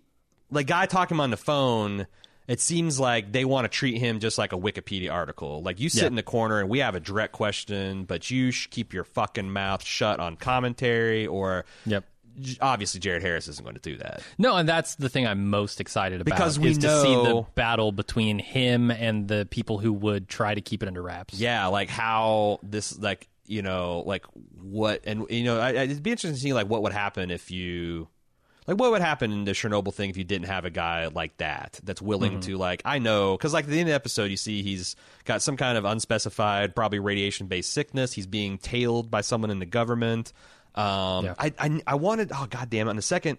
like 0.50 0.68
guy 0.68 0.86
talking 0.86 1.20
on 1.20 1.32
the 1.32 1.38
phone. 1.38 2.08
It 2.48 2.62
seems 2.62 3.00
like 3.00 3.32
they 3.34 3.43
want 3.45 3.66
to 3.66 3.70
treat 3.70 3.98
him 3.98 4.20
just 4.20 4.38
like 4.38 4.54
a 4.54 4.58
Wikipedia 4.58 5.12
article. 5.12 5.62
Like 5.62 5.80
you 5.80 5.89
sit 5.89 6.04
Yeah. 6.04 6.08
in 6.08 6.16
the 6.16 6.24
corner 6.24 6.60
and 6.60 6.70
we 6.70 6.80
have 6.80 6.95
a 6.95 7.00
direct 7.00 7.34
question, 7.34 8.06
but 8.06 8.32
you 8.32 8.52
sh- 8.52 8.68
keep 8.72 8.93
your 8.93 9.04
fucking 9.04 9.52
mouth 9.52 9.84
shut 9.84 10.20
on 10.22 10.38
commentary. 10.38 11.28
Or 11.28 11.66
Yep. 11.86 12.06
obviously 12.62 13.00
Jared 13.02 13.22
Harris 13.22 13.48
isn't 13.50 13.64
going 13.66 13.76
to 13.76 13.82
do 13.82 13.98
that. 13.98 14.22
No, 14.38 14.56
and 14.56 14.70
that's 14.70 14.95
the 14.95 15.10
thing 15.10 15.28
I'm 15.28 15.50
most 15.50 15.82
excited 15.82 16.22
about 16.22 16.34
Because 16.36 16.58
we 16.60 16.70
is 16.70 16.78
to 16.80 17.02
see 17.02 17.14
the 17.16 17.45
battle 17.56 17.91
between 17.91 18.39
him 18.39 18.91
and 18.91 19.28
the 19.28 19.45
people 19.50 19.78
who 19.80 19.91
would 19.91 20.30
try 20.30 20.54
to 20.56 20.62
keep 20.62 20.84
it 20.84 20.88
under 20.88 21.02
wraps. 21.02 21.34
Yeah, 21.39 21.68
like 21.68 21.89
how 21.89 22.60
this, 22.64 22.98
like 22.98 23.28
you 23.45 23.62
know, 23.62 24.04
like 24.06 24.26
what, 24.62 25.02
and 25.06 25.26
you 25.30 25.43
know, 25.45 25.60
I, 25.60 25.72
it'd 25.72 26.04
be 26.04 26.12
interesting 26.12 26.34
to 26.34 26.39
see 26.39 26.54
like 26.54 26.68
what 26.70 26.84
would 26.84 26.93
happen 26.93 27.32
if 27.32 27.50
you, 27.50 28.08
like 28.68 28.78
what 28.78 28.91
would 28.91 29.01
happen 29.01 29.32
in 29.32 29.45
the 29.45 29.51
Chernobyl 29.53 29.93
thing 29.93 30.09
if 30.09 30.18
you 30.18 30.24
didn't 30.26 30.47
have 30.47 30.65
a 30.65 30.70
guy 30.70 31.07
like 31.07 31.38
that 31.38 31.80
that's 31.84 32.01
willing 32.01 32.41
to 32.41 32.57
like 32.57 32.82
I 32.86 32.99
know 32.99 33.38
because 33.38 33.53
like 33.53 33.63
at 33.65 33.70
the 33.72 33.80
end 33.80 33.88
of 33.89 33.91
the 33.91 33.95
episode 33.95 34.26
you 34.26 34.38
see 34.38 34.61
he's 34.61 34.95
got 35.26 35.41
some 35.41 35.55
kind 35.57 35.78
of 35.78 35.86
unspecified 35.86 36.76
probably 36.76 36.99
radiation 36.99 37.47
based 37.47 37.72
sickness. 37.72 38.13
He's 38.13 38.28
being 38.28 38.57
tailed 38.57 39.09
by 39.09 39.22
someone 39.22 39.49
in 39.51 39.59
the 39.59 39.65
government. 39.65 40.34
Um, 40.76 41.26
Yeah. 41.26 41.34
I, 41.39 41.53
I 41.57 41.82
I 41.88 41.95
wanted 41.95 42.32
oh 42.34 42.45
god 42.49 42.70
damn 42.70 42.88
it 42.88 42.89
on 42.91 42.95
the 42.97 43.01
second 43.01 43.38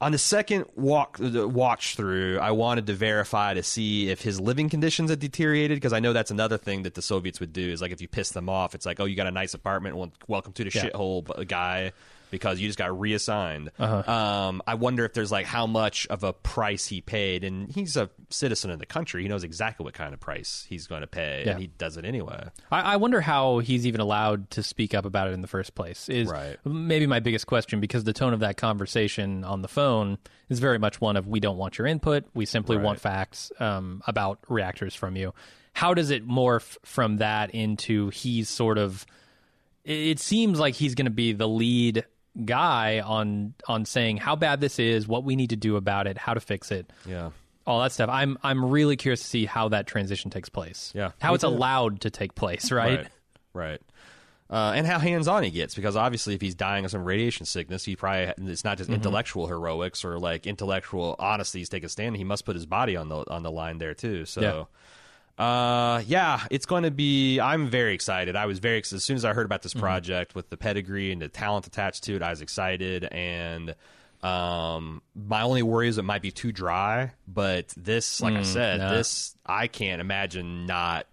on 0.00 0.10
the 0.10 0.18
second 0.18 0.64
walk 0.74 1.16
the 1.18 1.46
watch 1.46 1.94
through, 1.94 2.40
I 2.40 2.50
wanted 2.50 2.88
to 2.88 2.92
verify 2.94 3.54
to 3.54 3.62
see 3.62 4.10
if 4.10 4.20
his 4.20 4.40
living 4.40 4.68
conditions 4.68 5.10
had 5.10 5.20
deteriorated 5.20 5.76
because 5.76 5.92
I 5.92 6.00
know 6.00 6.12
that's 6.12 6.32
another 6.32 6.58
thing 6.58 6.82
that 6.82 6.94
the 6.94 7.02
Soviets 7.02 7.38
would 7.38 7.52
do 7.52 7.70
is 7.70 7.80
like 7.80 7.92
if 7.92 8.00
you 8.00 8.08
piss 8.08 8.30
them 8.30 8.48
off, 8.48 8.74
it's 8.74 8.84
like 8.84 8.98
oh 8.98 9.04
you 9.04 9.14
got 9.14 9.28
a 9.28 9.30
nice 9.30 9.54
apartment, 9.54 9.94
well, 9.96 10.10
welcome 10.26 10.52
to 10.54 10.64
the 10.64 10.72
Yeah. 10.74 10.86
shithole 10.90 11.46
guy 11.46 11.92
because 12.32 12.58
you 12.58 12.66
just 12.68 12.78
got 12.78 12.98
reassigned. 12.98 13.70
Uh-huh. 13.78 14.10
Um, 14.12 14.62
I 14.66 14.74
wonder 14.74 15.04
if 15.04 15.12
there's 15.12 15.30
like 15.30 15.46
how 15.46 15.68
much 15.68 16.08
of 16.08 16.24
a 16.24 16.32
price 16.32 16.86
he 16.88 17.00
paid, 17.00 17.44
and 17.44 17.70
he's 17.70 17.96
a 17.96 18.10
citizen 18.30 18.70
of 18.72 18.80
the 18.80 18.86
country. 18.86 19.22
He 19.22 19.28
knows 19.28 19.44
exactly 19.44 19.84
what 19.84 19.94
kind 19.94 20.12
of 20.12 20.18
price 20.18 20.66
he's 20.68 20.88
going 20.88 21.02
to 21.02 21.06
pay, 21.06 21.44
Yeah. 21.46 21.52
and 21.52 21.60
he 21.60 21.68
does 21.68 21.96
it 21.96 22.04
anyway. 22.04 22.48
I, 22.72 22.94
I 22.94 22.96
wonder 22.96 23.20
how 23.20 23.60
he's 23.60 23.86
even 23.86 24.00
allowed 24.00 24.50
to 24.52 24.64
speak 24.64 24.94
up 24.94 25.04
about 25.04 25.28
it 25.28 25.34
in 25.34 25.42
the 25.42 25.46
first 25.46 25.76
place. 25.76 26.08
Is 26.08 26.26
Right. 26.28 26.56
maybe 26.64 27.06
my 27.06 27.20
biggest 27.20 27.46
question 27.46 27.78
because 27.78 28.02
the 28.02 28.12
tone 28.12 28.32
of 28.32 28.40
that 28.40 28.56
conversation 28.56 29.44
on 29.44 29.62
the 29.62 29.68
phone 29.68 30.18
is 30.48 30.58
very 30.58 30.78
much 30.80 31.00
one 31.00 31.16
of 31.16 31.28
we 31.28 31.38
don't 31.38 31.58
want 31.58 31.78
your 31.78 31.86
input. 31.86 32.24
We 32.34 32.46
simply 32.46 32.76
Right. 32.78 32.84
want 32.84 32.98
facts 33.00 33.52
um, 33.60 34.02
about 34.08 34.38
reactors 34.48 34.94
from 34.94 35.14
you. 35.16 35.34
How 35.74 35.94
does 35.94 36.10
it 36.10 36.26
morph 36.26 36.76
from 36.84 37.18
that 37.18 37.50
into 37.54 38.08
he's 38.10 38.48
sort 38.48 38.78
of? 38.78 39.04
It 39.84 39.92
it 39.94 40.18
seems 40.20 40.60
like 40.60 40.74
he's 40.74 40.94
going 40.94 41.06
to 41.06 41.10
be 41.10 41.32
the 41.32 41.48
lead 41.48 42.04
guy 42.44 43.00
on 43.00 43.54
on 43.68 43.84
saying 43.84 44.16
how 44.16 44.36
bad 44.36 44.60
this 44.60 44.78
is, 44.78 45.06
what 45.06 45.24
we 45.24 45.36
need 45.36 45.50
to 45.50 45.56
do 45.56 45.76
about 45.76 46.06
it, 46.06 46.16
how 46.16 46.34
to 46.34 46.40
fix 46.40 46.70
it 46.70 46.90
Yeah. 47.06 47.30
all 47.66 47.80
that 47.82 47.92
stuff. 47.92 48.08
I'm 48.10 48.38
I'm 48.42 48.64
really 48.64 48.96
curious 48.96 49.20
to 49.20 49.26
see 49.26 49.44
how 49.44 49.68
that 49.68 49.86
transition 49.86 50.30
takes 50.30 50.48
place. 50.48 50.92
Yeah, 50.94 51.12
how 51.20 51.34
it's 51.34 51.44
allowed 51.44 52.00
to 52.02 52.10
take 52.10 52.34
place, 52.34 52.72
right? 52.72 52.98
Right. 52.98 53.08
Right. 53.54 53.80
Uh, 54.50 54.72
and 54.76 54.86
how 54.86 54.98
hands 54.98 55.28
on 55.28 55.42
he 55.42 55.50
gets 55.50 55.74
because 55.74 55.96
obviously 55.96 56.34
if 56.34 56.40
he's 56.42 56.54
dying 56.54 56.84
of 56.84 56.90
some 56.90 57.04
radiation 57.04 57.46
sickness, 57.46 57.84
he 57.84 57.96
probably 57.96 58.32
it's 58.50 58.64
not 58.64 58.76
just 58.78 58.88
Mm-hmm. 58.90 58.96
intellectual 58.96 59.46
heroics 59.46 60.04
or 60.04 60.18
like 60.18 60.46
intellectual 60.46 61.16
honesty. 61.18 61.60
He's 61.60 61.68
taking 61.70 61.86
a 61.86 61.88
stand. 61.88 62.16
He 62.16 62.24
must 62.24 62.44
put 62.44 62.54
his 62.56 62.66
body 62.66 62.96
on 62.96 63.08
the 63.08 63.24
on 63.30 63.42
the 63.42 63.50
line 63.50 63.78
there 63.78 63.94
too. 63.94 64.24
So. 64.26 64.68
Uh 65.38 66.02
yeah, 66.06 66.46
it's 66.50 66.66
going 66.66 66.82
to 66.82 66.90
be. 66.90 67.40
I'm 67.40 67.68
very 67.68 67.94
excited. 67.94 68.36
I 68.36 68.46
was 68.46 68.58
very 68.58 68.78
ex- 68.78 68.92
as 68.92 69.02
soon 69.02 69.16
as 69.16 69.24
I 69.24 69.32
heard 69.32 69.46
about 69.46 69.62
this 69.62 69.74
project 69.74 70.34
with 70.34 70.50
the 70.50 70.56
pedigree 70.56 71.10
and 71.10 71.22
the 71.22 71.28
talent 71.28 71.66
attached 71.66 72.04
to 72.04 72.16
it. 72.16 72.22
I 72.22 72.30
was 72.30 72.42
excited, 72.42 73.04
and 73.04 73.74
um, 74.22 75.02
my 75.14 75.42
only 75.42 75.62
worry 75.62 75.88
is 75.88 75.98
it 75.98 76.04
might 76.04 76.22
be 76.22 76.30
too 76.30 76.52
dry. 76.52 77.12
But 77.26 77.68
this, 77.76 78.20
like 78.20 78.34
I 78.34 78.42
said, 78.42 78.80
this 78.80 79.34
I 79.44 79.66
can't 79.68 80.00
imagine 80.00 80.66
not 80.66 81.06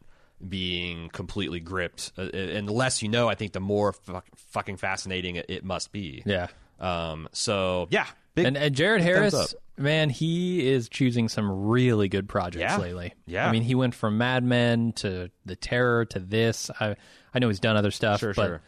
being 0.48 1.10
completely 1.10 1.60
gripped. 1.60 2.12
Uh, 2.18 2.24
and 2.24 2.68
the 2.68 2.74
less 2.74 3.02
you 3.02 3.10
know, 3.10 3.28
I 3.30 3.36
think 3.36 3.54
the 3.54 3.60
more 3.60 3.94
fuck, 3.94 4.26
fucking 4.36 4.78
fascinating 4.78 5.38
it, 5.38 5.46
it 5.50 5.64
must 5.64 5.92
be. 5.92 6.24
Yeah. 6.26 6.48
Um. 6.80 7.28
So 7.34 7.88
yeah, 7.92 8.06
big, 8.36 8.46
And, 8.46 8.58
and 8.58 8.76
Jared 8.76 9.02
Harris, 9.02 9.54
man, 9.78 10.10
he 10.10 10.68
is 10.68 10.90
choosing 10.90 11.30
some 11.30 11.68
really 11.68 12.08
good 12.10 12.28
projects 12.30 12.62
Yeah. 12.62 12.78
lately. 12.78 13.14
Yeah. 13.26 13.48
I 13.48 13.52
mean, 13.52 13.64
he 13.64 13.76
went 13.76 13.96
from 13.96 14.18
Mad 14.18 14.44
Men 14.44 14.94
to 14.98 15.30
The 15.46 15.56
Terror 15.56 16.06
to 16.06 16.20
this. 16.20 16.70
I 16.80 16.96
I 17.34 17.40
know 17.40 17.48
he's 17.50 17.60
done 17.60 17.76
other 17.78 17.92
stuff, 17.92 18.20
Sure, 18.22 18.34
but 18.34 18.46
sure. 18.48 18.62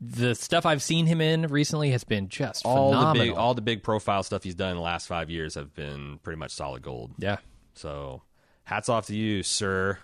the 0.00 0.34
stuff 0.34 0.64
I've 0.66 0.82
seen 0.82 1.06
him 1.06 1.20
in 1.20 1.46
recently 1.48 1.90
has 1.90 2.04
been 2.04 2.28
just 2.28 2.64
all 2.64 2.90
phenomenal. 2.92 3.14
the 3.26 3.30
big 3.32 3.38
all 3.38 3.54
the 3.54 3.60
big 3.62 3.82
profile 3.82 4.22
stuff 4.22 4.42
he's 4.44 4.54
done 4.54 4.70
in 4.70 4.76
the 4.76 4.82
last 4.82 5.06
five 5.08 5.30
years 5.30 5.54
have 5.56 5.74
been 5.74 6.18
pretty 6.22 6.38
much 6.38 6.52
solid 6.52 6.82
gold. 6.82 7.12
yeah. 7.18 7.38
So 7.74 8.22
hats 8.64 8.88
off 8.88 9.06
to 9.08 9.16
you, 9.16 9.42
sir. 9.42 9.98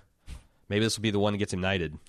Maybe 0.68 0.84
this 0.84 0.96
will 0.96 1.02
be 1.02 1.11
the 1.11 1.18
one 1.18 1.32
that 1.34 1.38
gets 1.38 1.52
him 1.52 1.61
knighted. 1.61 1.98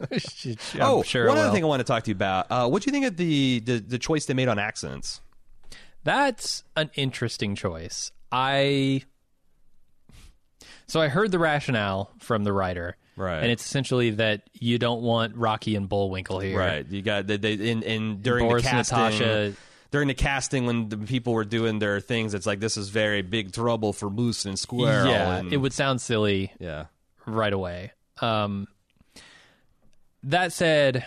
Oh, 0.80 1.02
sure. 1.02 1.28
one 1.28 1.38
other 1.38 1.52
thing 1.52 1.64
I 1.64 1.66
want 1.66 1.80
to 1.80 1.84
talk 1.84 2.04
to 2.04 2.10
you 2.10 2.14
about. 2.14 2.46
Uh, 2.50 2.68
what 2.68 2.82
do 2.82 2.88
you 2.88 2.92
think 2.92 3.06
of 3.06 3.16
the, 3.16 3.60
the 3.60 3.78
the 3.78 3.98
choice 3.98 4.26
they 4.26 4.34
made 4.34 4.48
on 4.48 4.58
accents? 4.58 5.20
That's 6.04 6.64
an 6.76 6.90
interesting 6.94 7.54
choice. 7.54 8.10
I 8.32 9.02
so 10.86 11.00
I 11.00 11.08
heard 11.08 11.30
the 11.30 11.38
rationale 11.38 12.10
from 12.18 12.44
the 12.44 12.52
writer, 12.52 12.96
Right. 13.16 13.42
And 13.42 13.50
it's 13.52 13.64
essentially 13.64 14.10
that 14.12 14.48
you 14.54 14.78
don't 14.78 15.02
want 15.02 15.36
Rocky 15.36 15.76
and 15.76 15.88
Bullwinkle 15.88 16.40
here, 16.40 16.58
Right. 16.58 16.86
You 16.88 17.02
got 17.02 17.26
they, 17.26 17.36
they 17.36 17.52
in 17.52 17.82
in 17.82 18.22
during 18.22 18.48
Boris 18.48 18.62
the 18.62 18.68
and 18.70 18.76
casting. 18.78 18.98
Natasha. 18.98 19.52
During 19.90 20.06
the 20.06 20.14
casting, 20.14 20.66
when 20.66 20.88
the 20.88 20.96
people 20.96 21.32
were 21.32 21.44
doing 21.44 21.80
their 21.80 21.98
things, 22.00 22.32
it's 22.32 22.46
like 22.46 22.60
this 22.60 22.76
is 22.76 22.90
very 22.90 23.22
big 23.22 23.52
trouble 23.52 23.92
for 23.92 24.08
Moose 24.08 24.46
and 24.46 24.56
Squirrel. 24.56 25.10
Yeah, 25.10 25.38
and, 25.38 25.52
it 25.52 25.56
would 25.56 25.72
sound 25.72 26.00
silly 26.00 26.52
Yeah, 26.60 26.86
right 27.26 27.52
away. 27.52 27.92
Um, 28.20 28.68
that 30.24 30.52
said, 30.52 31.04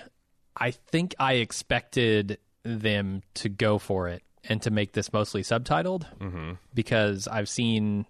I 0.56 0.72
think 0.72 1.16
I 1.20 1.34
expected 1.34 2.38
them 2.64 3.22
to 3.36 3.50
go 3.50 3.78
for 3.78 4.08
it 4.10 4.24
and 4.48 4.62
to 4.62 4.72
make 4.72 4.94
this 4.94 5.12
mostly 5.14 5.42
subtitled 5.44 6.06
Mm-hmm. 6.20 6.52
because 6.74 7.28
I've 7.28 7.50
seen 7.50 8.06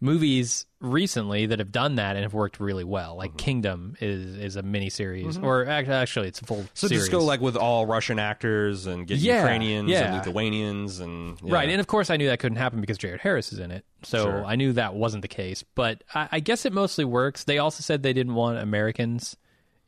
movies 0.00 0.64
recently 0.80 1.46
that 1.46 1.58
have 1.58 1.72
done 1.72 1.96
that 1.96 2.14
and 2.14 2.22
have 2.22 2.32
worked 2.32 2.60
really 2.60 2.84
well. 2.84 3.16
Like 3.16 3.36
Kingdom 3.36 3.96
is 4.00 4.36
is 4.36 4.54
a 4.56 4.62
mini 4.62 4.90
series, 4.90 5.36
or 5.38 5.66
actually 5.66 6.28
it's 6.28 6.40
a 6.40 6.44
full 6.44 6.58
Mm-hmm. 6.58 6.66
So 6.74 6.86
series. 6.86 7.02
just 7.04 7.10
go 7.12 7.24
like 7.24 7.40
with 7.40 7.56
all 7.56 7.84
Russian 7.86 8.18
actors 8.20 8.86
and 8.86 9.06
get 9.06 9.18
Yeah, 9.18 9.38
Ukrainians 9.40 9.90
yeah. 9.90 10.04
and 10.14 10.16
Lithuanians 10.18 11.00
and 11.00 11.40
yeah. 11.42 11.52
Right, 11.52 11.68
and 11.68 11.80
of 11.80 11.88
course 11.88 12.10
I 12.10 12.16
knew 12.16 12.28
that 12.28 12.38
couldn't 12.38 12.58
happen 12.58 12.80
because 12.80 12.96
Jared 12.98 13.20
Harris 13.20 13.52
is 13.52 13.58
in 13.58 13.70
it, 13.72 13.84
so 14.04 14.22
Sure. 14.24 14.44
I 14.44 14.54
knew 14.54 14.72
that 14.74 14.94
wasn't 14.94 15.22
the 15.22 15.28
case. 15.28 15.64
But 15.74 16.04
I, 16.14 16.28
I 16.32 16.40
guess 16.40 16.64
it 16.64 16.72
mostly 16.72 17.04
works. 17.04 17.44
They 17.44 17.58
also 17.58 17.82
said 17.82 18.02
they 18.04 18.12
didn't 18.12 18.34
want 18.34 18.58
Americans 18.58 19.36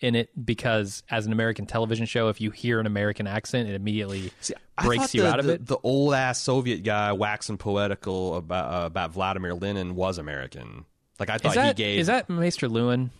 in 0.00 0.14
it 0.14 0.30
because, 0.44 1.02
as 1.10 1.26
an 1.26 1.32
American 1.32 1.66
television 1.66 2.06
show, 2.06 2.28
if 2.28 2.40
you 2.40 2.50
hear 2.50 2.80
an 2.80 2.86
American 2.86 3.26
accent, 3.26 3.68
it 3.68 3.74
immediately 3.74 4.32
See, 4.40 4.54
breaks 4.82 5.14
you 5.14 5.22
the, 5.22 5.28
out 5.28 5.38
of 5.40 5.46
the, 5.46 5.52
it. 5.54 5.66
The 5.66 5.78
old 5.82 6.14
ass 6.14 6.40
Soviet 6.40 6.82
guy 6.82 7.12
waxing 7.12 7.58
poetical 7.58 8.36
about 8.36 8.82
uh, 8.82 8.86
about 8.86 9.12
Vladimir 9.12 9.54
Lenin 9.54 9.94
was 9.94 10.18
American. 10.18 10.84
Like 11.18 11.28
I 11.30 11.38
thought 11.38 11.54
that 11.54 11.76
he 11.76 11.82
gave. 11.82 11.98
is 12.00 12.06
that 12.06 12.30
Maester 12.30 12.68
Luwin? 12.68 13.10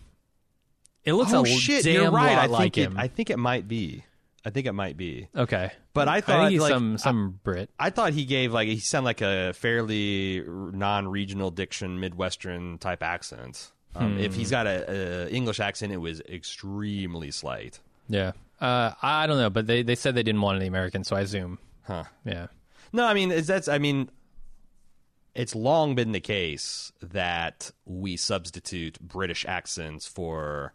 It 1.03 1.13
looks 1.13 1.33
oh 1.33 1.43
a 1.43 1.47
shit! 1.47 1.83
damn 1.83 1.93
You're 1.95 2.11
right. 2.11 2.35
lot 2.35 2.43
I 2.43 2.45
like 2.47 2.73
think 2.73 2.75
him. 2.75 2.97
I 2.97 3.07
think 3.07 3.29
it 3.29 3.37
might 3.37 3.67
be. 3.67 4.03
I 4.43 4.49
think 4.49 4.65
it 4.65 4.71
might 4.73 4.97
be. 4.97 5.27
okay, 5.35 5.71
But 5.93 6.07
I 6.07 6.15
I 6.15 6.21
thought 6.21 6.39
think 6.39 6.51
he's 6.53 6.61
like, 6.61 6.71
some 6.71 6.97
some 6.97 7.39
Brit. 7.43 7.69
I 7.79 7.91
thought 7.91 8.13
he 8.13 8.25
gave 8.25 8.51
like 8.51 8.67
he 8.67 8.79
sounded 8.79 9.05
like 9.05 9.21
a 9.21 9.53
fairly 9.53 10.43
non-regional 10.47 11.51
diction, 11.51 11.99
midwestern 11.99 12.79
type 12.79 13.03
accent. 13.03 13.71
Um, 13.95 14.17
If 14.19 14.33
Hmm. 14.33 14.39
he's 14.39 14.51
got 14.51 14.67
a, 14.67 15.25
a 15.25 15.29
English 15.29 15.59
accent, 15.59 15.91
it 15.91 15.97
was 15.97 16.21
extremely 16.21 17.31
slight. 17.31 17.79
Yeah, 18.07 18.31
uh, 18.59 18.91
I 19.01 19.27
don't 19.27 19.37
know, 19.37 19.49
but 19.49 19.67
they 19.67 19.83
they 19.83 19.95
said 19.95 20.15
they 20.15 20.23
didn't 20.23 20.41
want 20.41 20.57
any 20.57 20.67
Americans, 20.67 21.07
so 21.07 21.15
I 21.15 21.21
assume. 21.21 21.59
Huh. 21.83 22.03
Yeah, 22.25 22.47
No, 22.93 23.05
I 23.05 23.13
mean 23.13 23.31
it's, 23.31 23.47
that's. 23.47 23.67
I 23.67 23.77
mean, 23.79 24.09
it's 25.35 25.55
long 25.55 25.95
been 25.95 26.11
the 26.11 26.19
case 26.21 26.91
that 27.01 27.71
we 27.85 28.17
substitute 28.17 28.99
British 28.99 29.45
accents 29.45 30.05
for 30.07 30.73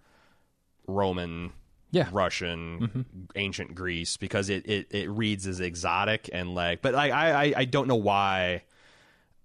Roman, 0.86 1.52
Yeah. 1.90 2.04
Mm-hmm. 2.04 2.16
Russian, 2.16 3.06
ancient 3.34 3.74
Greece 3.74 4.16
because 4.16 4.48
it, 4.50 4.66
it, 4.68 4.86
it 4.90 5.08
reads 5.10 5.46
as 5.46 5.60
exotic 5.60 6.28
and 6.32 6.54
like. 6.54 6.80
But 6.82 6.94
I, 6.94 7.10
I- 7.46 7.54
I 7.56 7.64
don't 7.64 7.88
know 7.88 7.96
why. 7.96 8.62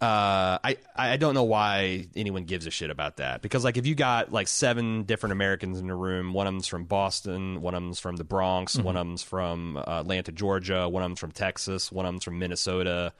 Uh, 0.01 0.57
I 0.63 0.77
I 0.95 1.17
don't 1.17 1.35
know 1.35 1.43
why 1.43 2.07
anyone 2.15 2.45
gives 2.45 2.65
a 2.65 2.71
shit 2.71 2.89
about 2.89 3.17
that 3.17 3.43
because 3.43 3.63
like 3.63 3.77
if 3.77 3.85
you 3.85 3.93
got 3.93 4.31
like 4.31 4.47
seven 4.47 5.03
different 5.03 5.33
Americans 5.33 5.79
in 5.79 5.91
a 5.91 5.95
room, 5.95 6.33
one 6.33 6.47
of 6.47 6.53
them's 6.53 6.65
from 6.65 6.85
Boston, 6.85 7.61
one 7.61 7.75
of 7.75 7.83
them's 7.83 7.99
from 7.99 8.15
the 8.15 8.23
Bronx, 8.23 8.75
one 8.77 8.97
of 8.97 9.05
them's 9.05 9.21
from 9.21 9.77
uh, 9.77 9.99
Atlanta, 9.99 10.31
Georgia, 10.31 10.89
one 10.89 11.03
of 11.03 11.09
them's 11.09 11.19
from 11.19 11.31
Texas, 11.31 11.91
one 11.91 12.07
of 12.07 12.13
them's 12.13 12.23
from 12.23 12.39
Minnesota, 12.39 13.13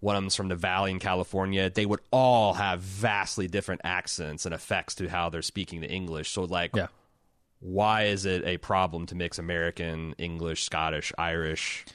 one 0.00 0.14
of 0.14 0.22
them's 0.22 0.36
from 0.36 0.48
the 0.48 0.56
Valley 0.56 0.90
in 0.90 0.98
California. 0.98 1.70
They 1.70 1.86
would 1.86 2.00
all 2.10 2.52
have 2.52 2.80
vastly 2.80 3.48
different 3.48 3.80
accents 3.82 4.44
and 4.44 4.54
effects 4.54 4.94
to 4.96 5.08
how 5.08 5.30
they're 5.30 5.40
speaking 5.40 5.80
the 5.80 5.90
English. 5.90 6.32
So 6.32 6.44
like, 6.44 6.76
yeah. 6.76 6.88
why 7.60 8.04
is 8.04 8.26
it 8.26 8.44
a 8.44 8.58
problem 8.58 9.06
to 9.06 9.14
mix 9.14 9.38
American, 9.38 10.14
English, 10.18 10.64
Scottish, 10.64 11.14
Irish? 11.16 11.86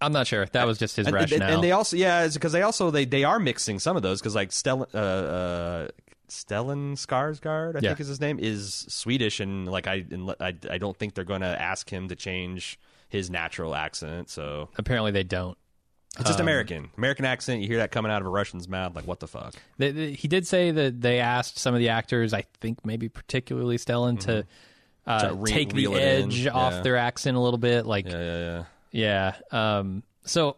I'm 0.00 0.12
not 0.12 0.26
sure. 0.26 0.44
That 0.52 0.66
was 0.66 0.78
just 0.78 0.96
his 0.96 1.06
and, 1.06 1.16
and- 1.16 1.22
rationale. 1.30 1.54
and 1.54 1.64
they 1.64 1.72
also 1.72 1.96
yeah, 1.96 2.26
because 2.28 2.52
they 2.52 2.62
also 2.62 2.90
they 2.90 3.04
they 3.06 3.24
are 3.24 3.38
mixing 3.38 3.78
some 3.78 3.96
of 3.96 4.02
those 4.02 4.20
because 4.20 4.34
like 4.34 4.50
Stellan 4.50 4.86
uh, 4.94 4.98
uh, 4.98 5.88
Stellan 6.28 6.94
Skarsgård, 6.94 7.76
I 7.76 7.80
Yeah. 7.82 7.90
think 7.90 8.00
is 8.00 8.08
his 8.08 8.20
name, 8.20 8.38
is 8.40 8.84
Swedish, 8.88 9.40
and 9.40 9.66
like 9.68 9.86
I 9.86 10.04
and 10.10 10.34
I, 10.40 10.54
I 10.70 10.78
don't 10.78 10.96
think 10.96 11.14
they're 11.14 11.24
going 11.24 11.40
to 11.42 11.60
ask 11.60 11.88
him 11.88 12.08
to 12.08 12.16
change 12.16 12.78
his 13.08 13.30
natural 13.30 13.74
accent. 13.74 14.28
So 14.28 14.68
Apparently, 14.76 15.12
they 15.12 15.22
don't. 15.22 15.56
it's 16.10 16.20
Um, 16.20 16.26
just 16.26 16.40
American, 16.40 16.90
American 16.98 17.24
accent. 17.24 17.62
You 17.62 17.68
hear 17.68 17.78
that 17.78 17.92
coming 17.92 18.10
out 18.10 18.20
of 18.20 18.26
a 18.26 18.30
Russian's 18.30 18.68
mouth, 18.68 18.94
like 18.96 19.06
what 19.06 19.20
the 19.20 19.28
fuck? 19.28 19.54
They, 19.78 19.92
they- 19.92 20.12
he 20.12 20.26
did 20.28 20.46
say 20.46 20.72
that 20.72 21.00
they 21.00 21.20
asked 21.20 21.58
some 21.58 21.72
of 21.74 21.78
the 21.80 21.88
actors, 21.90 22.34
I 22.34 22.44
think 22.60 22.84
maybe 22.84 23.08
particularly 23.08 23.76
Stellan, 23.78 24.18
to 24.20 24.44
uh, 25.06 25.28
To 25.28 25.34
re- 25.36 25.52
take 25.52 25.68
the 25.70 25.76
reel 25.76 25.94
it 25.94 26.02
in, 26.02 26.28
edge 26.32 26.46
off 26.48 26.72
yeah. 26.74 26.80
their 26.82 26.96
accent 26.96 27.36
a 27.36 27.40
little 27.40 27.58
bit. 27.58 27.86
Like, 27.86 28.08
Yeah, 28.08 28.64
yeah. 28.96 29.34
Um, 29.52 30.02
so 30.24 30.56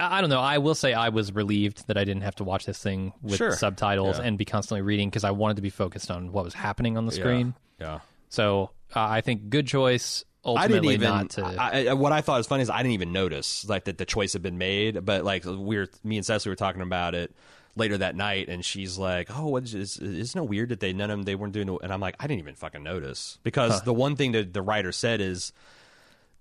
I 0.00 0.20
don't 0.20 0.30
know. 0.30 0.40
I 0.40 0.58
will 0.58 0.74
say 0.74 0.92
I 0.94 1.08
was 1.08 1.32
relieved 1.32 1.86
that 1.88 1.96
I 1.96 2.04
didn't 2.04 2.22
have 2.22 2.36
to 2.36 2.44
watch 2.44 2.66
this 2.66 2.78
thing 2.78 3.12
with 3.22 3.36
Sure. 3.36 3.52
subtitles 3.52 4.18
Yeah. 4.18 4.24
and 4.24 4.38
be 4.38 4.44
constantly 4.44 4.82
reading 4.82 5.08
because 5.08 5.24
I 5.24 5.30
wanted 5.32 5.56
to 5.56 5.62
be 5.62 5.70
focused 5.70 6.10
on 6.10 6.32
what 6.32 6.44
was 6.44 6.54
happening 6.54 6.96
on 6.96 7.06
the 7.06 7.12
screen. 7.12 7.54
Yeah. 7.80 8.00
So 8.28 8.70
uh, 8.94 9.00
I 9.00 9.20
think 9.22 9.48
good 9.50 9.66
choice. 9.66 10.24
I 10.44 10.66
didn't 10.68 10.84
even. 10.86 11.00
not 11.08 11.30
to. 11.30 11.44
I, 11.44 11.86
I, 11.88 11.92
what 11.94 12.12
I 12.12 12.20
thought 12.20 12.38
was 12.38 12.46
funny 12.46 12.62
is 12.62 12.70
I 12.70 12.78
didn't 12.78 12.92
even 12.92 13.12
notice 13.12 13.68
like 13.68 13.84
that 13.84 13.98
the 13.98 14.06
choice 14.06 14.32
had 14.32 14.42
been 14.42 14.56
made. 14.56 15.04
But 15.04 15.24
like 15.24 15.44
we 15.44 15.76
were, 15.76 15.88
me 16.04 16.16
and 16.16 16.24
Cecily 16.24 16.50
were 16.52 16.56
talking 16.56 16.80
about 16.80 17.14
it 17.14 17.34
later 17.76 17.98
that 17.98 18.16
night, 18.16 18.48
and 18.48 18.64
she's 18.64 18.96
like, 18.96 19.28
"Oh, 19.36 19.48
what 19.48 19.64
is, 19.64 19.74
is 19.74 19.98
isn't 19.98 20.40
it 20.40 20.48
weird 20.48 20.70
that 20.70 20.80
they 20.80 20.92
none 20.92 21.10
of 21.10 21.18
them 21.18 21.24
they 21.24 21.34
weren't 21.34 21.52
doing?" 21.52 21.68
it?" 21.68 21.78
And 21.82 21.92
I'm 21.92 22.00
like, 22.00 22.14
I 22.20 22.26
didn't 22.26 22.38
even 22.40 22.54
fucking 22.54 22.82
notice 22.82 23.38
because 23.42 23.82
the 23.82 23.92
one 23.92 24.16
thing 24.16 24.32
that 24.32 24.54
the 24.54 24.62
writer 24.62 24.90
said 24.92 25.20
is 25.20 25.52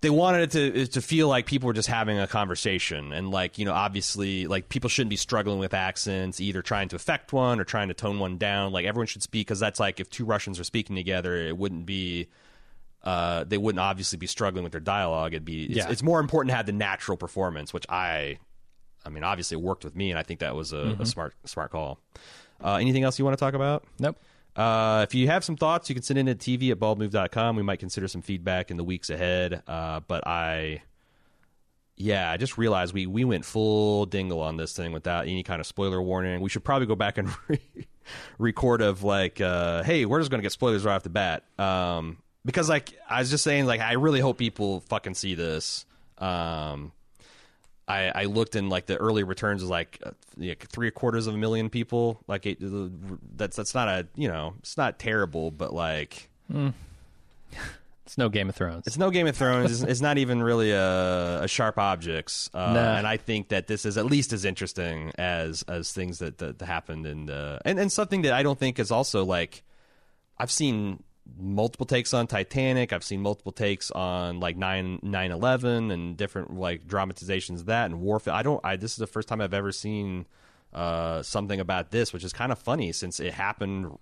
they 0.02 0.10
wanted 0.10 0.41
it 0.41 0.52
to 0.52 0.88
to 0.88 1.02
feel 1.02 1.28
like 1.28 1.45
people 1.48 1.68
were 1.68 1.74
just 1.74 1.88
having 1.88 2.20
a 2.20 2.28
conversation 2.28 3.12
and 3.14 3.32
like 3.32 3.58
you 3.58 3.66
know 3.66 3.74
obviously 3.74 4.45
like 4.48 4.70
people 4.70 4.89
shouldn't 4.89 5.10
be 5.10 5.16
struggling 5.16 5.60
with 5.60 5.74
accents 5.74 6.39
either 6.39 6.62
trying 6.62 6.88
to 6.89 6.95
affect 6.95 7.34
one 7.34 7.60
or 7.60 7.64
trying 7.64 7.88
to 7.88 7.93
tone 7.93 8.20
one 8.20 8.38
down. 8.38 8.72
Like 8.72 8.86
everyone 8.86 9.08
should 9.08 9.24
speak 9.24 9.48
because 9.48 9.60
that's 9.60 9.80
like 9.80 10.00
if 10.00 10.10
two 10.10 10.26
russians 10.26 10.60
are 10.60 10.64
speaking 10.64 10.95
together 10.95 11.36
it 11.36 11.58
wouldn't 11.58 11.86
be 11.86 12.28
uh, 13.04 13.45
they 13.45 13.58
wouldn't 13.58 13.80
obviously 13.80 14.18
be 14.18 14.28
struggling 14.28 14.64
with 14.64 14.72
their 14.74 14.82
dialogue. 14.82 15.34
It'd 15.34 15.45
be 15.45 15.66
it's, 15.66 15.76
Yeah. 15.78 15.89
it's 15.89 16.04
more 16.04 16.20
important 16.20 16.52
to 16.52 16.56
have 16.58 16.66
the 16.66 16.74
natural 16.74 17.16
performance 17.18 17.74
which 17.74 17.86
i 17.89 18.38
i 19.06 19.10
mean 19.10 19.24
obviously 19.24 19.56
it 19.56 19.62
worked 19.62 19.86
with 19.86 19.95
me 19.95 20.10
and 20.12 20.20
i 20.20 20.24
think 20.24 20.41
that 20.41 20.56
was 20.56 20.74
a, 20.74 20.98
a 21.00 21.06
smart 21.06 21.34
smart 21.45 21.72
call. 21.72 22.00
Uh, 22.64 22.76
anything 22.76 23.04
else 23.04 23.18
you 23.20 23.24
want 23.26 23.38
to 23.38 23.39
talk 23.39 23.54
about? 23.54 23.84
Nope. 24.00 24.18
Uh, 24.58 25.05
if 25.08 25.14
you 25.14 25.28
have 25.28 25.43
some 25.43 25.55
thoughts, 25.55 25.88
you 25.88 25.93
can 25.93 26.03
send 26.03 26.18
in 26.18 26.28
at 26.28 26.39
TV 26.39 26.72
at 26.72 26.80
baldmove.com. 26.80 27.55
We 27.55 27.64
might 27.64 27.80
consider 27.80 28.08
some 28.08 28.24
feedback 28.24 28.72
in 28.72 28.78
the 28.78 28.84
weeks 28.84 29.12
ahead. 29.12 29.62
Uh, 29.68 29.99
but 30.08 30.26
I, 30.26 30.82
yeah, 31.95 32.32
I 32.32 32.38
just 32.38 32.58
realized 32.58 32.91
we, 32.91 33.05
we 33.05 33.24
went 33.24 33.45
full 33.45 34.08
dingle 34.08 34.41
on 34.41 34.58
this 34.58 34.76
thing 34.76 34.93
without 34.93 35.28
any 35.28 35.43
kind 35.43 35.60
of 35.62 35.68
spoiler 35.68 36.01
warning. 36.01 36.41
We 36.41 36.49
should 36.49 36.64
probably 36.64 36.88
go 36.88 36.95
back 36.95 37.20
and 37.20 37.30
re- 37.47 37.88
record 38.39 38.82
of 38.82 39.03
like, 39.03 39.39
uh, 39.39 39.84
hey, 39.84 40.05
we're 40.05 40.20
just 40.20 40.32
going 40.32 40.39
to 40.39 40.43
get 40.43 40.51
spoilers 40.51 40.84
right 40.84 40.95
off 40.95 41.03
the 41.03 41.10
bat. 41.10 41.43
Um, 41.60 42.18
because 42.43 42.68
like, 42.68 42.97
I 43.08 43.20
was 43.20 43.30
just 43.30 43.43
saying, 43.43 43.68
like, 43.68 43.82
I 43.82 43.93
really 43.93 44.22
hope 44.22 44.39
people 44.39 44.80
fucking 44.82 45.14
see 45.14 45.36
this. 45.36 45.86
Um, 46.18 46.93
I, 47.88 48.11
I 48.13 48.25
looked 48.25 48.55
in 48.55 48.67
like 48.69 48.85
the 48.85 48.97
early 48.97 49.23
returns 49.23 49.63
is 49.63 49.69
like 49.69 50.01
uh, 50.03 50.11
three 50.71 50.91
quarters 50.91 51.25
of 51.27 51.35
a 51.35 51.38
million 51.38 51.69
people. 51.69 52.19
Like 52.27 52.45
it, 52.45 52.57
that's 53.38 53.55
that's 53.55 53.73
not 53.73 53.88
a 53.88 54.07
you 54.15 54.27
know 54.27 54.55
it's 54.59 54.75
not 54.77 54.99
terrible, 54.99 55.51
but 55.51 55.73
like 55.73 56.29
It's 58.05 58.17
no 58.17 58.29
Game 58.29 58.47
of 58.47 58.55
Thrones. 58.55 58.88
it's 58.88 58.97
no 58.97 59.09
Game 59.09 59.27
of 59.27 59.35
Thrones. 59.35 59.69
it's, 59.81 59.91
it's 59.91 60.01
not 60.01 60.17
even 60.17 60.41
really 60.41 60.71
a, 60.71 61.41
a 61.43 61.47
sharp 61.47 61.77
objects. 61.77 62.49
Uh, 62.53 62.73
Nah. 62.73 62.97
And 62.97 63.05
I 63.07 63.17
think 63.17 63.49
that 63.49 63.67
this 63.67 63.85
is 63.85 63.97
at 63.97 64.05
least 64.05 64.31
as 64.31 64.45
interesting 64.45 65.11
as 65.17 65.63
as 65.67 65.91
things 65.91 66.19
that 66.19 66.38
that 66.38 66.61
happened 66.61 67.05
and 67.05 67.29
uh, 67.29 67.59
and 67.65 67.77
and 67.79 67.91
something 67.91 68.21
that 68.21 68.31
I 68.33 68.43
don't 68.43 68.57
think 68.57 68.79
is 68.79 68.91
also 68.91 69.25
like 69.25 69.63
I've 70.38 70.51
seen 70.51 71.03
multiple 71.39 71.86
takes 71.86 72.13
on 72.13 72.28
Titanic. 72.28 72.93
I've 72.93 73.03
seen 73.03 73.21
multiple 73.21 73.51
takes 73.51 73.91
on 73.91 74.39
like 74.39 74.55
9 74.57 74.99
11 75.03 75.91
and 75.91 76.15
different 76.17 76.55
like 76.55 76.88
dramatizations 76.88 77.61
of 77.61 77.65
that 77.67 77.86
and 77.86 78.01
warfare. 78.01 78.34
I 78.34 78.43
don't. 78.43 78.61
I 78.63 78.75
this 78.75 78.91
is 78.91 78.97
the 78.97 79.07
first 79.07 79.28
time 79.28 79.41
I've 79.41 79.53
ever 79.53 79.71
seen 79.71 80.25
uh, 80.73 81.21
something 81.23 81.59
about 81.59 81.91
this, 81.91 82.13
which 82.13 82.23
is 82.23 82.34
kind 82.34 82.51
of 82.51 82.59
funny 82.59 82.91
since 82.91 83.19
it 83.19 83.34
happened 83.34 83.97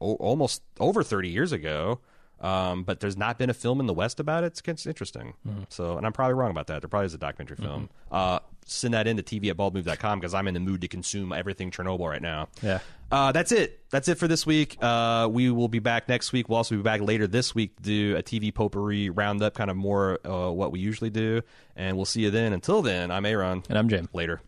o- 0.00 0.14
almost 0.14 0.62
over 0.80 1.02
30 1.02 1.28
years 1.28 1.52
ago. 1.52 2.00
Um, 2.40 2.84
but 2.84 3.00
there's 3.00 3.16
not 3.16 3.36
been 3.36 3.50
a 3.50 3.54
film 3.54 3.80
in 3.80 3.86
the 3.86 3.92
West 3.94 4.20
about 4.20 4.44
it. 4.44 4.48
It's, 4.48 4.62
it's 4.64 4.86
interesting. 4.86 5.34
So, 5.70 5.96
and 5.96 6.06
I'm 6.06 6.12
probably 6.12 6.34
wrong 6.34 6.52
about 6.52 6.68
that. 6.68 6.82
There 6.82 6.88
probably 6.88 7.06
is 7.06 7.14
a 7.14 7.18
documentary 7.18 7.56
film. 7.56 7.90
Uh, 8.12 8.38
send 8.68 8.94
that 8.94 9.06
in 9.06 9.16
to 9.16 9.22
TV 9.22 9.50
at 9.50 9.56
baldmove.com 9.56 10.20
because 10.20 10.34
I'm 10.34 10.46
in 10.48 10.54
the 10.54 10.60
mood 10.60 10.82
to 10.82 10.88
consume 10.88 11.32
everything 11.32 11.70
Chernobyl 11.70 12.08
right 12.08 12.22
now. 12.22 12.48
Yeah. 12.62 12.80
Uh, 13.10 13.32
that's 13.32 13.52
it. 13.52 13.80
That's 13.90 14.08
it 14.08 14.16
for 14.16 14.28
this 14.28 14.44
week. 14.44 14.76
Uh, 14.82 15.28
we 15.30 15.50
will 15.50 15.68
be 15.68 15.78
back 15.78 16.08
next 16.08 16.32
week. 16.32 16.48
We'll 16.48 16.58
also 16.58 16.76
be 16.76 16.82
back 16.82 17.00
later 17.00 17.26
this 17.26 17.54
week 17.54 17.76
to 17.76 17.82
do 17.82 18.16
a 18.16 18.22
TV 18.22 18.52
potpourri 18.52 19.08
roundup, 19.10 19.54
kind 19.54 19.70
of 19.70 19.76
more 19.76 20.18
uh, 20.26 20.50
what 20.50 20.72
we 20.72 20.80
usually 20.80 21.10
do. 21.10 21.40
And 21.74 21.96
we'll 21.96 22.06
see 22.06 22.22
you 22.22 22.30
then. 22.30 22.52
Until 22.52 22.82
then, 22.82 23.10
I'm 23.10 23.24
Aaron. 23.24 23.62
And 23.68 23.78
I'm 23.78 23.88
Jim. 23.88 24.08
Later. 24.12 24.40